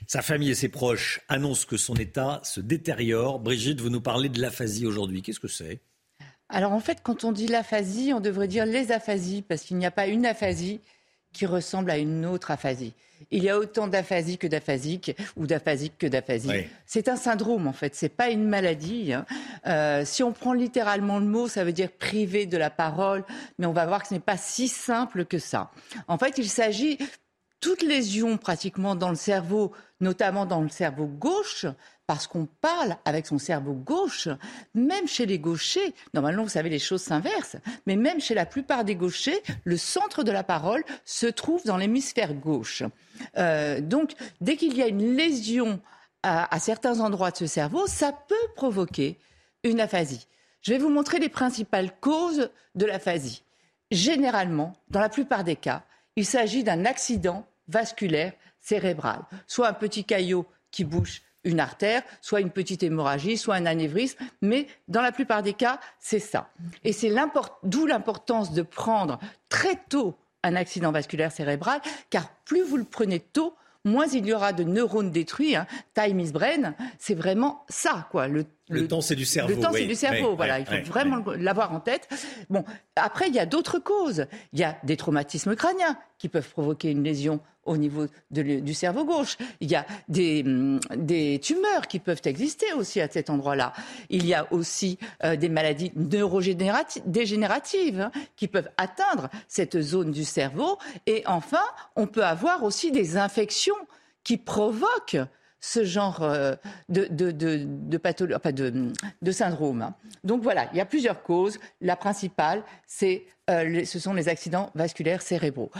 [0.07, 3.41] Sa famille et ses proches annoncent que son état se détériore.
[3.41, 5.21] Brigitte, vous nous parlez de l'aphasie aujourd'hui.
[5.21, 5.81] Qu'est-ce que c'est?
[6.51, 9.85] Alors en fait, quand on dit l'aphasie, on devrait dire les aphasies, parce qu'il n'y
[9.85, 10.81] a pas une aphasie
[11.33, 12.93] qui ressemble à une autre aphasie.
[13.29, 16.51] Il y a autant d'aphasie que d'aphasique ou d'aphasique que d'aphasie.
[16.85, 19.13] C'est un syndrome en fait, c'est pas une maladie.
[19.13, 19.25] Hein.
[19.67, 23.23] Euh, si on prend littéralement le mot, ça veut dire privé de la parole,
[23.57, 25.71] mais on va voir que ce n'est pas si simple que ça.
[26.07, 26.97] En fait, il s'agit
[27.61, 31.67] toute lésion pratiquement dans le cerveau, notamment dans le cerveau gauche,
[32.11, 34.27] parce qu'on parle avec son cerveau gauche,
[34.75, 37.55] même chez les gauchers, normalement vous savez les choses s'inversent,
[37.87, 41.77] mais même chez la plupart des gauchers, le centre de la parole se trouve dans
[41.77, 42.83] l'hémisphère gauche.
[43.37, 45.79] Euh, donc dès qu'il y a une lésion
[46.21, 49.17] à, à certains endroits de ce cerveau, ça peut provoquer
[49.63, 50.27] une aphasie.
[50.63, 53.45] Je vais vous montrer les principales causes de l'aphasie.
[53.89, 55.85] Généralement, dans la plupart des cas,
[56.17, 62.41] il s'agit d'un accident vasculaire cérébral, soit un petit caillot qui bouche une artère, soit
[62.41, 66.49] une petite hémorragie, soit un anévrisme, mais dans la plupart des cas, c'est ça.
[66.83, 67.13] Et c'est
[67.63, 73.19] d'où l'importance de prendre très tôt un accident vasculaire cérébral, car plus vous le prenez
[73.19, 75.55] tôt, moins il y aura de neurones détruits.
[75.55, 75.67] Hein.
[75.93, 78.27] Time is brain, c'est vraiment ça, quoi.
[78.27, 78.45] Le,
[78.87, 79.53] temps, c'est du cerveau.
[79.53, 80.35] Le temps, c'est du cerveau.
[80.35, 82.07] voilà, il faut vraiment l'avoir en tête.
[82.49, 82.63] Bon,
[82.95, 84.25] après, il y a d'autres causes.
[84.53, 89.05] Il y a des traumatismes crâniens qui peuvent provoquer une lésion au niveau du cerveau
[89.05, 89.37] gauche.
[89.59, 93.73] Il y a hum, des, tumeurs qui peuvent exister aussi à cet endroit-là.
[94.09, 100.23] Il y a aussi euh, des maladies neurodégénératives hein, qui peuvent atteindre cette zone du
[100.23, 100.77] cerveau.
[101.05, 101.61] Et enfin,
[101.95, 103.75] on peut avoir aussi des infections
[104.23, 105.17] qui provoquent
[105.61, 106.55] ce genre euh,
[106.89, 109.93] de, de, syndrome.
[110.23, 111.59] Donc voilà, il y a plusieurs causes.
[111.79, 115.71] La principale, c'est, euh, ce sont les accidents vasculaires cérébraux.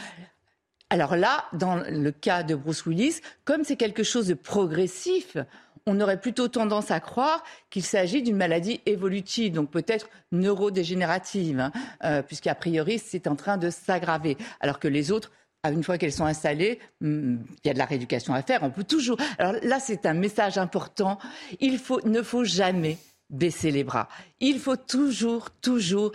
[0.92, 5.38] Alors là, dans le cas de Bruce Willis, comme c'est quelque chose de progressif,
[5.86, 11.72] on aurait plutôt tendance à croire qu'il s'agit d'une maladie évolutive, donc peut-être neurodégénérative, hein,
[12.03, 15.32] euh, puisqu'a priori c'est en train de s'aggraver, alors que les autres
[15.64, 18.64] une fois qu'elles sont installées, hmm, il y a de la rééducation à faire.
[18.64, 19.18] On peut toujours.
[19.38, 21.20] Alors là, c'est un message important.
[21.60, 22.98] Il ne faut jamais
[23.32, 24.08] baisser les bras.
[24.40, 26.11] Il faut toujours, toujours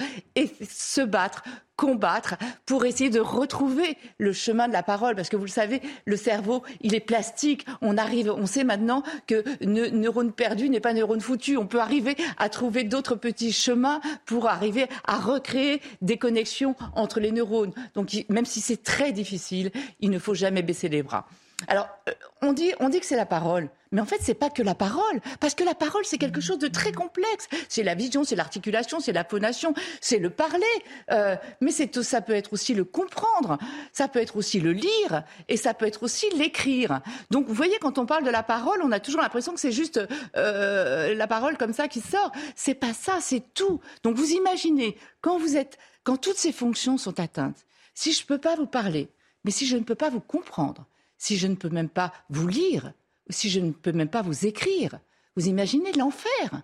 [0.68, 1.42] se battre,
[1.74, 5.16] combattre pour essayer de retrouver le chemin de la parole.
[5.16, 7.66] Parce que vous le savez, le cerveau, il est plastique.
[7.82, 11.56] On arrive, on sait maintenant que neurone perdu n'est pas neurone foutu.
[11.56, 17.20] On peut arriver à trouver d'autres petits chemins pour arriver à recréer des connexions entre
[17.20, 17.72] les neurones.
[17.94, 19.70] Donc, même si c'est très difficile,
[20.00, 21.26] il ne faut jamais baisser les bras.
[21.68, 22.12] Alors, euh,
[22.42, 23.70] on dit, on dit que c'est la parole.
[23.96, 26.58] Mais en fait, c'est pas que la parole, parce que la parole, c'est quelque chose
[26.58, 27.48] de très complexe.
[27.70, 30.66] C'est la vision, c'est l'articulation, c'est la phonation, c'est le parler.
[31.12, 33.56] Euh, mais c'est, ça peut être aussi le comprendre,
[33.94, 37.00] ça peut être aussi le lire, et ça peut être aussi l'écrire.
[37.30, 39.72] Donc, vous voyez, quand on parle de la parole, on a toujours l'impression que c'est
[39.72, 39.98] juste
[40.36, 42.32] euh, la parole comme ça qui sort.
[42.54, 43.80] C'est pas ça, c'est tout.
[44.02, 48.36] Donc, vous imaginez quand vous êtes, quand toutes ces fonctions sont atteintes, si je peux
[48.36, 49.08] pas vous parler,
[49.44, 50.84] mais si je ne peux pas vous comprendre,
[51.16, 52.92] si je ne peux même pas vous lire,
[53.30, 54.98] si je ne peux même pas vous écrire,
[55.36, 56.62] vous imaginez l'enfer.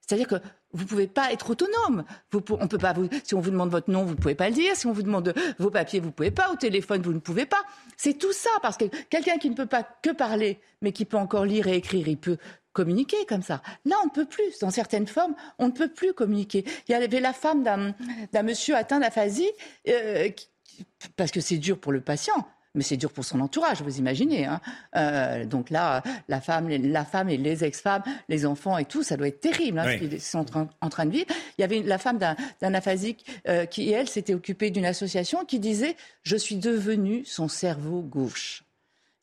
[0.00, 0.36] C'est-à-dire que
[0.72, 2.04] vous ne pouvez pas être autonome.
[2.32, 4.54] On peut pas vous, si on vous demande votre nom, vous ne pouvez pas le
[4.54, 4.76] dire.
[4.76, 6.52] Si on vous demande vos papiers, vous ne pouvez pas.
[6.52, 7.62] Au téléphone, vous ne pouvez pas.
[7.96, 11.16] C'est tout ça, parce que quelqu'un qui ne peut pas que parler, mais qui peut
[11.16, 12.36] encore lire et écrire, il peut
[12.72, 13.62] communiquer comme ça.
[13.84, 14.58] Là, on ne peut plus.
[14.60, 16.64] Dans certaines formes, on ne peut plus communiquer.
[16.88, 19.50] Il y avait la femme d'un monsieur atteint d'aphasie,
[19.88, 20.28] euh,
[21.16, 22.46] parce que c'est dur pour le patient
[22.76, 24.46] mais c'est dur pour son entourage, vous imaginez.
[24.46, 24.60] Hein.
[24.96, 29.16] Euh, donc là, la femme, la femme et les ex-femmes, les enfants et tout, ça
[29.16, 30.46] doit être terrible hein, ce qu'ils sont
[30.80, 31.26] en train, de vivre.
[31.58, 35.58] Il y avait la femme d'un aphasique euh, qui, elle, s'était occupée d'une association qui
[35.58, 38.62] disait «Je suis devenue son cerveau gauche».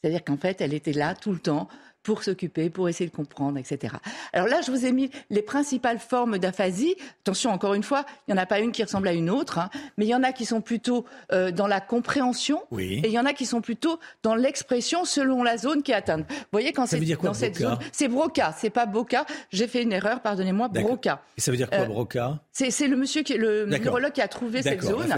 [0.02, 1.70] C'est-à-dire qu'en fait, elle était là tout le temps
[2.04, 3.96] pour s'occuper, pour essayer de comprendre, etc.
[4.34, 6.96] Alors là, je vous ai mis les principales formes d'aphasie.
[7.22, 9.58] Attention, encore une fois, il n'y en a pas une qui ressemble à une autre,
[9.58, 13.12] hein, mais il y en a qui sont plutôt euh, dans la compréhension et il
[13.12, 16.26] y en a qui sont plutôt dans l'expression selon la zone qui est atteinte.
[16.30, 19.26] Vous voyez, quand c'est dans cette zone, c'est broca, c'est pas boca.
[19.52, 21.22] J'ai fait une erreur, pardonnez-moi, broca.
[21.38, 22.40] Et ça veut dire quoi, euh, broca?
[22.54, 25.12] C'est le monsieur qui, le neurologue qui a trouvé cette zone.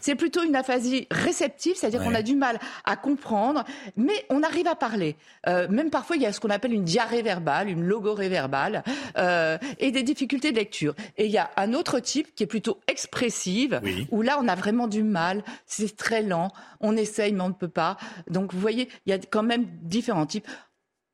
[0.00, 3.64] C'est plutôt une aphasie réceptive, c'est-à-dire qu'on a du mal à comprendre,
[3.96, 5.16] mais on arrive à parler.
[5.48, 8.84] Euh, même parfois, il y a ce qu'on appelle une diarrhée verbale, une logorée verbale,
[9.18, 10.94] euh, et des difficultés de lecture.
[11.16, 13.80] Et il y a un autre type qui est plutôt expressive,
[14.12, 17.54] où là, on a vraiment du mal, c'est très lent, on essaye, mais on ne
[17.54, 17.96] peut pas.
[18.30, 20.46] Donc, vous voyez, il y a quand même différents types.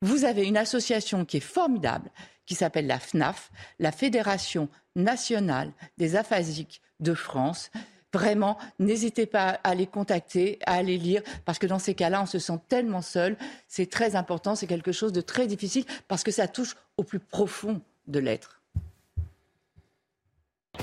[0.02, 2.10] Vous avez une association qui est formidable,
[2.46, 7.70] qui s'appelle la FNAF, la Fédération nationale des aphasiques de France.
[8.12, 12.26] Vraiment, n'hésitez pas à les contacter, à les lire, parce que dans ces cas-là, on
[12.26, 13.36] se sent tellement seul.
[13.68, 17.20] C'est très important, c'est quelque chose de très difficile, parce que ça touche au plus
[17.20, 18.60] profond de l'être.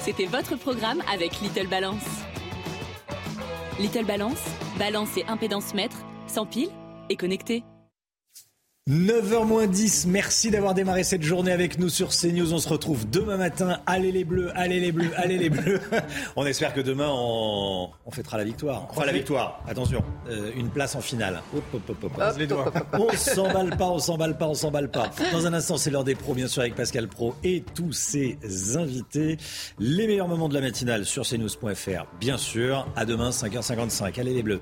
[0.02, 2.04] C'était votre programme avec Little Balance.
[3.80, 4.44] Little Balance,
[4.78, 6.70] balance et impédance mètre, sans pile
[7.10, 7.64] et connecté.
[8.90, 12.54] 9h 10, merci d'avoir démarré cette journée avec nous sur CNews.
[12.56, 13.82] On se retrouve demain matin.
[13.86, 15.80] Allez les bleus, allez les bleus, allez les bleus.
[16.36, 18.88] on espère que demain on, on fêtera la victoire.
[18.90, 21.44] Enfin la victoire, attention, euh, une place en finale.
[21.56, 22.38] Hop, hop, hop, hop.
[22.40, 22.74] les doigts.
[22.94, 25.12] On s'emballe pas, on s'emballe pas, on s'emballe pas.
[25.34, 28.40] Dans un instant, c'est l'heure des pros, bien sûr, avec Pascal Pro et tous ses
[28.76, 29.38] invités.
[29.78, 32.88] Les meilleurs moments de la matinale sur cnews.fr, bien sûr.
[32.96, 34.20] À demain, 5h55.
[34.20, 34.62] Allez les bleus.